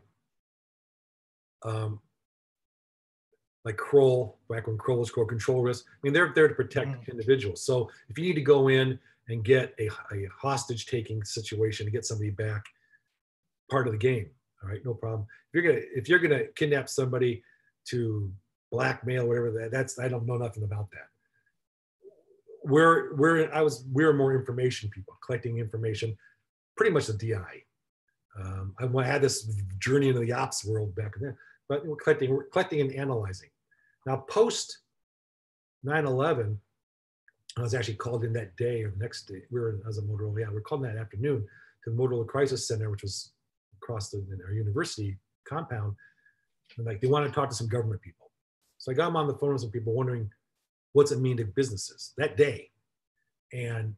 [1.63, 1.99] Um,
[3.65, 5.85] like Kroll, back when Kroll was called control risk.
[5.87, 7.11] I mean, they're there to protect mm.
[7.11, 7.65] individuals.
[7.65, 8.99] So if you need to go in
[9.29, 12.65] and get a, a hostage taking situation to get somebody back,
[13.69, 14.29] part of the game.
[14.61, 15.27] All right, no problem.
[15.51, 17.43] If you're gonna if you're gonna kidnap somebody
[17.85, 18.31] to
[18.73, 21.07] blackmail, whatever that that's I don't know nothing about that.
[22.65, 26.17] We're we're I was we're more information people collecting information,
[26.75, 27.63] pretty much the DI.
[28.39, 29.43] Um, I had this
[29.77, 31.37] journey into the ops world back then,
[31.69, 33.49] but we're collecting we're collecting and analyzing.
[34.07, 34.79] Now post
[35.85, 36.57] 9/11,
[37.57, 39.43] I was actually called in that day or next day.
[39.51, 41.45] We were as a Motorola, yeah, we are called in that afternoon
[41.83, 43.33] to the Motorola Crisis Center, which was
[43.81, 45.95] across the, our university compound.
[46.77, 48.22] And like they wanted to talk to some government people.
[48.83, 50.29] So I got them on the phone with some people wondering
[50.91, 52.69] what's it mean to businesses that day.
[53.53, 53.95] And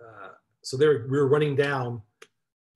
[0.00, 0.28] uh,
[0.62, 2.00] so they were, we were running down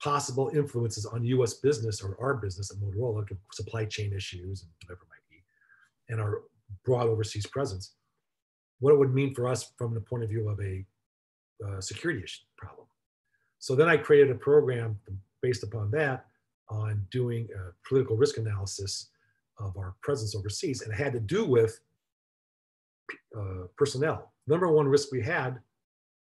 [0.02, 4.70] possible influences on US business or our business at Motorola, like supply chain issues and
[4.82, 5.44] whatever it might be,
[6.08, 6.42] and our
[6.84, 7.94] broad overseas presence,
[8.80, 10.84] what it would mean for us from the point of view of a
[11.64, 12.88] uh, security issue problem.
[13.60, 14.98] So then I created a program
[15.40, 16.26] based upon that
[16.68, 19.10] on doing a political risk analysis
[19.58, 21.80] of our presence overseas, and it had to do with
[23.36, 24.32] uh, personnel.
[24.46, 25.58] Number one risk we had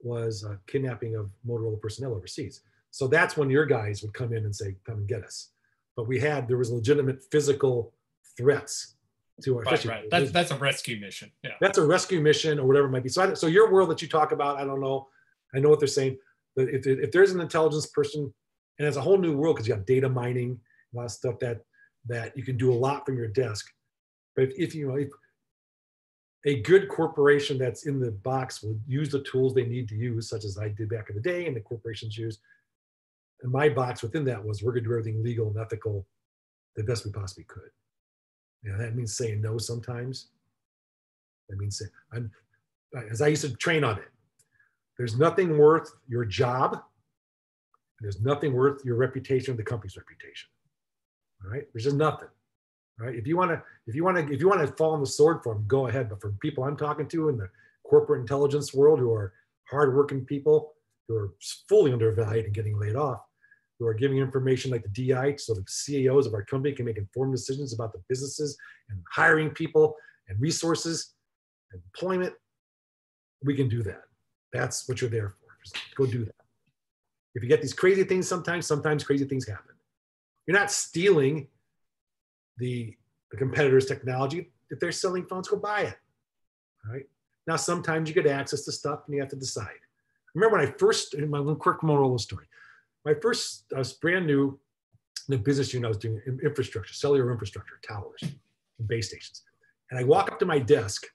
[0.02, 2.62] was uh, kidnapping of Motorola personnel overseas.
[2.92, 5.50] So that's when your guys would come in and say, "Come and get us."
[5.96, 7.94] But we had there was legitimate physical
[8.38, 8.96] threats
[9.44, 10.10] to our right, right.
[10.10, 11.32] That's that's a rescue mission.
[11.44, 13.10] Yeah, that's a rescue mission or whatever it might be.
[13.10, 15.08] So, I, so your world that you talk about, I don't know.
[15.54, 16.18] I know what they're saying.
[16.56, 18.34] But if, if there's an intelligence person,
[18.80, 20.60] and it's a whole new world because you have data mining,
[20.94, 21.62] a lot of stuff that
[22.08, 23.72] that you can do a lot from your desk.
[24.36, 25.10] But if, if you know, if
[26.46, 30.30] a good corporation that's in the box will use the tools they need to use,
[30.30, 32.40] such as I did back in the day, and the corporations use.
[33.42, 36.06] And my box within that was we're going to do everything legal and ethical
[36.76, 37.70] the best we possibly could.
[38.64, 40.30] Yeah, that means saying no sometimes.
[41.50, 42.32] That means saying, I'm,
[43.10, 44.10] as I used to train on it,
[44.98, 46.82] there's nothing worth your job.
[48.02, 50.50] There's nothing worth your reputation or the company's reputation.
[51.50, 52.30] Right, there's just nothing.
[52.98, 53.16] Right?
[53.16, 55.06] If you want to, if you want to, if you want to fall on the
[55.06, 56.10] sword for them, go ahead.
[56.10, 57.50] But for people I'm talking to in the
[57.86, 59.34] corporate intelligence world, who are
[59.70, 60.74] hardworking people,
[61.08, 61.34] who are
[61.68, 63.20] fully undervalued and getting laid off,
[63.80, 66.98] who are giving information like the DI, so the CEOs of our company can make
[66.98, 68.58] informed decisions about the businesses
[68.90, 69.96] and hiring people
[70.30, 71.14] and resources,
[71.72, 72.34] and employment.
[73.44, 74.02] We can do that.
[74.54, 75.48] That's what you're there for.
[75.64, 76.36] Just go do that.
[77.36, 79.75] If you get these crazy things, sometimes, sometimes crazy things happen.
[80.48, 81.48] You're not stealing
[82.58, 82.96] the,
[83.32, 84.52] the competitor's technology.
[84.70, 85.98] If they're selling phones, go buy it.
[86.86, 87.08] All right.
[87.48, 89.80] Now, sometimes you get access to stuff and you have to decide.
[90.34, 92.46] Remember when I first, in my little quick Motorola story,
[93.06, 94.60] my first, I was brand new
[95.28, 99.44] in the business unit, I was doing infrastructure, cellular infrastructure, towers, and base stations.
[99.90, 101.06] And I walk up to my desk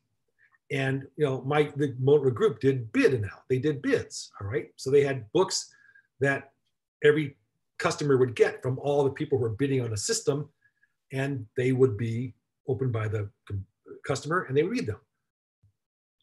[0.70, 4.70] and you know my the Motorola group did bid now they did bids all right
[4.76, 5.72] so they had books
[6.20, 6.52] that
[7.02, 7.36] every
[7.80, 10.48] customer would get from all the people who are bidding on a system,
[11.12, 12.34] and they would be
[12.68, 13.28] opened by the
[14.06, 15.00] customer and they read them.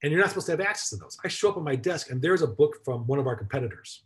[0.02, 1.18] And you're not supposed to have access to those.
[1.26, 4.04] I show up on my desk and there's a book from one of our competitors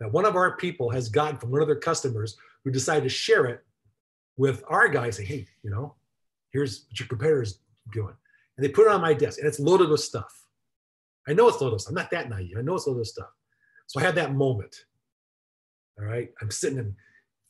[0.00, 3.10] that one of our people has gotten from one of their customers who decided to
[3.10, 3.62] share it
[4.38, 5.94] with our guys saying, hey, you know,
[6.52, 7.60] here's what your competitor's
[7.92, 8.14] doing.
[8.56, 10.46] And they put it on my desk and it's loaded with stuff.
[11.28, 11.90] I know it's loaded with stuff.
[11.90, 12.56] I'm not that naive.
[12.58, 13.28] I know it's loaded with stuff.
[13.86, 14.84] So I had that moment
[16.00, 16.30] all right.
[16.40, 16.94] I'm sitting in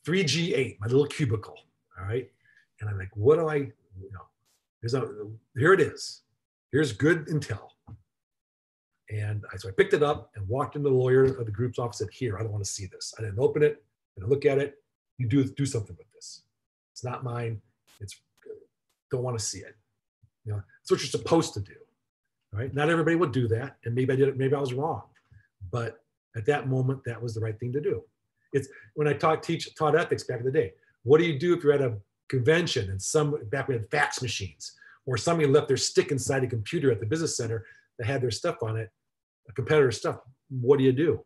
[0.07, 1.57] 3G8, my little cubicle.
[1.99, 2.29] All right.
[2.79, 4.25] And I'm like, what do I, you know,
[4.81, 5.07] there's a,
[5.57, 6.21] here it is.
[6.71, 7.69] Here's good intel.
[9.09, 11.77] And I, so I picked it up and walked into the lawyer of the group's
[11.77, 11.99] office.
[11.99, 13.13] and Said, "Here, I don't want to see this.
[13.19, 13.83] I didn't open it.
[14.15, 14.75] I didn't look at it.
[15.17, 16.43] You do do something with this.
[16.93, 17.61] It's not mine.
[17.99, 18.19] It's
[19.11, 19.75] don't want to see it.
[20.45, 21.75] You know, it's what you're supposed to do.
[22.53, 22.73] Right?
[22.73, 24.37] Not everybody would do that, and maybe I did it.
[24.37, 25.03] Maybe I was wrong,
[25.71, 25.99] but
[26.35, 28.03] at that moment, that was the right thing to do.
[28.53, 30.73] It's when I taught teach taught ethics back in the day.
[31.03, 31.97] What do you do if you're at a
[32.29, 34.73] convention and some back we had fax machines
[35.05, 37.65] or somebody left their stick inside a computer at the business center
[37.97, 38.89] that had their stuff on it,
[39.49, 40.19] a competitor's stuff.
[40.49, 41.23] What do you do?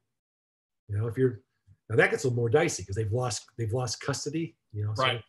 [0.87, 1.41] You know, if you're
[1.89, 4.55] now that gets a little more dicey because they've lost they've lost custody.
[4.73, 5.21] You know, right.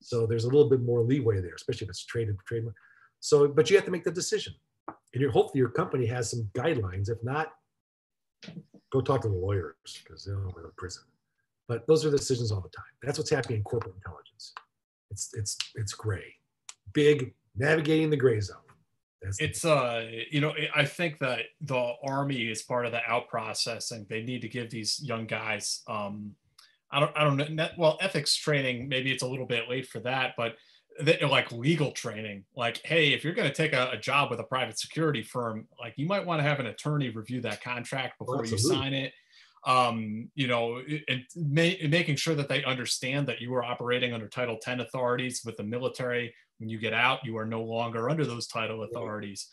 [0.00, 2.76] So, so there's a little bit more leeway there, especially if it's traded trademark.
[3.20, 4.54] So, but you have to make the decision,
[5.12, 7.10] and you hopefully your company has some guidelines.
[7.10, 7.48] If not,
[8.92, 9.74] go talk to the lawyers
[10.04, 11.02] because they'll go to prison.
[11.68, 12.84] But those are the decisions all the time.
[13.02, 14.54] That's what's happening in corporate intelligence.
[15.10, 16.34] It's it's it's gray,
[16.92, 18.56] big navigating the gray zone.
[19.22, 23.28] That's it's uh you know I think that the army is part of the out
[23.28, 24.06] processing.
[24.08, 26.34] They need to give these young guys um
[26.90, 30.00] I don't I don't know well ethics training maybe it's a little bit late for
[30.00, 30.56] that but
[31.28, 34.44] like legal training like hey if you're going to take a, a, job with a
[34.44, 38.44] private security firm like you might want to have an attorney review that contract before
[38.44, 39.12] you sign it
[39.66, 44.28] um, you know, and ma- making sure that they understand that you are operating under
[44.28, 46.34] Title 10 authorities with the military.
[46.58, 49.48] When you get out, you are no longer under those title authorities.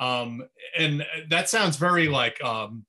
[0.00, 0.42] Um,
[0.78, 2.84] and that sounds very like um,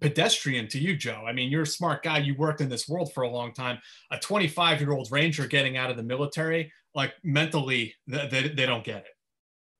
[0.00, 1.24] pedestrian to you, Joe.
[1.26, 2.18] I mean, you're a smart guy.
[2.18, 3.78] You worked in this world for a long time.
[4.10, 8.84] A 25 year old Ranger getting out of the military, like mentally, they, they don't
[8.84, 9.14] get it.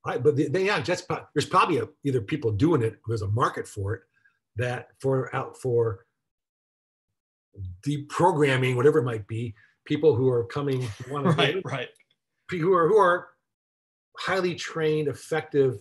[0.06, 2.96] Right, but they, yeah, just there's probably a, either people doing it.
[3.06, 4.02] There's a market for it
[4.56, 6.06] that for out for
[7.86, 9.54] deprogramming, whatever it might be,
[9.84, 11.88] people who are coming who want to right, right.
[12.50, 13.28] who are who are
[14.18, 15.80] highly trained, effective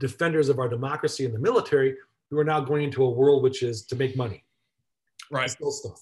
[0.00, 1.96] defenders of our democracy in the military
[2.30, 4.44] who are now going into a world which is to make money.
[5.30, 5.50] Right.
[5.50, 6.00] Still stuff.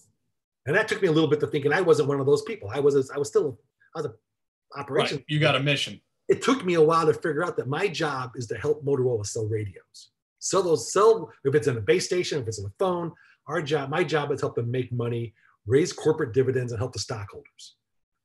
[0.67, 2.71] And that took me a little bit to thinking I wasn't one of those people.
[2.73, 3.59] I was I was still
[3.95, 5.19] I was a operation.
[5.19, 5.25] Right.
[5.29, 6.01] You got a mission.
[6.29, 9.27] It took me a while to figure out that my job is to help Motorola
[9.27, 10.11] sell radios.
[10.39, 13.13] Sell those, sell if it's in a base station, if it's in a phone,
[13.47, 15.35] our job, my job is help them make money,
[15.67, 17.77] raise corporate dividends, and help the stockholders.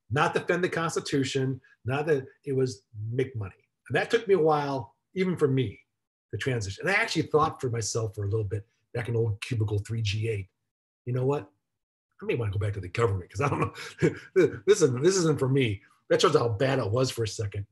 [0.10, 3.56] Not defend the Constitution, not that it was make money.
[3.90, 5.80] And that took me a while, even for me,
[6.32, 6.88] to transition.
[6.88, 10.48] And I actually thought for myself for a little bit back in old cubicle 3G8.
[11.06, 11.50] You know what?
[12.22, 13.74] I may want to go back to the government because I don't know.
[14.66, 15.82] this isn't this isn't for me.
[16.10, 17.66] That shows how bad it was for a second.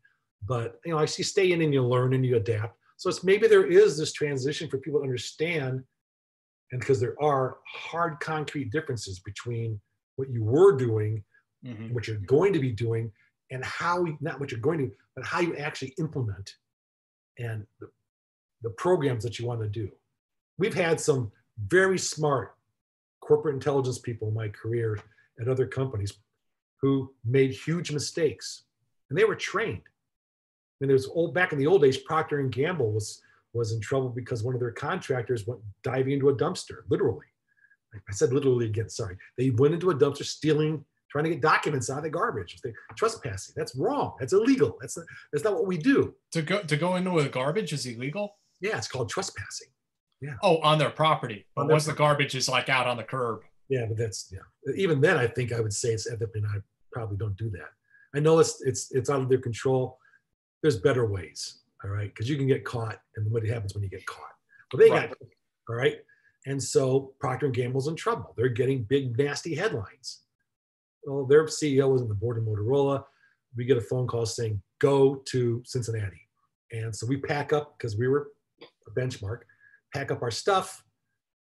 [0.47, 2.77] But you know, I see stay in and you learn and you adapt.
[2.97, 5.84] So it's maybe there is this transition for people to understand
[6.71, 9.79] and because there are hard concrete differences between
[10.15, 11.23] what you were doing
[11.65, 11.93] mm-hmm.
[11.93, 13.11] what you're going to be doing
[13.51, 16.55] and how not what you're going to but how you actually implement
[17.39, 17.87] and the,
[18.61, 19.89] the programs that you want to do
[20.57, 21.31] we've had some
[21.67, 22.55] very smart
[23.21, 24.99] corporate intelligence people in my career
[25.39, 26.13] at other companies
[26.81, 28.63] who made huge mistakes
[29.09, 32.51] and they were trained I mean, there's old back in the old days procter and
[32.51, 33.21] gamble was
[33.56, 37.26] was in trouble because one of their contractors went diving into a dumpster, literally.
[37.94, 39.18] I said literally again, sorry.
[39.38, 42.60] They went into a dumpster stealing, trying to get documents out of the garbage.
[42.61, 43.53] They trespassing.
[43.56, 44.15] That's wrong.
[44.19, 44.77] That's illegal.
[44.82, 46.14] That's not, that's not what we do.
[46.34, 48.38] To go to go into a garbage is illegal?
[48.60, 49.69] Yeah, it's called trespassing.
[50.22, 50.34] Yeah.
[50.44, 51.45] Oh, on their property.
[51.56, 53.41] But once the garbage is like out on the curb.
[53.69, 54.73] Yeah, but that's yeah.
[54.76, 56.60] Even then I think I would say it's ethically I
[56.91, 57.69] probably don't do that.
[58.14, 59.98] I know it's it's it's out of their control.
[60.61, 63.90] There's better ways all right, because you can get caught, and what happens when you
[63.90, 64.34] get caught?
[64.74, 65.10] Well, they right.
[65.10, 65.18] got,
[65.70, 65.98] all right,
[66.48, 68.34] and so Procter and Gamble's in trouble.
[68.36, 70.24] They're getting big, nasty headlines.
[71.06, 73.03] Well, their CEO was on the board of Motorola.
[73.56, 76.28] We get a phone call saying, "Go to Cincinnati,"
[76.72, 78.32] and so we pack up because we were
[78.88, 79.41] a benchmark,
[79.94, 80.84] pack up our stuff,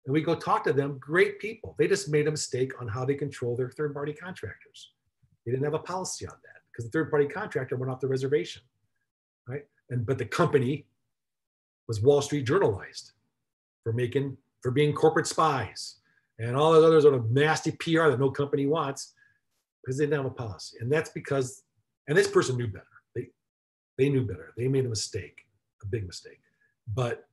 [0.05, 0.99] and we go talk to them.
[0.99, 1.75] Great people.
[1.79, 4.93] They just made a mistake on how they control their third-party contractors.
[5.45, 8.61] They didn't have a policy on that because the third-party contractor went off the reservation,
[9.47, 9.65] right?
[9.89, 10.85] And but the company
[11.87, 13.13] was Wall Street journalized
[13.83, 15.95] for making for being corporate spies
[16.39, 19.13] and all those other sort of nasty PR that no company wants
[19.83, 20.77] because they didn't have a policy.
[20.81, 21.63] And that's because,
[22.07, 22.85] and this person knew better.
[23.15, 23.29] They
[23.97, 24.53] they knew better.
[24.57, 25.45] They made a mistake,
[25.81, 26.41] a big mistake.
[26.93, 27.27] But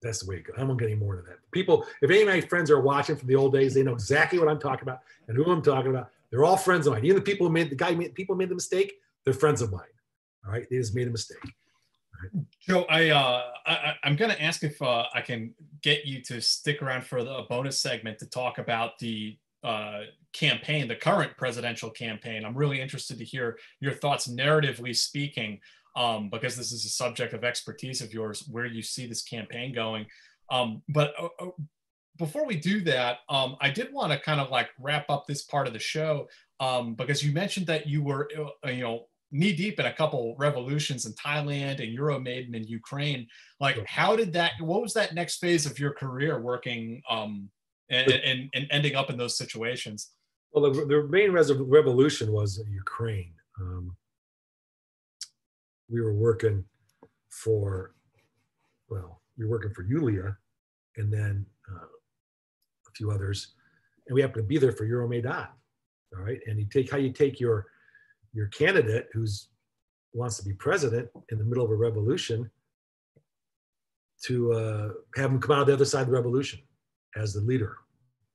[0.00, 0.56] that's the way it goes.
[0.58, 1.38] I won't get any more to that.
[1.50, 4.38] People, if any of my friends are watching from the old days, they know exactly
[4.38, 6.10] what I'm talking about and who I'm talking about.
[6.30, 7.04] They're all friends of mine.
[7.04, 8.94] Even the people who made the guy, people who made the mistake,
[9.24, 9.82] they're friends of mine.
[10.48, 11.36] All right, they just made a mistake.
[12.66, 16.40] Joe, I, uh, I am going to ask if uh, I can get you to
[16.40, 21.90] stick around for the bonus segment to talk about the uh, campaign, the current presidential
[21.90, 22.46] campaign.
[22.46, 25.60] I'm really interested to hear your thoughts, narratively speaking.
[25.98, 29.74] um, because this is a subject of expertise of yours, where you see this campaign
[29.74, 30.06] going.
[30.48, 31.50] Um, but uh, uh,
[32.16, 35.42] before we do that, um, I did want to kind of like wrap up this
[35.42, 36.28] part of the show
[36.60, 38.30] um, because you mentioned that you were,
[38.64, 42.64] uh, you know, knee deep in a couple revolutions in Thailand and Euro Euromaidan in
[42.64, 43.26] Ukraine.
[43.60, 44.52] Like, how did that?
[44.60, 47.50] What was that next phase of your career working um,
[47.90, 50.10] and, and, and ending up in those situations?
[50.52, 53.34] Well, the, the main revolution was Ukraine.
[53.60, 53.96] Um,
[55.90, 56.64] we were working
[57.30, 57.94] for,
[58.88, 60.36] well, we were working for Yulia,
[60.96, 63.54] and then uh, a few others,
[64.06, 65.48] and we happened to be there for Euro Euromaidan.
[66.16, 67.66] All right, and you take how you take your
[68.32, 69.48] your candidate who's
[70.12, 72.50] wants to be president in the middle of a revolution
[74.24, 76.60] to uh, have him come out of the other side of the revolution
[77.16, 77.76] as the leader,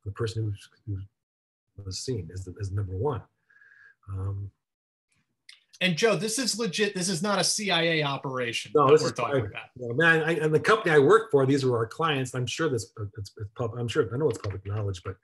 [0.05, 3.21] the person who's, who was seen as, the, as number one.
[4.09, 4.51] Um,
[5.81, 6.95] and Joe, this is legit.
[6.95, 8.71] This is not a CIA operation.
[8.73, 9.97] No, this we're is talking about.
[9.97, 12.33] man, I, and the company I work for, these are our clients.
[12.35, 13.81] I'm sure this, it's, it's public.
[13.81, 15.17] I'm sure I know it's public knowledge, but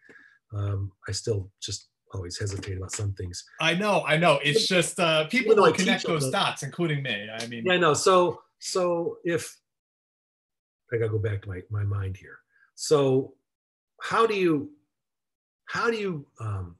[0.54, 3.45] um, I still just always hesitate about some things.
[3.61, 4.40] I know, I know.
[4.44, 6.31] It's just uh, people don't connect those them.
[6.31, 7.27] dots, including me.
[7.31, 7.94] I mean, yeah, I know.
[7.94, 9.57] So, so if
[10.91, 12.40] I gotta go back to my my mind here.
[12.76, 13.34] So,
[14.02, 14.72] how do you,
[15.65, 16.77] how do you um,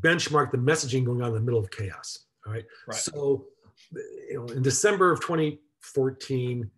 [0.00, 2.26] benchmark the messaging going on in the middle of chaos?
[2.46, 2.64] All right.
[2.86, 2.96] right.
[2.96, 3.46] So,
[3.92, 6.70] you know, in December of 2014,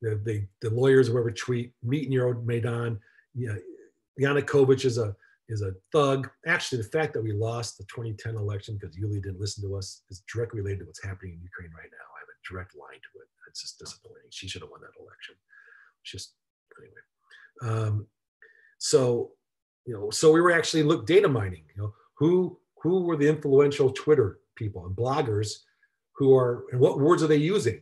[0.00, 2.98] the the, the lawyers, whoever tweet, meet in Euromaidan.
[3.34, 3.56] Yeah,
[4.20, 5.14] Yanukovych is a
[5.48, 6.28] is a thug.
[6.46, 10.02] Actually, the fact that we lost the 2010 election because Yulia didn't listen to us
[10.10, 12.06] is directly related to what's happening in Ukraine right now.
[12.16, 13.28] I have a direct line to it.
[13.48, 14.28] It's just disappointing.
[14.30, 15.34] She should have won that election.
[16.02, 16.34] It's just
[16.78, 17.76] anyway.
[17.76, 18.06] Um,
[18.78, 19.32] so
[19.86, 21.64] you know, so we were actually look data mining.
[21.74, 25.60] You know, who who were the influential Twitter people and bloggers
[26.16, 27.80] who are and what words are they using?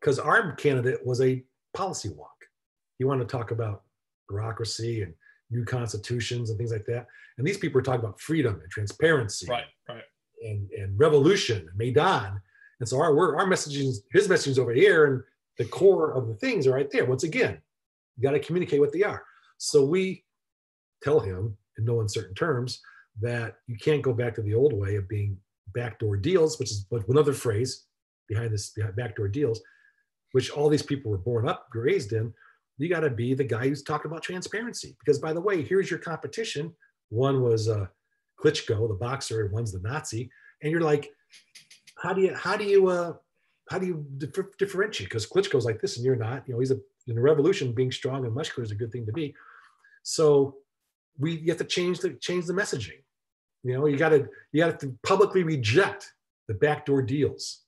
[0.00, 2.48] Because our candidate was a policy wonk.
[2.98, 3.82] He wanted to talk about
[4.28, 5.14] bureaucracy and
[5.54, 7.06] new constitutions and things like that.
[7.38, 10.02] And these people are talking about freedom and transparency, right, right,
[10.42, 12.40] and and revolution, Maidan.
[12.80, 15.22] And so our our messaging, his messaging is over here, and
[15.58, 17.04] the core of the things are right there.
[17.04, 17.60] Once again,
[18.16, 19.22] you got to communicate what they are.
[19.58, 20.24] So we
[21.02, 22.80] tell him in no uncertain terms
[23.20, 25.36] that you can't go back to the old way of being
[25.72, 27.84] backdoor deals, which is but another phrase
[28.28, 29.60] behind this behind backdoor deals,
[30.32, 32.32] which all these people were born up, raised in,
[32.78, 34.96] you got to be the guy who's talking about transparency.
[34.98, 36.72] Because by the way, here's your competition.
[37.10, 37.86] One was uh,
[38.42, 40.30] Klitschko, the boxer, and one's the Nazi.
[40.62, 41.10] And you're like,
[41.98, 43.12] how do you how do you uh,
[43.70, 45.08] how do you dif- differentiate?
[45.08, 46.46] Because Klitschko's like this, and you're not.
[46.46, 47.72] You know, he's a in the revolution.
[47.72, 49.34] Being strong and muscular is a good thing to be.
[50.02, 50.56] So
[51.18, 53.02] we you have to change the change the messaging.
[53.62, 56.12] You know, you got to you got to publicly reject
[56.48, 57.60] the backdoor deals.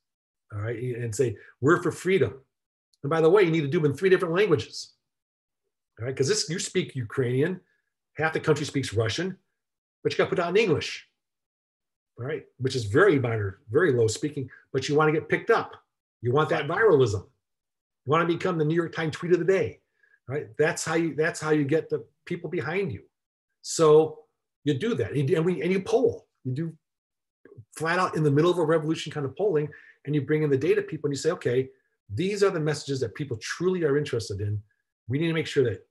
[0.53, 2.35] All right, and say we're for freedom.
[3.03, 4.96] And by the way, you need to do them in three different languages
[5.99, 6.15] all right?
[6.15, 7.61] Because this you speak Ukrainian,
[8.15, 9.37] half the country speaks Russian,
[10.03, 11.07] but you got to put out in English,
[12.19, 12.45] all right?
[12.59, 15.73] Which is very minor, very low speaking, but you want to get picked up.
[16.23, 17.23] You want that viralism.
[18.05, 19.81] You want to become the New York Times tweet of the day,
[20.29, 20.49] right?
[20.59, 21.15] That's how you.
[21.15, 23.03] That's how you get the people behind you.
[23.63, 24.21] So
[24.65, 26.27] you do that, and we and you poll.
[26.45, 26.73] You do
[27.77, 29.69] flat out in the middle of a revolution kind of polling,
[30.05, 31.69] and you bring in the data people, and you say, okay,
[32.13, 34.63] these are the messages that people truly are interested in
[35.09, 35.87] we need to make sure that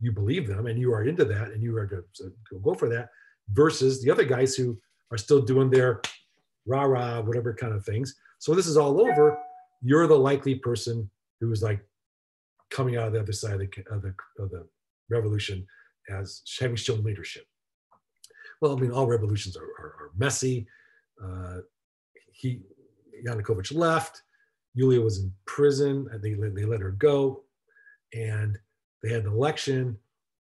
[0.00, 2.88] you believe them and you are into that and you are to, to go for
[2.88, 3.08] that
[3.50, 4.78] versus the other guys who
[5.10, 6.00] are still doing their
[6.66, 8.16] rah rah whatever kind of things.
[8.38, 9.38] So this is all over.
[9.80, 11.08] You're the likely person
[11.40, 11.80] who's like
[12.70, 14.66] coming out of the other side of the, of the, of the
[15.08, 15.66] revolution
[16.10, 17.46] as having shown leadership.
[18.60, 20.66] Well i mean all revolutions are, are, are messy.
[21.22, 21.58] Uh,
[22.32, 22.62] he
[23.24, 24.22] yanukovych left.
[24.74, 26.08] Yulia was in prison.
[26.22, 27.44] They, they let her go
[28.12, 28.58] and
[29.02, 29.98] they had an election,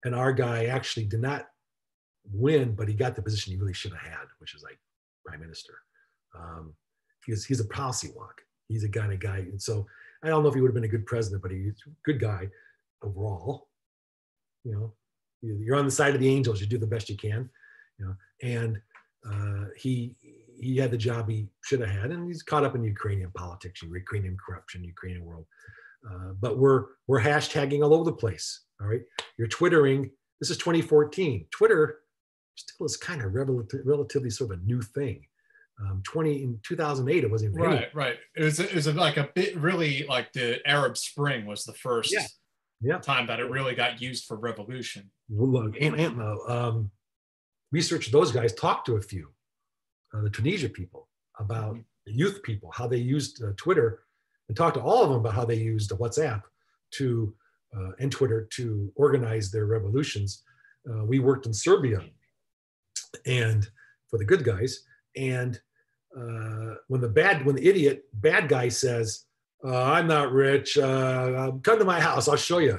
[0.05, 1.49] and our guy actually did not
[2.33, 4.79] win, but he got the position he really should have had, which is like
[5.25, 5.75] prime minister.
[6.37, 6.75] Um,
[7.25, 8.39] he's he's a policy wonk.
[8.69, 9.87] He's a kind of guy, and so
[10.23, 12.21] I don't know if he would have been a good president, but he's a good
[12.21, 12.49] guy
[13.03, 13.69] overall.
[14.65, 14.93] You know,
[15.43, 16.61] you're on the side of the angels.
[16.61, 17.49] You do the best you can.
[17.99, 18.81] You know, and
[19.29, 20.17] uh, he
[20.59, 23.83] he had the job he should have had, and he's caught up in Ukrainian politics,
[23.83, 25.47] Ukrainian corruption, Ukrainian world.
[26.09, 28.63] Uh, but we're we're hashtagging all over the place.
[28.81, 29.03] All right,
[29.39, 30.11] you're twittering.
[30.41, 31.47] This is 2014.
[31.51, 32.01] Twitter
[32.55, 35.27] still is kind of relatively sort of a new thing.
[35.79, 37.77] Um, 20 in 2008, it wasn't right.
[37.77, 37.87] Any.
[37.93, 38.17] Right.
[38.35, 42.13] It was it was like a bit really like the Arab Spring was the first
[42.13, 42.27] yeah.
[42.81, 42.99] Yeah.
[42.99, 45.11] time that it really got used for revolution.
[45.29, 46.91] Well, look, and, and uh, um,
[47.73, 49.29] research those guys talked to a few,
[50.15, 51.09] uh, the Tunisia people,
[51.39, 51.77] about
[52.07, 54.05] the youth people, how they used uh, Twitter,
[54.49, 56.43] and talked to all of them about how they used WhatsApp
[56.93, 57.35] to
[57.77, 60.43] uh, and Twitter to organize their revolutions.
[60.89, 62.01] Uh, we worked in Serbia,
[63.27, 63.69] and
[64.09, 64.85] for the good guys,
[65.17, 65.61] and
[66.17, 69.25] uh, when the bad, when the idiot bad guy says,
[69.65, 72.79] uh, "I'm not rich, uh, come to my house, I'll show you."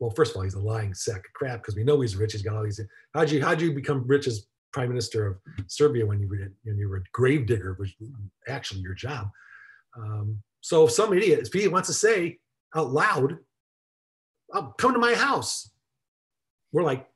[0.00, 2.32] Well, first of all, he's a lying sack of crap because we know he's rich.
[2.32, 2.80] He's got all these.
[3.14, 6.78] How'd you how'd you become rich as prime minister of Serbia when you were when
[6.78, 7.96] you were a gravedigger, which
[8.48, 9.28] actually your job?
[9.98, 12.38] Um, so if some idiot, if he wants to say
[12.74, 13.38] out loud,
[14.52, 15.70] I'll come to my house.
[16.72, 17.06] We're like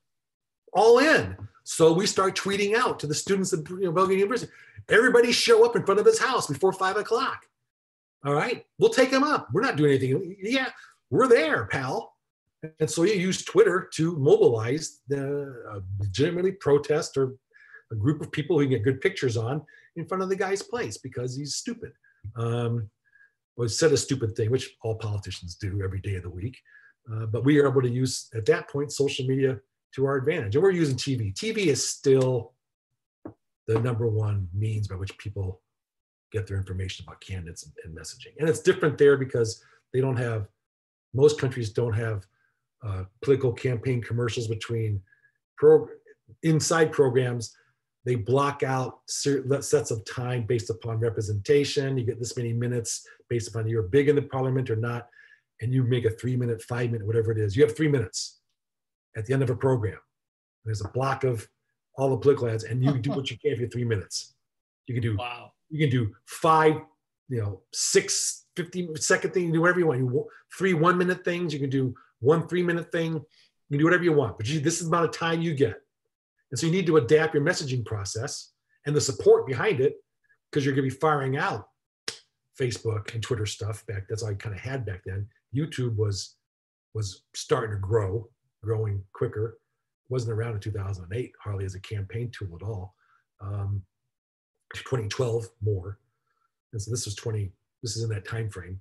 [0.72, 1.36] all in.
[1.64, 4.50] So we start tweeting out to the students at you know, University.
[4.88, 7.46] Everybody show up in front of his house before five o'clock.
[8.24, 9.48] All right, we'll take him up.
[9.52, 10.36] We're not doing anything.
[10.40, 10.70] Yeah,
[11.10, 12.14] we're there, pal.
[12.78, 17.34] And so you use Twitter to mobilize the uh, legitimately protest or
[17.90, 19.62] a group of people who can get good pictures on
[19.96, 21.92] in front of the guy's place because he's stupid.
[22.36, 22.90] Um,
[23.56, 26.56] or said a stupid thing, which all politicians do every day of the week.
[27.12, 29.58] Uh, but we are able to use at that point social media
[29.94, 30.54] to our advantage.
[30.54, 31.34] And we're using TV.
[31.34, 32.52] TV is still
[33.66, 35.60] the number one means by which people
[36.32, 38.32] get their information about candidates and, and messaging.
[38.38, 39.62] And it's different there because
[39.92, 40.46] they don't have,
[41.12, 42.26] most countries don't have
[42.84, 45.00] uh, political campaign commercials between
[45.56, 45.86] pro,
[46.42, 47.54] inside programs.
[48.04, 51.96] They block out certain sets of time based upon representation.
[51.96, 55.08] You get this many minutes based upon you're big in the parliament or not,
[55.60, 57.56] and you make a three minute, five minute, whatever it is.
[57.56, 58.40] You have three minutes
[59.16, 59.98] at the end of a program.
[60.64, 61.48] There's a block of
[61.96, 64.34] all the political ads, and you can do what you can for three minutes.
[64.86, 65.52] You can do wow.
[65.70, 66.80] You can do five,
[67.28, 69.44] you know, six, 15 second thing.
[69.44, 70.00] You can do whatever you want.
[70.00, 71.52] You three one minute things.
[71.52, 73.14] You can do one three minute thing.
[73.14, 73.22] You
[73.70, 74.38] can do whatever you want.
[74.38, 75.81] But you, this is the amount of time you get,
[76.52, 78.52] and so you need to adapt your messaging process
[78.86, 79.96] and the support behind it
[80.50, 81.68] because you're going to be firing out
[82.60, 84.04] Facebook and Twitter stuff back.
[84.08, 85.26] That's all I kind of had back then.
[85.54, 86.36] YouTube was
[86.94, 88.28] was starting to grow
[88.62, 89.58] growing quicker.
[90.10, 92.94] Wasn't around in 2008 hardly as a campaign tool at all.
[93.40, 93.82] Um,
[94.74, 95.98] 2012 more,
[96.72, 97.50] and so this was 20.
[97.82, 98.78] This is in that time frame.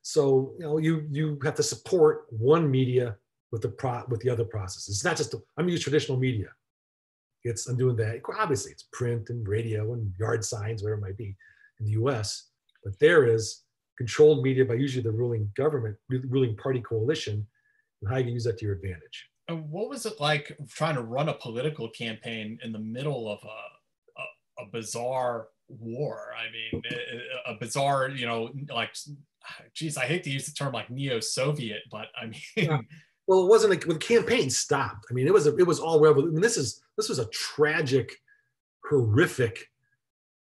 [0.00, 3.16] So you know you you have to support one media
[3.52, 4.96] with the pro with the other processes.
[4.96, 6.48] It's not just I'm use traditional media.
[7.44, 8.20] It's I'm doing that.
[8.38, 11.36] Obviously, it's print and radio and yard signs, whatever it might be,
[11.78, 12.48] in the U.S.
[12.84, 13.64] But there is
[13.98, 17.46] controlled media by usually the ruling government, ruling party coalition,
[18.00, 19.28] and how you use that to your advantage.
[19.48, 23.40] And what was it like trying to run a political campaign in the middle of
[23.42, 26.28] a, a, a bizarre war?
[26.38, 28.94] I mean, a, a bizarre, you know, like,
[29.74, 32.40] geez, I hate to use the term like neo-Soviet, but I mean.
[32.56, 32.80] Yeah.
[33.26, 35.06] Well, it wasn't like when the campaign stopped.
[35.10, 36.30] I mean, it was a, it was all revolution.
[36.30, 38.16] I mean, this is this was a tragic,
[38.88, 39.66] horrific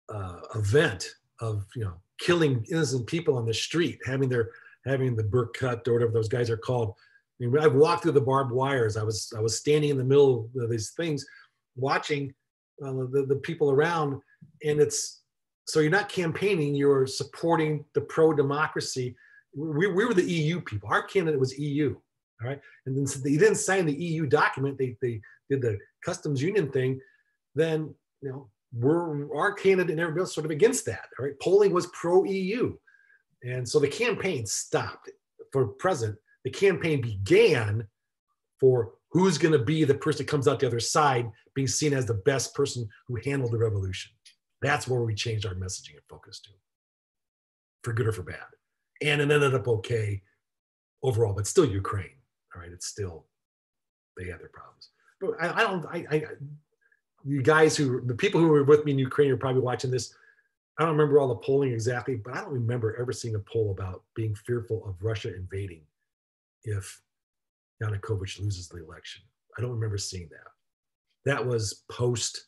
[0.10, 1.08] uh, event
[1.42, 4.52] of you know killing innocent people on the street, having their
[4.86, 6.94] having the Berkut or whatever those guys are called,
[7.42, 8.98] I mean, I've walked through the barbed wires.
[8.98, 11.26] I was I was standing in the middle of these things,
[11.76, 12.34] watching
[12.84, 14.22] uh, the the people around,
[14.64, 15.22] and it's
[15.66, 16.76] so you're not campaigning.
[16.76, 19.16] You're supporting the pro democracy.
[19.56, 20.90] We, we were the EU people.
[20.90, 21.96] Our candidate was EU.
[22.44, 24.78] All right, and then so they didn't sign the EU document.
[24.78, 26.99] They they did the customs union thing.
[27.56, 31.06] Then you know we're our candidate and everybody else sort of against that.
[31.18, 32.76] All right, polling was pro EU,
[33.44, 35.10] and so the campaign stopped
[35.52, 37.88] for president the campaign began
[38.60, 41.94] for who's going to be the person that comes out the other side being seen
[41.94, 44.11] as the best person who handled the revolution.
[44.61, 46.49] That's where we changed our messaging and focus to,
[47.84, 48.40] for good or for bad.
[49.02, 50.22] And it ended up okay
[51.02, 52.15] overall, but still Ukraine.
[52.56, 53.26] All right, it's still
[54.18, 54.90] they have their problems.
[55.20, 55.86] But I, I don't.
[55.86, 56.24] I, I,
[57.26, 60.14] you guys who the people who were with me in Ukraine are probably watching this.
[60.78, 63.72] I don't remember all the polling exactly, but I don't remember ever seeing a poll
[63.72, 65.84] about being fearful of Russia invading
[66.64, 67.02] if
[67.82, 69.22] Yanukovych loses the election.
[69.58, 71.32] I don't remember seeing that.
[71.32, 72.48] That was post,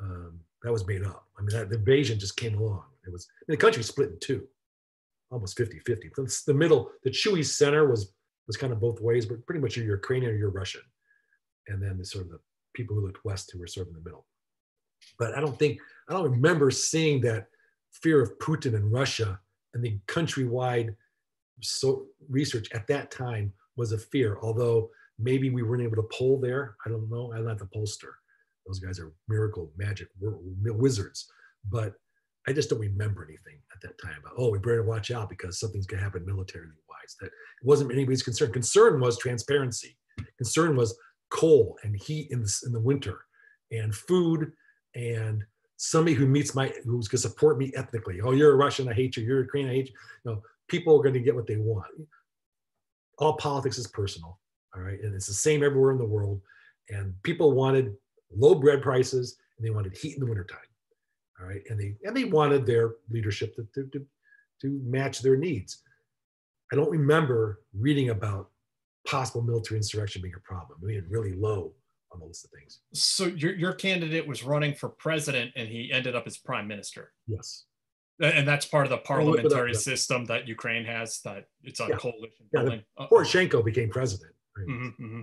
[0.00, 1.26] um, that was made up.
[1.36, 2.84] I mean, that, the invasion just came along.
[3.06, 4.46] It was, the country split in two,
[5.30, 6.10] almost 50 50.
[6.46, 8.12] The middle, the Chewy center was
[8.46, 10.82] was kind of both ways, but pretty much you're Ukrainian or you're Russian.
[11.68, 12.40] And then the sort of the
[12.74, 14.26] people who looked west who were sort of in the middle.
[15.18, 17.46] But I don't think, I don't remember seeing that
[17.92, 19.40] fear of Putin and Russia
[19.72, 20.94] and the countrywide
[21.62, 26.38] so research at that time was a fear, although maybe we weren't able to poll
[26.40, 26.76] there.
[26.84, 27.32] I don't know.
[27.32, 28.12] I'm not the pollster.
[28.66, 31.26] Those guys are miracle magic wizards.
[31.70, 31.94] But
[32.46, 35.58] I just don't remember anything at that time about, oh, we better watch out because
[35.58, 37.16] something's going to happen militarily wise.
[37.20, 37.30] That
[37.62, 38.52] wasn't anybody's concern.
[38.52, 39.96] Concern was transparency.
[40.36, 40.96] Concern was
[41.30, 43.24] coal and heat in the, in the winter
[43.72, 44.52] and food
[44.94, 45.42] and
[45.76, 48.20] somebody who meets my who's going to support me ethnically.
[48.20, 49.24] Oh, you're a Russian, I hate you.
[49.24, 49.94] You're a Ukrainian, I hate you.
[50.24, 51.90] No, people are going to get what they want.
[53.18, 54.38] All politics is personal,
[54.74, 56.40] all right, and it's the same everywhere in the world.
[56.90, 57.94] And people wanted
[58.34, 60.58] low bread prices and they wanted heat in the wintertime,
[61.40, 64.06] all right, and they and they wanted their leadership to to, to,
[64.62, 65.82] to match their needs.
[66.72, 68.50] I don't remember reading about
[69.06, 70.78] possible military insurrection being a problem.
[70.82, 71.72] We had really low
[72.12, 72.80] on the list of things.
[72.94, 77.12] So your your candidate was running for president and he ended up as prime minister.
[77.26, 77.64] Yes.
[78.20, 81.20] And that's part of the parliamentary system that Ukraine has.
[81.24, 81.96] That it's a yeah.
[81.96, 82.82] coalition building.
[82.98, 84.33] Yeah, Poroshenko became president.
[84.58, 85.20] Mm-hmm, mm-hmm.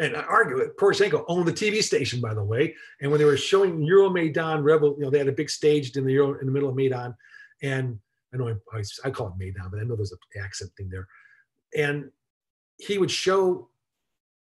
[0.00, 0.76] And I argue it.
[0.76, 2.74] Poroshenko owned the TV station, by the way.
[3.00, 6.04] And when they were showing Euromaidan Rebel, you know, they had a big stage in
[6.04, 7.14] the Euro in the middle of Maidan,
[7.62, 7.98] and
[8.32, 11.06] I know I, I call it Maidan, but I know there's an accent thing there.
[11.76, 12.10] And
[12.78, 13.68] he would show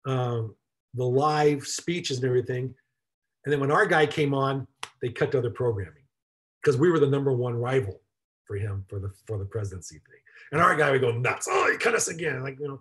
[0.07, 0.55] um,
[0.95, 2.75] the live speeches and everything.
[3.45, 4.67] And then when our guy came on,
[5.03, 6.03] they cut to other programming
[6.61, 8.01] because we were the number one rival
[8.45, 10.21] for him for the for the presidency thing.
[10.53, 11.49] And our guy would go nuts.
[11.51, 12.43] Oh, he cut us again.
[12.43, 12.81] Like, you know,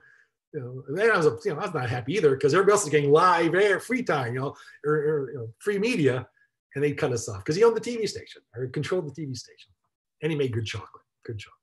[0.55, 2.71] you know, and then I was, you know, I was not happy either because everybody
[2.71, 4.55] else is getting live air, free time, you know,
[4.85, 6.25] or, or you know, free media,
[6.73, 9.35] and they cut us off because he owned the TV station or controlled the TV
[9.35, 9.73] station,
[10.21, 11.59] and he made good chocolate, good chocolate.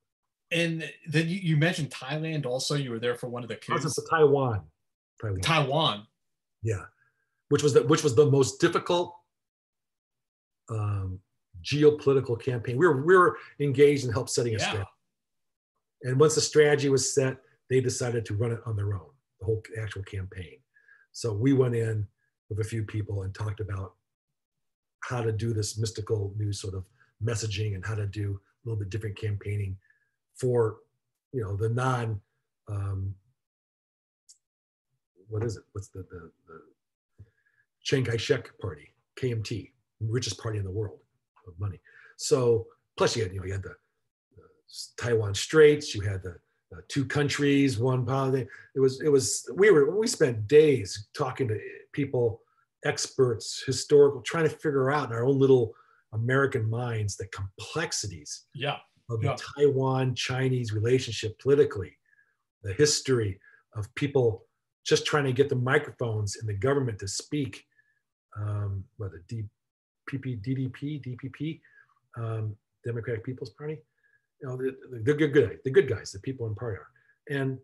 [0.50, 2.44] And then you, you mentioned Thailand.
[2.44, 3.86] Also, you were there for one of the kids.
[3.86, 4.60] Also, Taiwan.
[5.18, 5.40] Taiwan.
[5.40, 6.06] Taiwan.
[6.62, 6.84] Yeah,
[7.48, 9.16] which was the which was the most difficult
[10.70, 11.18] um,
[11.64, 12.76] geopolitical campaign.
[12.76, 14.64] We were we were engaged in help setting a yeah.
[14.64, 14.90] strategy,
[16.02, 17.38] and once the strategy was set,
[17.72, 19.08] they decided to run it on their own,
[19.40, 20.58] the whole actual campaign.
[21.12, 22.06] So we went in
[22.50, 23.94] with a few people and talked about
[25.00, 26.84] how to do this mystical new sort of
[27.24, 29.78] messaging and how to do a little bit different campaigning
[30.36, 30.76] for
[31.32, 32.20] you know the non
[32.68, 33.14] um,
[35.28, 35.62] what is it?
[35.72, 36.60] What's the, the, the
[37.82, 39.70] Chiang Kai-shek party, KMT,
[40.00, 40.98] richest party in the world
[41.48, 41.80] of money.
[42.18, 42.66] So
[42.98, 43.74] plus you had, you know, you had the,
[44.36, 44.42] the
[44.98, 46.36] Taiwan Straits, you had the,
[46.72, 48.46] the two countries, one policy.
[48.74, 51.58] It was, it was, we were, we spent days talking to
[51.92, 52.40] people,
[52.84, 55.74] experts, historical, trying to figure out in our own little
[56.12, 58.76] American minds the complexities yeah.
[59.10, 59.34] of yeah.
[59.34, 61.96] the Taiwan Chinese relationship politically,
[62.62, 63.38] the history
[63.76, 64.46] of people
[64.84, 67.64] just trying to get the microphones in the government to speak.
[68.36, 69.44] Um, what the
[70.10, 71.60] DPP, DDP, DPP,
[72.16, 73.78] um, Democratic People's Party.
[74.42, 76.86] You know, they're, they're good, good, the good guys, the people in are,
[77.30, 77.58] and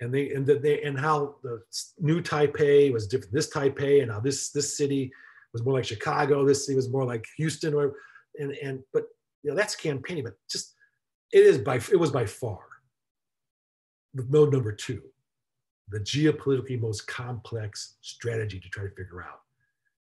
[0.00, 1.60] and they and they and how the
[1.98, 3.32] new Taipei was different.
[3.32, 5.12] This Taipei and how this this city
[5.52, 6.44] was more like Chicago.
[6.44, 7.96] This city was more like Houston, or
[8.38, 9.04] and and but
[9.42, 10.24] you know that's campaigning.
[10.24, 10.74] But just
[11.32, 12.60] it is by it was by far
[14.14, 15.02] the mode number two
[15.88, 19.40] the geopolitically most complex strategy to try to figure out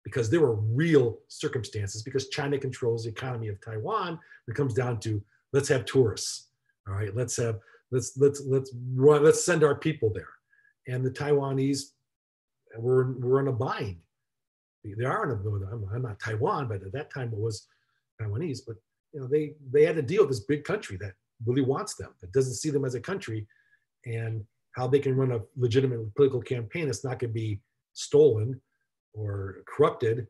[0.04, 4.20] because there were real circumstances because China controls the economy of Taiwan.
[4.48, 5.22] It comes down to
[5.54, 6.50] let's have tourists.
[6.88, 7.60] All right, let's have
[7.92, 10.30] let's let's let's run let's send our people there.
[10.88, 11.92] And the Taiwanese
[12.78, 13.98] were were in a bind.
[14.84, 17.68] They are in a I'm, I'm not Taiwan, but at that time it was
[18.22, 18.60] Taiwanese.
[18.68, 18.76] But
[19.14, 21.14] you know they they had to deal with this big country that
[21.46, 23.48] really wants them, that doesn't see them as a country,
[24.06, 24.44] and
[24.74, 27.62] how they can run a legitimate political campaign that's not going to be
[27.94, 28.60] stolen
[29.14, 30.28] or corrupted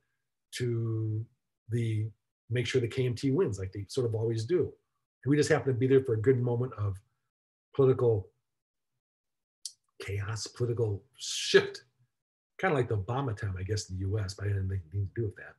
[0.52, 1.26] to
[1.70, 2.08] the
[2.50, 4.72] make sure the KMT wins like they sort of always do.
[5.24, 6.98] And we just happen to be there for a good moment of
[7.76, 8.30] political
[10.02, 11.84] chaos, political shift,
[12.58, 14.72] kind of like the Obama time, I guess, in the US, but I didn't have
[14.72, 15.56] anything to do with that.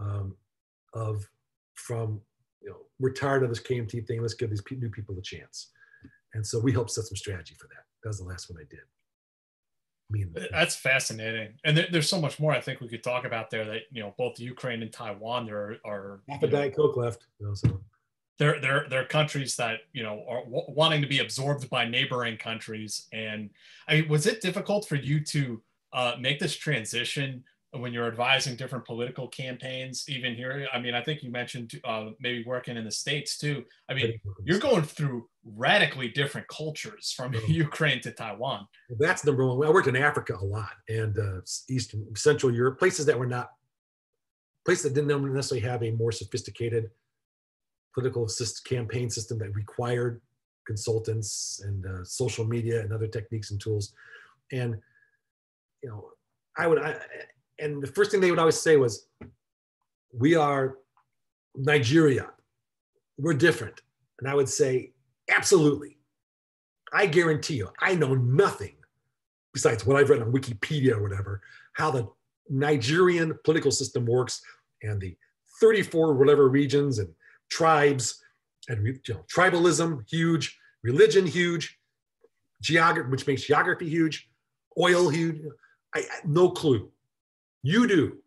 [0.00, 0.36] Um,
[0.94, 1.28] of
[1.74, 2.20] from,
[2.62, 5.70] you know, we're tired of this KMT thing, let's give these new people a chance.
[6.34, 7.84] And so we helped set some strategy for that.
[8.02, 8.80] That was the last one I did.
[8.80, 13.26] I mean, that's fascinating, and there, there's so much more I think we could talk
[13.26, 13.66] about there.
[13.66, 17.26] That you know, both Ukraine and Taiwan, there are half a diet coke left.
[17.38, 17.78] You know, so.
[18.38, 22.36] They're, they're, they're countries that you know are w- wanting to be absorbed by neighboring
[22.36, 23.06] countries.
[23.12, 23.50] And
[23.88, 25.62] I mean, was it difficult for you to
[25.92, 30.66] uh, make this transition when you're advising different political campaigns, even here.
[30.72, 33.64] I mean, I think you mentioned uh, maybe working in the States too.
[33.90, 38.66] I mean, you're going through radically different cultures from Ukraine to Taiwan.
[38.98, 39.66] That's number one.
[39.66, 43.50] I worked in Africa a lot and uh, Eastern, Central Europe, places that were not,
[44.64, 46.90] places that didn't necessarily have a more sophisticated
[47.94, 48.28] political
[48.64, 50.20] campaign system that required
[50.66, 53.92] consultants and uh, social media and other techniques and tools.
[54.52, 54.76] And,
[55.82, 56.10] you know,
[56.56, 56.96] I would, I,
[57.58, 59.08] and the first thing they would always say was,
[60.12, 60.76] "We are
[61.54, 62.30] Nigeria.
[63.16, 63.80] We're different."
[64.18, 64.92] And I would say,
[65.28, 65.98] "Absolutely.
[66.92, 68.76] I guarantee you, I know nothing
[69.52, 71.42] besides what I've read on Wikipedia or whatever,
[71.74, 72.08] how the
[72.48, 74.40] Nigerian political system works
[74.82, 75.16] and the
[75.60, 77.08] 34 whatever regions and
[77.50, 78.22] tribes
[78.68, 81.78] and you know, tribalism huge, religion huge,
[82.60, 84.28] geography which makes geography huge,
[84.78, 85.40] oil huge.
[85.94, 86.90] I, I no clue.
[87.62, 88.18] You do.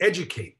[0.00, 0.58] Educate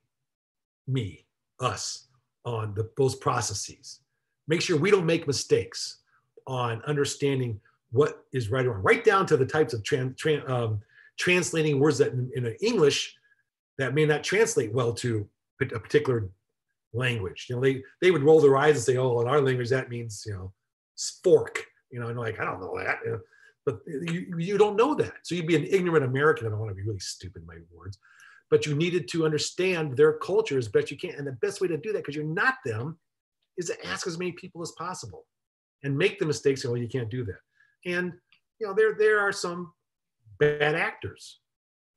[0.87, 1.27] me,
[1.61, 2.09] us,
[2.45, 4.01] on the, those processes.
[4.49, 5.99] Make sure we don't make mistakes
[6.47, 7.61] on understanding
[7.91, 10.81] what is right or wrong, right down to the types of tran, tran, um,
[11.19, 13.17] translating words that in, in, English
[13.77, 15.29] that may not translate well to
[15.61, 16.29] a particular
[16.93, 17.47] language.
[17.49, 19.89] You know, they they would roll their eyes and say, "Oh, in our language that
[19.89, 20.53] means you know
[21.23, 22.99] fork." You know, and like I don't know that.
[23.05, 23.21] You know,
[23.65, 25.13] but you, you don't know that.
[25.25, 26.47] So you'd be an ignorant American.
[26.47, 27.99] I don't want to be really stupid in my words,
[28.51, 31.15] but you needed to understand their culture as best you can.
[31.15, 32.99] And the best way to do that, because you're not them,
[33.59, 35.27] is to ask as many people as possible
[35.83, 36.65] and make the mistakes.
[36.65, 37.41] And Well, you can't do that.
[37.85, 38.13] And
[38.59, 39.73] you know, there there are some
[40.39, 41.41] bad actors.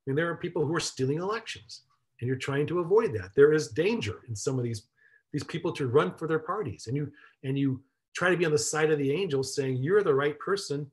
[0.06, 1.84] I mean, there are people who are stealing elections,
[2.22, 3.32] and you're trying to avoid that.
[3.36, 4.88] There is danger in some of these
[5.34, 7.12] these people to run for their parties, and you
[7.44, 7.82] and you
[8.16, 10.90] try to be on the side of the angels, saying you're the right person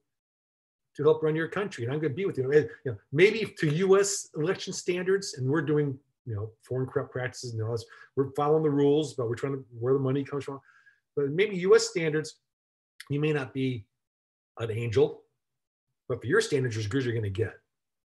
[0.96, 2.52] to help run your country, and I'm going to be with you.
[2.52, 4.30] you know, maybe to U.S.
[4.36, 7.84] election standards, and we're doing you know foreign corrupt practices and all this.
[8.16, 10.60] We're following the rules, but we're trying to where the money comes from.
[11.14, 11.88] But maybe U.S.
[11.88, 12.36] standards,
[13.10, 13.86] you may not be
[14.58, 15.22] an angel,
[16.08, 17.54] but for your standards, you're good you're going to get,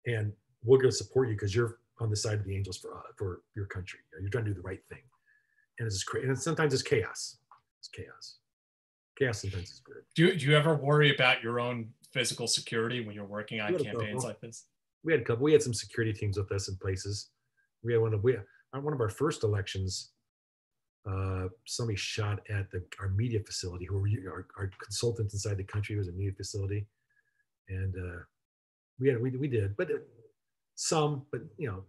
[0.07, 0.32] and
[0.65, 3.12] we're going to support you because you're on the side of the angels for uh,
[3.16, 4.01] for your country.
[4.20, 5.02] You're trying to do the right thing,
[5.78, 6.27] and it's crazy.
[6.27, 7.39] And sometimes it's chaos.
[7.78, 8.39] It's chaos.
[9.18, 10.02] Chaos sometimes is good.
[10.14, 14.24] Do do you ever worry about your own physical security when you're working on campaigns
[14.24, 14.66] like this?
[15.05, 15.44] We had a couple.
[15.44, 17.31] We had some security teams with us in places.
[17.82, 18.36] We had one of we
[18.72, 20.10] on one of our first elections.
[21.10, 25.64] Uh, somebody shot at the, our media facility, who were our, our consultant inside the
[25.64, 26.86] country was a media facility,
[27.70, 28.20] and uh,
[28.98, 29.89] we had we, we did, but
[30.81, 31.85] some, but you know,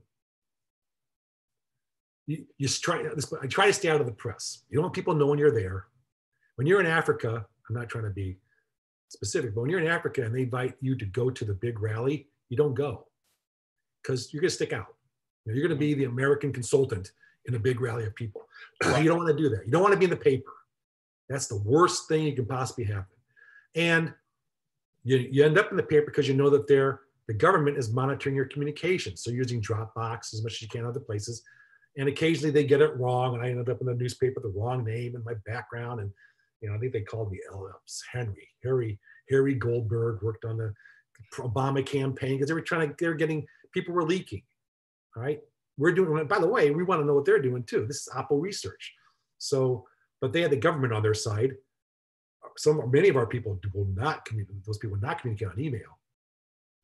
[2.27, 3.03] you, you try.
[3.41, 4.63] I try to stay out of the press.
[4.69, 5.85] You don't want people knowing you're there.
[6.55, 8.38] When you're in Africa, I'm not trying to be
[9.07, 11.81] specific, but when you're in Africa and they invite you to go to the big
[11.81, 13.07] rally, you don't go
[14.03, 14.93] because you're going to stick out.
[15.45, 17.11] You are going to be the American consultant
[17.45, 18.41] in a big rally of people.
[18.84, 19.65] you don't want to do that.
[19.65, 20.51] You don't want to be in the paper.
[21.30, 23.15] That's the worst thing you can possibly happen.
[23.73, 24.13] And
[25.03, 27.01] you, you end up in the paper because you know that they're
[27.31, 29.23] the government is monitoring your communications.
[29.23, 31.41] So using Dropbox as much as you can other places.
[31.97, 33.35] And occasionally they get it wrong.
[33.35, 36.01] And I ended up in the newspaper, the wrong name and my background.
[36.01, 36.11] And,
[36.59, 38.99] you know, I think they called me Ellis Henry, Harry,
[39.29, 40.73] Harry Goldberg worked on the
[41.35, 44.43] Obama campaign because they were trying to, they were getting, people were leaking.
[45.15, 45.39] All right.
[45.77, 47.85] We're doing, by the way, we want to know what they're doing too.
[47.87, 48.93] This is Oppo research.
[49.37, 49.85] So,
[50.19, 51.53] but they had the government on their side.
[52.57, 55.97] Some, many of our people will not communicate, those people will not communicate on email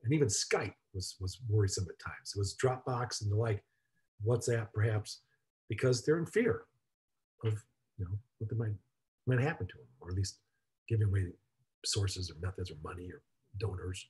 [0.07, 2.34] and even Skype was was worrisome at times.
[2.34, 3.61] It was Dropbox and the like,
[4.25, 5.19] WhatsApp perhaps,
[5.67, 6.63] because they're in fear
[7.43, 7.61] of
[7.97, 8.75] you know what might
[9.27, 10.39] might happen to them, or at least
[10.88, 11.25] giving away
[11.85, 13.21] sources or methods or money or
[13.57, 14.07] donors.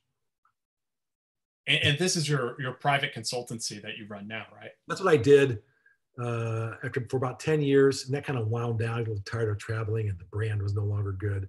[1.66, 4.70] And, and this is your your private consultancy that you run now, right?
[4.86, 5.58] That's what I did
[6.22, 9.00] uh, after for about ten years, and that kind of wound down.
[9.00, 11.48] I was tired of traveling, and the brand was no longer good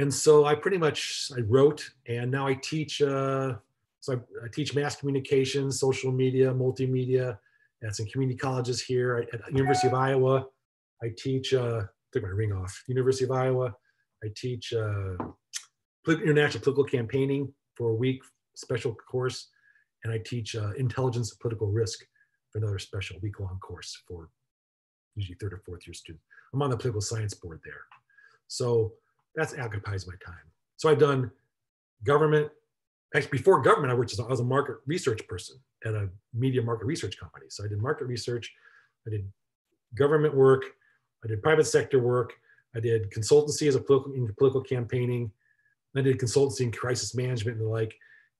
[0.00, 3.02] and so I pretty much I wrote, and now I teach.
[3.02, 3.56] Uh,
[4.00, 7.38] so I, I, teach mass communication, social media, multimedia
[7.84, 10.46] at some community colleges here at, University of Iowa.
[11.02, 11.52] I teach.
[11.52, 11.82] Uh,
[12.12, 12.82] took my ring off.
[12.88, 13.74] University of Iowa.
[14.24, 15.14] I teach uh,
[16.06, 18.22] international political campaigning for a week,
[18.54, 19.48] special course,
[20.04, 22.00] and I teach uh, intelligence and political risk
[22.50, 24.28] for another special week-long course for
[25.14, 26.24] usually third or fourth year students.
[26.52, 27.84] I'm on the political science board there,
[28.48, 28.92] so
[29.34, 30.34] that's occupies my time.
[30.76, 31.30] So I've done
[32.04, 32.50] government.
[33.14, 36.62] Actually, before government, I worked as I was a market research person at a media
[36.62, 37.46] market research company.
[37.48, 38.52] So I did market research,
[39.06, 39.26] I did
[39.94, 40.64] government work,
[41.24, 42.34] I did private sector work,
[42.74, 45.32] I did consultancy as a political in political campaigning,
[45.96, 47.94] I did consultancy in crisis management and the like,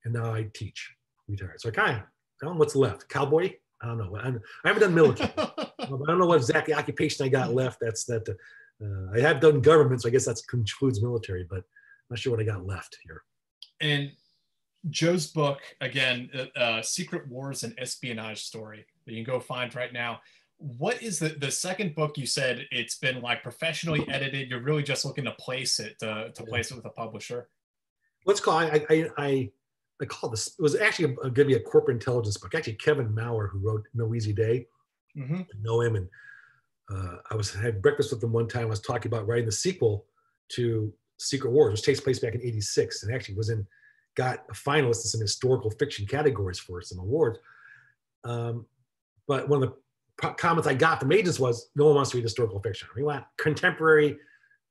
[0.05, 0.91] and now I teach.
[1.27, 1.61] Retired.
[1.61, 3.07] So I kind of I don't know what's left.
[3.07, 3.53] Cowboy?
[3.81, 4.15] I don't know.
[4.17, 5.31] I haven't done military.
[5.37, 7.79] I don't know what exactly occupation I got left.
[7.79, 8.27] That's that.
[8.27, 8.33] Uh,
[8.81, 11.63] Uh, I have done government, so I guess that concludes military, but I'm
[12.11, 13.23] not sure what I got left here.
[13.79, 14.11] And
[14.89, 19.73] Joe's book, again, uh, uh, Secret Wars and Espionage Story, that you can go find
[19.75, 20.21] right now.
[20.57, 24.49] What is the, the second book you said it's been like professionally edited?
[24.49, 27.49] You're really just looking to place it, to, to place it with a publisher?
[28.25, 29.51] Let's call I, I, I,
[29.99, 32.53] I call this, it was actually going to be a corporate intelligence book.
[32.53, 34.67] Actually, Kevin Maurer, who wrote No Easy Day,
[35.17, 35.41] mm-hmm.
[35.61, 36.07] know him and
[36.93, 38.63] uh, I was had breakfast with them one time.
[38.63, 40.05] I was talking about writing the sequel
[40.49, 43.65] to Secret Wars, which takes place back in '86, and actually was in
[44.15, 47.39] got a finalist in some historical fiction categories for some awards.
[48.23, 48.65] Um,
[49.27, 52.23] but one of the comments I got from agents was no one wants to read
[52.23, 52.89] historical fiction.
[52.95, 54.17] We want contemporary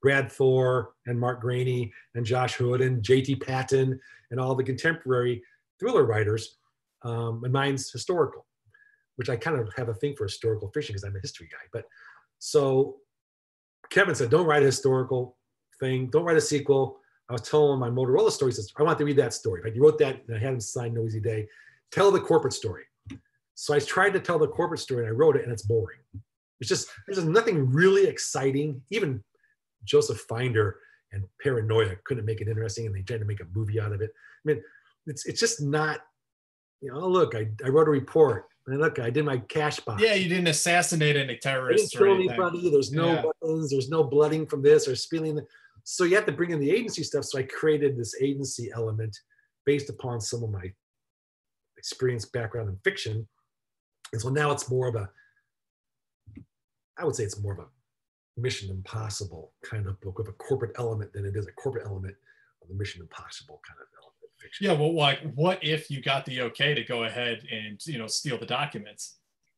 [0.03, 3.37] Brad Thor and Mark Greaney and Josh Hood and J.T.
[3.37, 3.99] Patten
[4.31, 5.43] and all the contemporary
[5.79, 6.59] thriller writers.
[7.03, 8.47] Um, and mine's historical,
[9.17, 11.67] which I kind of have a thing for historical fiction because I'm a history guy.
[11.73, 11.87] But
[12.41, 12.97] so
[13.91, 15.37] Kevin said, don't write a historical
[15.79, 16.09] thing.
[16.09, 16.99] Don't write a sequel.
[17.29, 18.51] I was telling him my Motorola story.
[18.51, 19.63] He says, I want to read that story.
[19.63, 21.47] Fact, he wrote that and I had him sign No Easy Day.
[21.93, 22.85] Tell the corporate story.
[23.55, 25.99] So I tried to tell the corporate story and I wrote it and it's boring.
[26.61, 28.81] It's just, there's nothing really exciting.
[28.91, 29.23] Even
[29.85, 30.79] Joseph Finder
[31.13, 34.01] and Paranoia couldn't make it interesting and they tried to make a movie out of
[34.01, 34.11] it.
[34.15, 34.63] I mean,
[35.07, 36.01] it's, it's just not,
[36.81, 38.47] you know, oh, look, I, I wrote a report.
[38.71, 40.03] And look, I did my cash box.
[40.03, 41.95] Yeah, you didn't assassinate any terrorists.
[41.95, 42.71] I didn't kill anybody.
[42.71, 43.25] There's no yeah.
[43.25, 43.71] weapons.
[43.71, 45.41] There's no blooding from this or spilling.
[45.83, 47.25] So you have to bring in the agency stuff.
[47.25, 49.17] So I created this agency element
[49.67, 50.73] based upon some of my
[51.77, 53.27] experience background in fiction.
[54.13, 55.11] And so now it's more of a,
[56.99, 57.67] I would say it's more of a
[58.41, 62.15] Mission Impossible kind of book with a corporate element than it is a corporate element
[62.63, 64.10] of the Mission Impossible kind of element.
[64.41, 64.67] Fiction.
[64.67, 68.07] Yeah, well, like, what if you got the okay to go ahead and you know
[68.07, 69.17] steal the documents?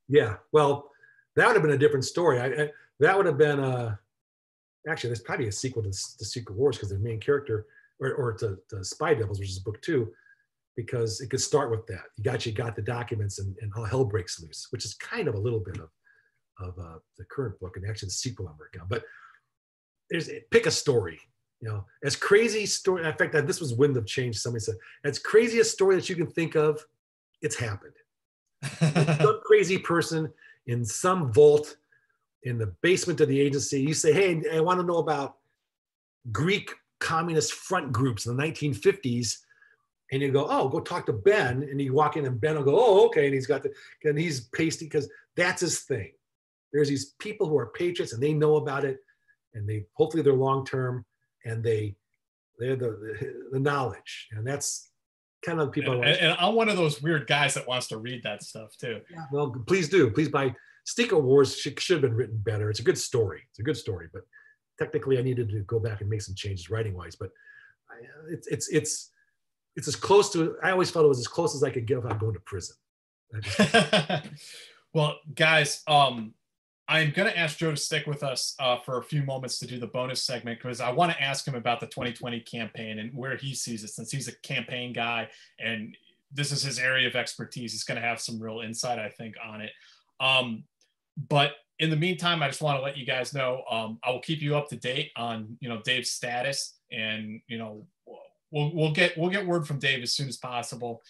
[0.09, 0.91] Yeah, well,
[1.37, 2.41] that would have been a different story.
[2.41, 3.99] I, I that would have been a
[4.89, 7.67] actually there's probably a sequel to, to Secret Wars because the main character
[8.01, 10.13] or, or to, to Spy Devils, which is book two,
[10.77, 12.05] because it could start with that.
[12.17, 15.29] You got you got the documents and, and all hell breaks loose, which is kind
[15.29, 15.91] of a little bit of
[16.61, 18.89] of uh, the current book and actually the sequel I'm working on.
[18.89, 19.05] But
[20.11, 21.21] there's pick a story.
[21.63, 23.07] You know, as crazy story.
[23.07, 24.37] In fact, this was Wind of Change.
[24.37, 24.75] Somebody said,
[25.05, 26.85] as crazy a story that you can think of,
[27.41, 27.95] it's happened.
[28.81, 30.29] some crazy person
[30.67, 31.77] in some vault
[32.43, 33.81] in the basement of the agency.
[33.81, 35.37] You say, hey, I want to know about
[36.33, 39.39] Greek communist front groups in the 1950s.
[40.11, 41.63] And you go, oh, go talk to Ben.
[41.63, 43.27] And you walk in and Ben will go, oh, okay.
[43.27, 43.73] And he's got the,
[44.03, 46.11] and he's pasty because that's his thing.
[46.73, 48.99] There's these people who are patriots and they know about it
[49.55, 51.05] and they, hopefully they're long-term
[51.45, 51.97] and they
[52.59, 54.29] they're the, the, the knowledge.
[54.33, 54.91] And that's
[55.45, 58.23] kind of people and, and, i'm one of those weird guys that wants to read
[58.23, 59.01] that stuff too.
[59.11, 59.25] Yeah.
[59.33, 60.11] well please do.
[60.11, 60.55] Please buy
[60.85, 62.71] Secret Wars should, should have been written better.
[62.71, 63.43] It's a good story.
[63.51, 64.23] It's a good story but
[64.79, 67.31] technically i needed to go back and make some changes writing wise but
[67.91, 67.95] I,
[68.31, 69.11] it's it's it's
[69.77, 72.03] it's as close to i always felt it was as close as i could get
[72.03, 72.77] without going to prison.
[74.95, 76.35] Well guys um
[76.93, 79.67] I'm going to ask Joe to stick with us uh, for a few moments to
[79.67, 83.15] do the bonus segment because I want to ask him about the 2020 campaign and
[83.15, 85.97] where he sees it since he's a campaign guy and
[86.31, 87.73] this is his area of expertise.
[87.73, 89.71] He's going to have some real insight, I think, on it.
[90.21, 90.65] Um,
[91.29, 94.21] but in the meantime, I just want to let you guys know um, I will
[94.21, 97.87] keep you up to date on you know Dave's status, and you know
[98.51, 101.03] we'll we'll get we'll get word from Dave as soon as possible.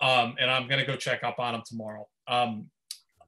[0.00, 2.08] Um, and I'm going to go check up on him tomorrow.
[2.26, 2.70] Um,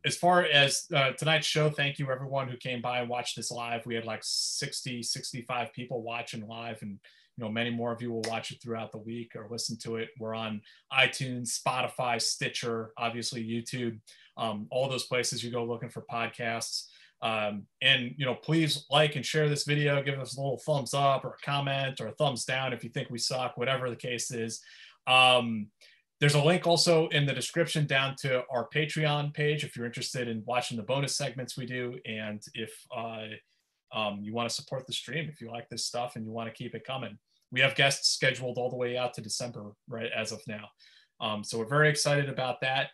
[0.05, 3.51] as far as uh, tonight's show, thank you everyone who came by and watched this
[3.51, 3.87] live.
[3.87, 6.99] We had like 60, 65 people watching live, and
[7.37, 9.97] you know many more of you will watch it throughout the week or listen to
[9.97, 10.09] it.
[10.19, 10.61] We're on
[10.93, 13.99] iTunes, Spotify, Stitcher, obviously YouTube,
[14.37, 16.87] um, all those places you go looking for podcasts.
[17.23, 20.03] Um, and you know, please like and share this video.
[20.03, 22.91] Give us a little thumbs up or a comment or a thumbs down if you
[22.91, 24.61] think we suck, whatever the case is.
[25.07, 25.69] Um,
[26.23, 30.29] there's a link also in the description down to our Patreon page if you're interested
[30.29, 31.99] in watching the bonus segments we do.
[32.07, 33.25] And if uh,
[33.93, 36.49] um, you want to support the stream, if you like this stuff and you want
[36.49, 37.19] to keep it coming,
[37.51, 40.69] we have guests scheduled all the way out to December, right, as of now.
[41.21, 42.91] Um, so we're very excited about that.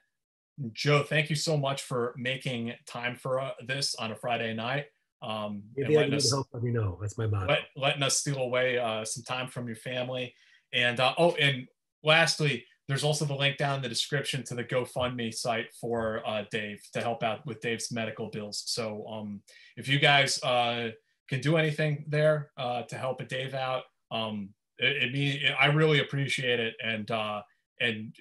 [0.72, 4.86] Joe, thank you so much for making time for uh, this on a Friday night.
[5.20, 6.96] Um, Maybe I need us, help, let me know.
[6.98, 7.48] That's my motto.
[7.48, 10.34] Let, letting us steal away uh, some time from your family.
[10.72, 11.68] And uh, oh, and
[12.02, 16.44] lastly, there's also the link down in the description to the GoFundMe site for uh,
[16.50, 18.64] Dave to help out with Dave's medical bills.
[18.66, 19.42] So um,
[19.76, 20.90] if you guys uh,
[21.28, 24.48] can do anything there uh, to help Dave out, um,
[24.78, 26.74] it, it, I really appreciate it.
[26.82, 27.42] And uh,
[27.78, 28.14] and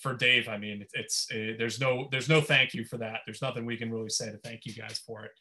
[0.00, 3.20] for Dave, I mean, it's, it, there's no there's no thank you for that.
[3.26, 5.32] There's nothing we can really say to thank you guys for it.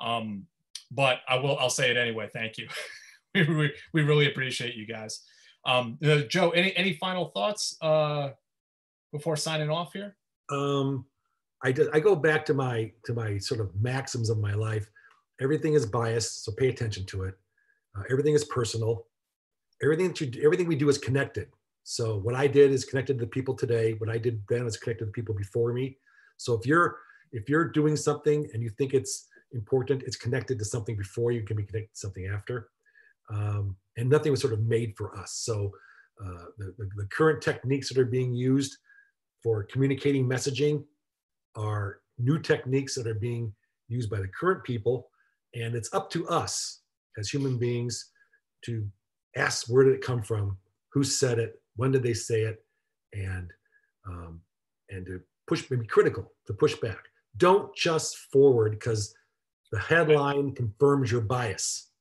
[0.00, 0.46] Um,
[0.92, 2.28] but I will I'll say it anyway.
[2.32, 2.68] Thank you.
[3.34, 5.22] we, we really appreciate you guys.
[5.64, 8.30] Um, uh, Joe, any any final thoughts uh,
[9.12, 10.16] before signing off here?
[10.50, 11.06] Um,
[11.62, 14.90] I did, I go back to my to my sort of maxims of my life.
[15.40, 17.34] Everything is biased, so pay attention to it.
[17.96, 19.06] Uh, everything is personal.
[19.82, 21.48] Everything that you everything we do is connected.
[21.84, 23.94] So what I did is connected to the people today.
[23.94, 25.98] What I did then is connected to the people before me.
[26.36, 26.98] So if you're
[27.32, 31.42] if you're doing something and you think it's important, it's connected to something before you
[31.42, 32.68] can be connected to something after
[33.30, 35.40] um, and nothing was sort of made for us.
[35.44, 35.72] So
[36.22, 38.76] uh, the, the, the, current techniques that are being used
[39.42, 40.84] for communicating messaging
[41.56, 43.52] are new techniques that are being
[43.88, 45.08] used by the current people.
[45.54, 46.80] And it's up to us
[47.18, 48.10] as human beings
[48.64, 48.86] to
[49.36, 50.56] ask where did it come from,
[50.92, 52.64] who said it, when did they say it,
[53.14, 53.50] and
[54.06, 54.40] um,
[54.90, 56.98] and to push, be critical, to push back.
[57.36, 59.14] Don't just forward because
[59.70, 61.91] the headline confirms your bias.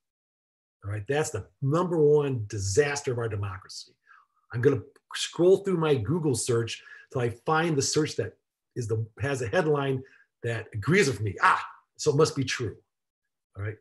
[0.84, 3.94] All right, that's the number one disaster of our democracy.
[4.54, 4.86] I'm going to
[5.16, 6.82] scroll through my Google search
[7.12, 8.34] till I find the search that
[8.76, 10.02] is the has a headline
[10.44, 11.36] that agrees with me.
[11.42, 11.64] Ah,
[11.98, 12.76] so it must be true.
[13.58, 13.76] All right,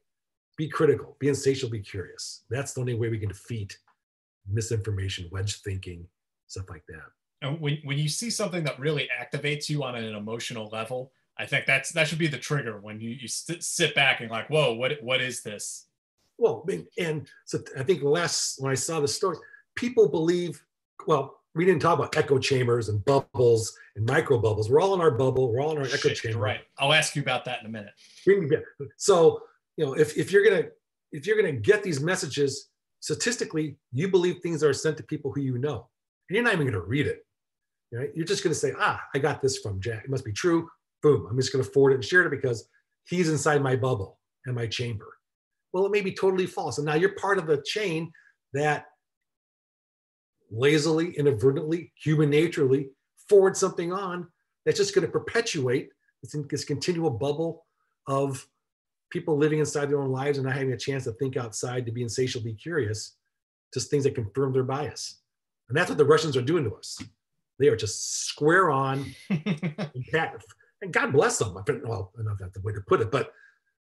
[0.57, 2.43] be critical, be insatiable, be curious.
[2.51, 3.79] That's the only way we can defeat
[4.49, 6.07] misinformation, wedge thinking,
[6.49, 7.07] stuff like that.
[7.43, 11.47] And when, when you see something that really activates you on an emotional level, I
[11.47, 14.75] think that's that should be the trigger when you, you sit back and like, whoa,
[14.75, 15.87] what what is this?
[16.41, 16.67] Well,
[16.99, 19.37] and so I think last when I saw the story,
[19.77, 20.63] people believe.
[21.07, 24.71] Well, we didn't talk about echo chambers and bubbles and micro bubbles.
[24.71, 25.53] We're all in our bubble.
[25.53, 26.39] We're all in our Shit, echo chamber.
[26.39, 26.61] Right.
[26.79, 27.93] I'll ask you about that in a minute.
[28.97, 29.43] So
[29.77, 30.65] you know, if if you're gonna
[31.13, 32.69] if you're gonna get these messages
[33.01, 35.89] statistically, you believe things are sent to people who you know,
[36.29, 37.25] and you're not even gonna read it.
[37.93, 38.11] Right?
[38.15, 40.05] You're just gonna say, ah, I got this from Jack.
[40.05, 40.69] It must be true
[41.03, 42.69] boom, I'm just going to forward it and share it because
[43.05, 45.07] he's inside my bubble and my chamber.
[45.73, 46.79] Well, it may be totally false.
[46.79, 48.13] And now you're part of the chain
[48.53, 48.87] that
[50.51, 52.91] lazily, inadvertently, human naturally
[53.29, 54.27] forward something on
[54.65, 55.91] that's just going to perpetuate
[56.23, 57.65] this, this continual bubble
[58.07, 58.47] of
[59.11, 61.93] people living inside their own lives and not having a chance to think outside, to
[61.93, 63.17] be insatiably curious,
[63.73, 65.21] just things that confirm their bias.
[65.69, 66.99] And that's what the Russians are doing to us.
[67.59, 70.43] They are just square on, and
[70.91, 71.57] God bless them.
[71.57, 73.33] I don't well, I know that's the way to put it, but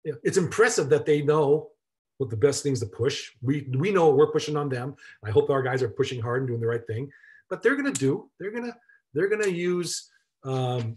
[0.05, 1.71] it's impressive that they know
[2.19, 3.33] what the best things to push.
[3.43, 4.95] We we know we're pushing on them.
[5.25, 7.11] I hope our guys are pushing hard and doing the right thing.
[7.51, 8.31] But they're to do.
[8.39, 8.75] They're to
[9.13, 10.11] they're to use
[10.45, 10.97] um,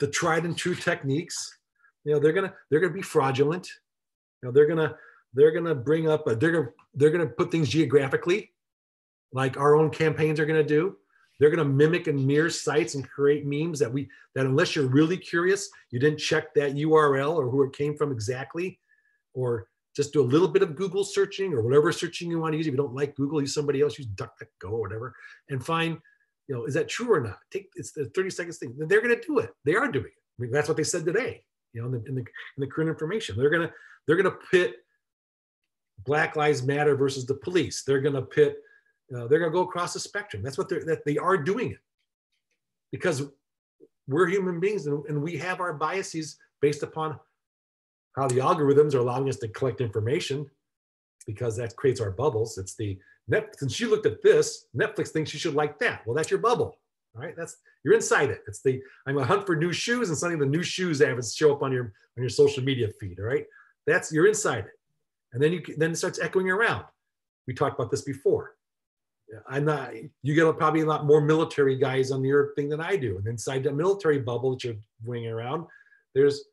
[0.00, 1.58] the tried and true techniques.
[2.04, 3.68] You know, they're to they're to be fraudulent.
[4.42, 4.96] You know, they're to
[5.34, 8.52] they're to bring up a, they're to they're to put things geographically,
[9.32, 10.96] like our own campaigns are to do.
[11.38, 15.16] They're to mimic and mirror sites and create memes that we that unless you're really
[15.16, 18.80] curious, you didn't check that URL or who it came from exactly,
[19.34, 19.68] or
[19.98, 22.68] just do a little bit of Google searching or whatever searching you want to use.
[22.68, 25.12] If you don't like Google, use somebody else, use DuckDuckGo or whatever,
[25.50, 25.98] and find,
[26.46, 27.38] you know, is that true or not?
[27.50, 28.76] Take it's the 30 seconds thing.
[28.78, 29.50] They're going to do it.
[29.64, 30.22] They are doing it.
[30.38, 31.42] I mean, that's what they said today.
[31.72, 33.74] You know, in the, in the, in the current information, they're going to
[34.06, 34.76] they're going to pit
[36.04, 37.82] Black Lives Matter versus the police.
[37.82, 38.58] They're going to pit
[39.12, 40.44] uh, they're going to go across the spectrum.
[40.44, 41.78] That's what they're that they are doing it
[42.92, 43.24] because
[44.06, 47.18] we're human beings and, and we have our biases based upon
[48.18, 50.46] how the algorithms are allowing us to collect information
[51.26, 52.58] because that creates our bubbles.
[52.58, 56.06] It's the net since you looked at this, Netflix thinks you should like that.
[56.06, 56.78] Well, that's your bubble.
[57.14, 57.36] All right.
[57.36, 58.42] That's you're inside it.
[58.48, 61.52] It's the I'm gonna hunt for new shoes and suddenly the new shoes have show
[61.54, 63.20] up on your on your social media feed.
[63.20, 63.46] All right.
[63.86, 64.78] That's you're inside it.
[65.32, 66.84] And then you then it starts echoing around.
[67.46, 68.54] We talked about this before.
[69.46, 69.92] I'm not,
[70.22, 73.18] you get probably a lot more military guys on your thing than I do.
[73.18, 75.66] And inside the military bubble that you're winging around,
[76.14, 76.44] there's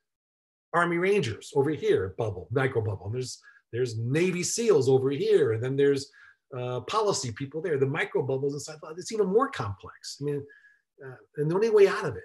[0.75, 3.05] Army Rangers over here, bubble, micro bubble.
[3.05, 3.39] And there's,
[3.71, 5.53] there's Navy SEALs over here.
[5.53, 6.11] And then there's
[6.57, 7.79] uh, policy people there.
[7.79, 10.17] The micro bubbles inside, it's even more complex.
[10.21, 10.43] I mean,
[11.05, 12.23] uh, and the only way out of it,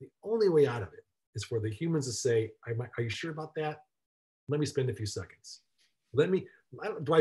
[0.00, 1.04] the only way out of it
[1.34, 3.78] is for the humans to say, are you sure about that?
[4.48, 5.60] Let me spend a few seconds.
[6.12, 6.46] Let me,
[7.04, 7.20] do I,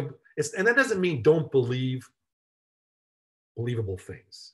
[0.58, 2.08] and that doesn't mean don't believe
[3.56, 4.54] believable things.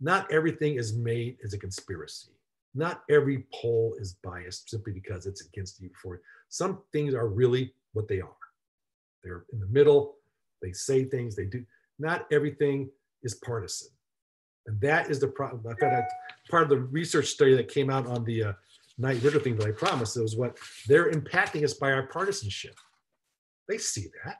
[0.00, 2.32] Not everything is made as a conspiracy.
[2.74, 5.90] Not every poll is biased simply because it's against you.
[6.00, 8.36] For some things are really what they are.
[9.24, 10.16] They're in the middle.
[10.62, 11.34] They say things.
[11.34, 11.64] They do.
[11.98, 12.90] Not everything
[13.22, 13.88] is partisan,
[14.66, 15.62] and that is the problem.
[15.66, 16.04] I thought
[16.48, 18.52] part of the research study that came out on the uh,
[18.98, 20.16] Knight Ridder thing that I promised.
[20.16, 20.56] It was what
[20.86, 22.74] they're impacting us by our partisanship.
[23.68, 24.36] They see that.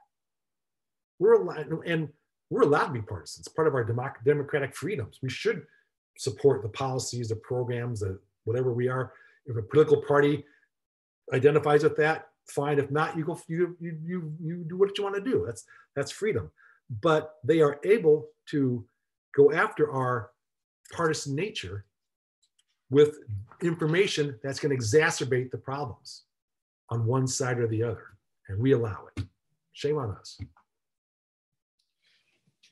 [1.19, 2.09] We're allowed, and
[2.49, 3.49] we're allowed to be partisans.
[3.49, 5.19] Part of our democ- democratic freedoms.
[5.23, 5.67] We should
[6.17, 9.13] support the policies, the programs, the whatever we are.
[9.47, 10.45] If a political party
[11.33, 12.79] identifies with that, fine.
[12.79, 15.45] If not, you go you you you, you do what you want to do.
[15.47, 15.65] That's
[15.97, 16.51] that's freedom.
[17.03, 18.85] But they are able to
[19.35, 20.31] go after our
[20.93, 21.85] partisan nature
[22.91, 23.19] with
[23.63, 26.25] information that's going to exacerbate the problems
[26.89, 28.05] on one side or the other.
[28.49, 29.25] And we allow it.
[29.73, 30.41] Shame on us.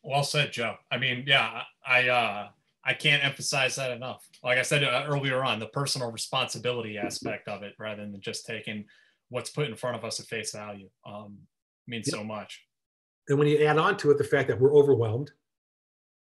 [0.02, 0.76] Well said, Joe.
[0.90, 2.48] I mean, yeah, I uh,
[2.88, 4.26] I can't emphasize that enough.
[4.42, 8.46] Like I said uh, earlier on, the personal responsibility aspect of it, rather than just
[8.46, 8.86] taking
[9.28, 11.36] what's put in front of us at face value, um,
[11.86, 12.16] means yep.
[12.16, 12.64] so much.
[13.28, 15.30] And when you add on to it the fact that we're overwhelmed,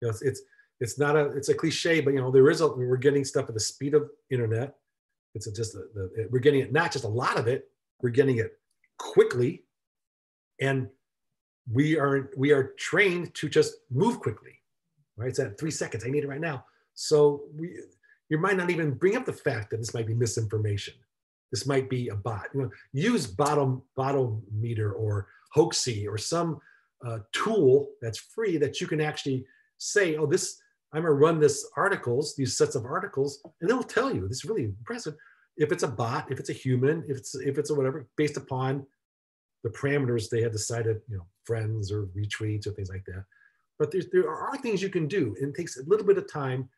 [0.01, 0.41] you know, it's, it's
[0.79, 3.49] it's not a it's a cliche, but you know there is a we're getting stuff
[3.49, 4.75] at the speed of internet.
[5.35, 7.69] It's just the, the, we're getting it not just a lot of it,
[8.01, 8.53] we're getting it
[8.97, 9.65] quickly,
[10.61, 10.87] and
[11.69, 14.61] we are we are trained to just move quickly,
[15.17, 15.29] right?
[15.29, 16.03] It's at three seconds.
[16.05, 16.65] I need it right now.
[16.93, 17.79] So we,
[18.29, 20.93] you might not even bring up the fact that this might be misinformation.
[21.51, 22.47] This might be a bot.
[22.53, 26.59] You know, use bottom bottom meter or Hoaxy or some
[27.05, 29.45] uh, tool that's free that you can actually
[29.77, 30.59] say, oh, this
[30.93, 34.27] I'm gonna run this articles, these sets of articles, and it'll tell you.
[34.27, 35.15] This is really impressive.
[35.57, 38.37] If it's a bot, if it's a human, if it's if it's a whatever, based
[38.37, 38.85] upon
[39.63, 43.25] the parameters they had decided, you know, friends or retweets or things like that.
[43.79, 46.31] But there's, there are things you can do, and it takes a little bit of
[46.31, 46.69] time.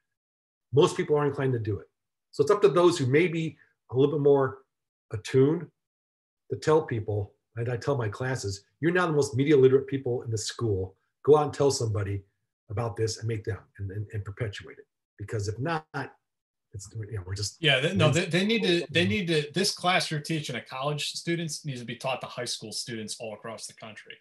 [0.73, 1.87] Most people are inclined to do it.
[2.31, 3.57] So it's up to those who may be
[3.91, 4.59] a little bit more
[5.11, 5.67] attuned
[6.51, 10.23] to tell people, and I tell my classes, you're now the most media literate people
[10.23, 10.95] in the school.
[11.23, 12.23] Go out and tell somebody
[12.69, 14.85] about this and make them and, and, and perpetuate it.
[15.17, 15.85] Because if not,
[16.75, 19.47] it's you know we're just yeah they, no they, they need to they need to
[19.53, 23.15] this class you're teaching to college students needs to be taught to high school students
[23.19, 24.13] all across the country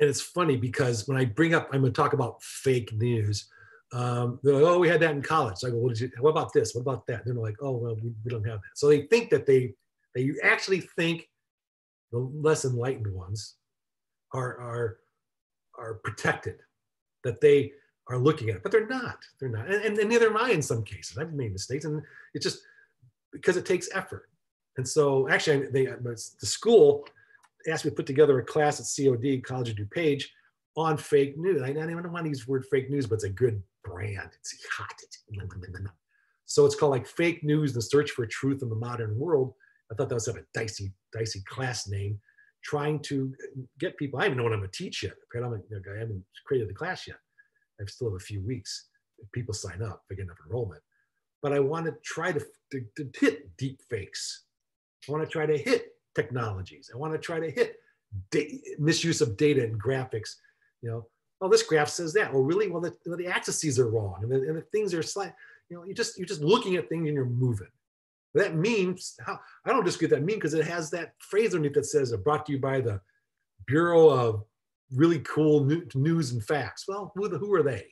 [0.00, 3.48] and it's funny because when i bring up i'm going to talk about fake news
[3.92, 5.58] um, they're like, oh, we had that in college.
[5.58, 6.74] So I go, you, what about this?
[6.74, 7.24] What about that?
[7.26, 8.70] And they're like, oh, well, we, we don't have that.
[8.74, 9.74] So they think that they,
[10.14, 11.28] they actually think
[12.10, 13.56] the less enlightened ones
[14.32, 14.98] are, are,
[15.78, 16.56] are protected,
[17.24, 17.72] that they
[18.08, 19.18] are looking at it, but they're not.
[19.38, 21.18] They're not, and, and, and neither am I in some cases.
[21.18, 22.02] I've made mistakes, and
[22.34, 22.62] it's just
[23.32, 24.28] because it takes effort.
[24.78, 26.16] And so, actually, they the
[26.46, 27.06] school
[27.68, 30.24] asked me to put together a class at COD College of DuPage
[30.76, 31.62] on fake news.
[31.62, 34.30] I don't even want to use the word fake news, but it's a good brand.
[34.38, 34.94] It's hot.
[36.46, 39.54] So it's called like fake news: the search for truth in the modern world.
[39.90, 42.18] I thought that was a dicey, dicey class name.
[42.64, 43.34] Trying to
[43.80, 44.20] get people.
[44.20, 45.14] I don't even know what I'm going to teach yet.
[45.34, 47.16] I haven't created the class yet.
[47.80, 50.80] I still have a few weeks if people sign up for getting enough enrollment.
[51.42, 52.40] But I want to try to,
[52.70, 54.44] to, to hit deep fakes.
[55.08, 56.90] I want to try to hit technologies.
[56.92, 57.76] I want to try to hit
[58.78, 60.36] misuse of data and graphics.
[60.82, 61.06] You know,
[61.40, 62.32] well, this graph says that.
[62.32, 65.02] Well, really, well, the, well, the axes are wrong, and the, and the things are
[65.02, 65.32] slight.
[65.68, 67.68] You know, you just you're just looking at things and you're moving.
[68.34, 71.74] That means how I don't disagree with that meme because it has that phrase underneath
[71.74, 73.00] that says brought to you by the
[73.66, 74.44] Bureau of
[74.94, 75.64] really cool
[75.94, 76.84] news and facts.
[76.88, 77.86] Well, who, the, who are they?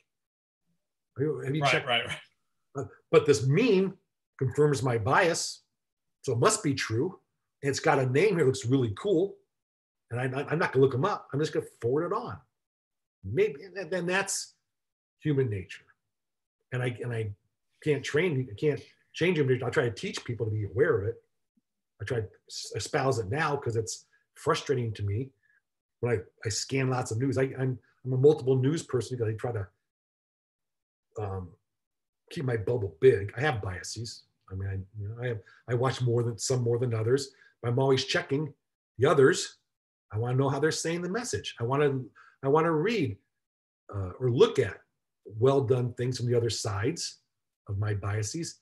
[1.17, 1.87] Have you right, checked?
[1.87, 2.05] Right,
[2.75, 2.87] right.
[3.11, 3.97] But this meme
[4.39, 5.61] confirms my bias,
[6.23, 7.19] so it must be true.
[7.61, 9.35] It's got a name here, that looks really cool.
[10.09, 11.27] And I, I'm not gonna look them up.
[11.31, 12.37] I'm just gonna forward it on.
[13.23, 13.55] Maybe
[13.89, 14.55] then that's
[15.19, 15.85] human nature.
[16.73, 17.31] And I and I
[17.83, 18.81] can't train, I can't
[19.13, 19.49] change them.
[19.63, 21.15] I'll try to teach people to be aware of it.
[22.01, 22.27] I try to
[22.75, 24.05] espouse it now because it's
[24.35, 25.29] frustrating to me
[26.01, 29.33] when I, I scan lots of news, I, I'm, I'm a multiple news person because
[29.33, 29.67] I try to
[31.19, 31.49] um,
[32.29, 33.31] keep my bubble big.
[33.37, 34.23] I have biases.
[34.51, 35.39] I mean, I, you know, I have
[35.69, 37.31] I watch more than some more than others.
[37.65, 38.53] I'm always checking
[38.97, 39.57] the others.
[40.11, 41.55] I want to know how they're saying the message.
[41.59, 42.09] I want to
[42.43, 43.17] I want to read
[43.93, 44.77] uh, or look at
[45.25, 47.19] well done things from the other sides
[47.67, 48.59] of my biases.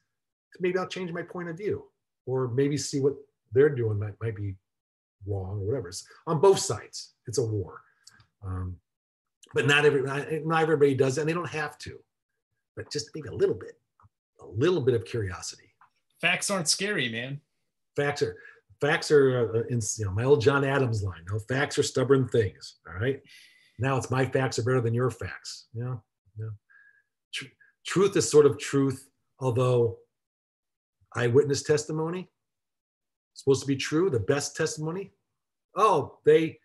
[0.60, 1.86] Maybe I'll change my point of view,
[2.26, 3.14] or maybe see what
[3.52, 4.56] they're doing might, might be
[5.26, 5.90] wrong or whatever.
[5.90, 7.82] It's on both sides, it's a war.
[8.46, 8.78] Um,
[9.54, 12.00] but not every not, not everybody does that, and they don't have to.
[12.76, 13.80] But just maybe a little bit,
[14.42, 15.74] a little bit of curiosity.
[16.22, 17.40] Facts aren't scary, man.
[17.96, 18.38] Facts are
[18.82, 21.26] facts are uh, in you know my old John Adams line.
[21.32, 22.78] No, facts are stubborn things.
[22.88, 23.22] All right.
[23.78, 25.68] Now it's my facts are better than your facts.
[25.74, 26.04] You know,
[26.38, 26.52] you know.
[27.34, 27.46] Tr-
[27.86, 29.98] truth is sort of truth, although
[31.16, 32.30] eyewitness testimony
[33.40, 35.12] supposed to be true, the best testimony.
[35.76, 36.60] Oh, they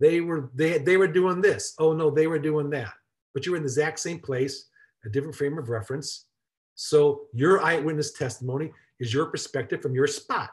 [0.00, 1.74] they were they they were doing this.
[1.78, 2.92] Oh no, they were doing that.
[3.34, 4.68] But you were in the exact same place,
[5.04, 6.26] a different frame of reference.
[6.74, 10.50] So your eyewitness testimony is your perspective from your spot,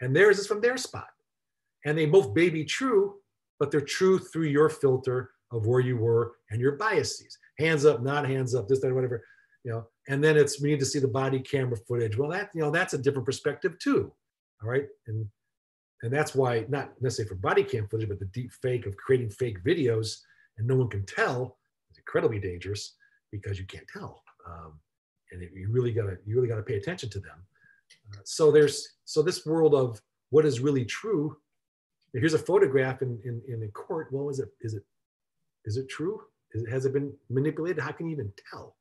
[0.00, 1.08] and theirs is from their spot.
[1.84, 3.16] And they both may be true,
[3.58, 7.38] but they're true through your filter of where you were and your biases.
[7.58, 9.24] Hands up, not hands up, this, that, whatever,
[9.64, 9.86] you know.
[10.08, 12.16] And then it's we need to see the body camera footage.
[12.16, 14.12] Well, that you know that's a different perspective too.
[14.62, 14.86] All right.
[15.06, 15.26] And
[16.02, 19.30] and that's why not necessarily for body cam footage, but the deep fake of creating
[19.30, 20.18] fake videos
[20.58, 21.58] and no one can tell
[21.90, 22.94] is incredibly dangerous
[23.32, 24.22] because you can't tell.
[24.46, 24.78] Um,
[25.32, 27.44] and it, you really gotta you really gotta pay attention to them.
[28.24, 30.00] So there's so this world of
[30.30, 31.36] what is really true.
[32.14, 34.08] Here's a photograph in, in, in a court.
[34.12, 34.82] Well, is it is it
[35.64, 36.20] is it true?
[36.52, 37.82] Is it, has it been manipulated?
[37.82, 38.76] How can you even tell?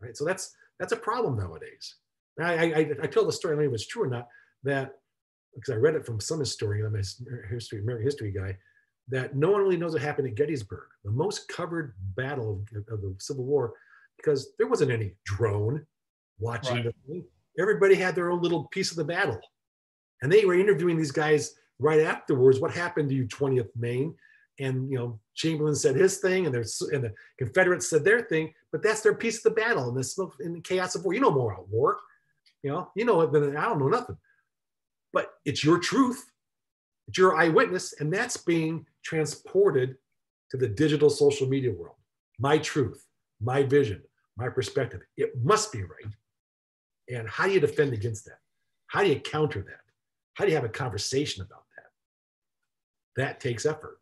[0.00, 0.16] Right.
[0.16, 1.96] So that's that's a problem nowadays.
[2.40, 4.26] I, I, I tell the story, I don't know if it's true or not,
[4.62, 4.94] that
[5.54, 8.56] because I read it from some historian, I'm a history, American history guy,
[9.08, 13.02] that no one really knows what happened at Gettysburg, the most covered battle of, of
[13.02, 13.74] the Civil War,
[14.16, 15.84] because there wasn't any drone
[16.38, 16.84] watching right.
[16.84, 17.24] the thing.
[17.58, 19.40] Everybody had their own little piece of the battle.
[20.22, 22.60] And they were interviewing these guys right afterwards.
[22.60, 24.14] What happened to you, 20th Maine?
[24.60, 26.64] And you know, Chamberlain said his thing, and, and
[27.04, 28.52] the Confederates said their thing.
[28.70, 31.14] But that's their piece of the battle and the in the chaos of war.
[31.14, 31.98] You know more about war,
[32.62, 32.90] you know.
[32.94, 34.16] You know I don't know nothing.
[35.12, 36.30] But it's your truth,
[37.08, 39.96] it's your eyewitness, and that's being transported
[40.50, 41.96] to the digital social media world.
[42.38, 43.06] My truth,
[43.40, 44.02] my vision,
[44.36, 45.00] my perspective.
[45.16, 46.12] It must be right.
[47.20, 48.38] And how do you defend against that?
[48.86, 49.80] How do you counter that?
[50.34, 53.22] How do you have a conversation about that?
[53.22, 53.98] That takes effort.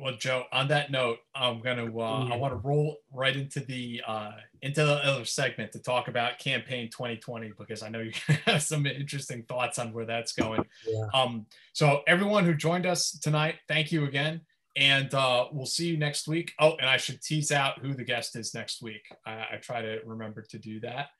[0.00, 4.02] Well, Joe, on that note, I'm gonna uh, I want to roll right into the
[4.04, 4.32] uh,
[4.62, 8.10] into the other segment to talk about campaign 2020 because I know you
[8.46, 10.64] have some interesting thoughts on where that's going.
[10.84, 11.06] Yeah.
[11.14, 14.40] Um, so everyone who joined us tonight, thank you again,
[14.76, 16.52] and uh, we'll see you next week.
[16.58, 19.06] Oh, and I should tease out who the guest is next week.
[19.24, 21.10] I, I try to remember to do that.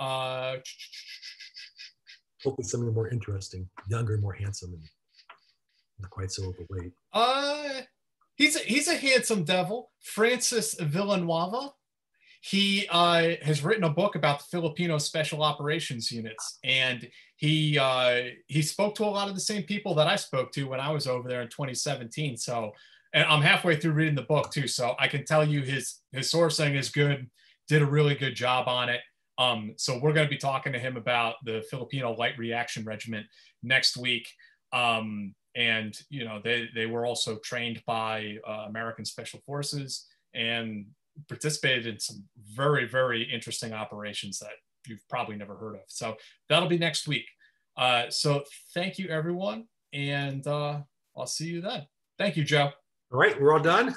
[0.00, 0.56] Uh,
[2.42, 4.82] Hopefully, something more interesting, younger, more handsome, and
[5.98, 6.92] not quite so overweight.
[7.12, 7.82] Uh,
[8.36, 11.72] he's a, he's a handsome devil, Francis Villanueva.
[12.40, 17.06] He uh, has written a book about the Filipino Special Operations Units, and
[17.36, 20.64] he uh, he spoke to a lot of the same people that I spoke to
[20.64, 22.38] when I was over there in 2017.
[22.38, 22.72] So,
[23.12, 26.32] and I'm halfway through reading the book too, so I can tell you his his
[26.32, 27.28] sourcing is good.
[27.68, 29.02] Did a really good job on it.
[29.40, 33.26] Um, so we're going to be talking to him about the Filipino Light Reaction Regiment
[33.62, 34.28] next week.
[34.72, 40.86] Um, and you know they they were also trained by uh, American Special Forces and
[41.28, 42.22] participated in some
[42.54, 44.52] very very interesting operations that
[44.86, 45.82] you've probably never heard of.
[45.88, 46.16] So
[46.48, 47.26] that'll be next week.
[47.76, 48.44] Uh, so
[48.74, 50.80] thank you everyone, and uh,
[51.16, 51.86] I'll see you then.
[52.18, 52.70] Thank you, Joe.
[53.12, 53.96] All right, we're all done.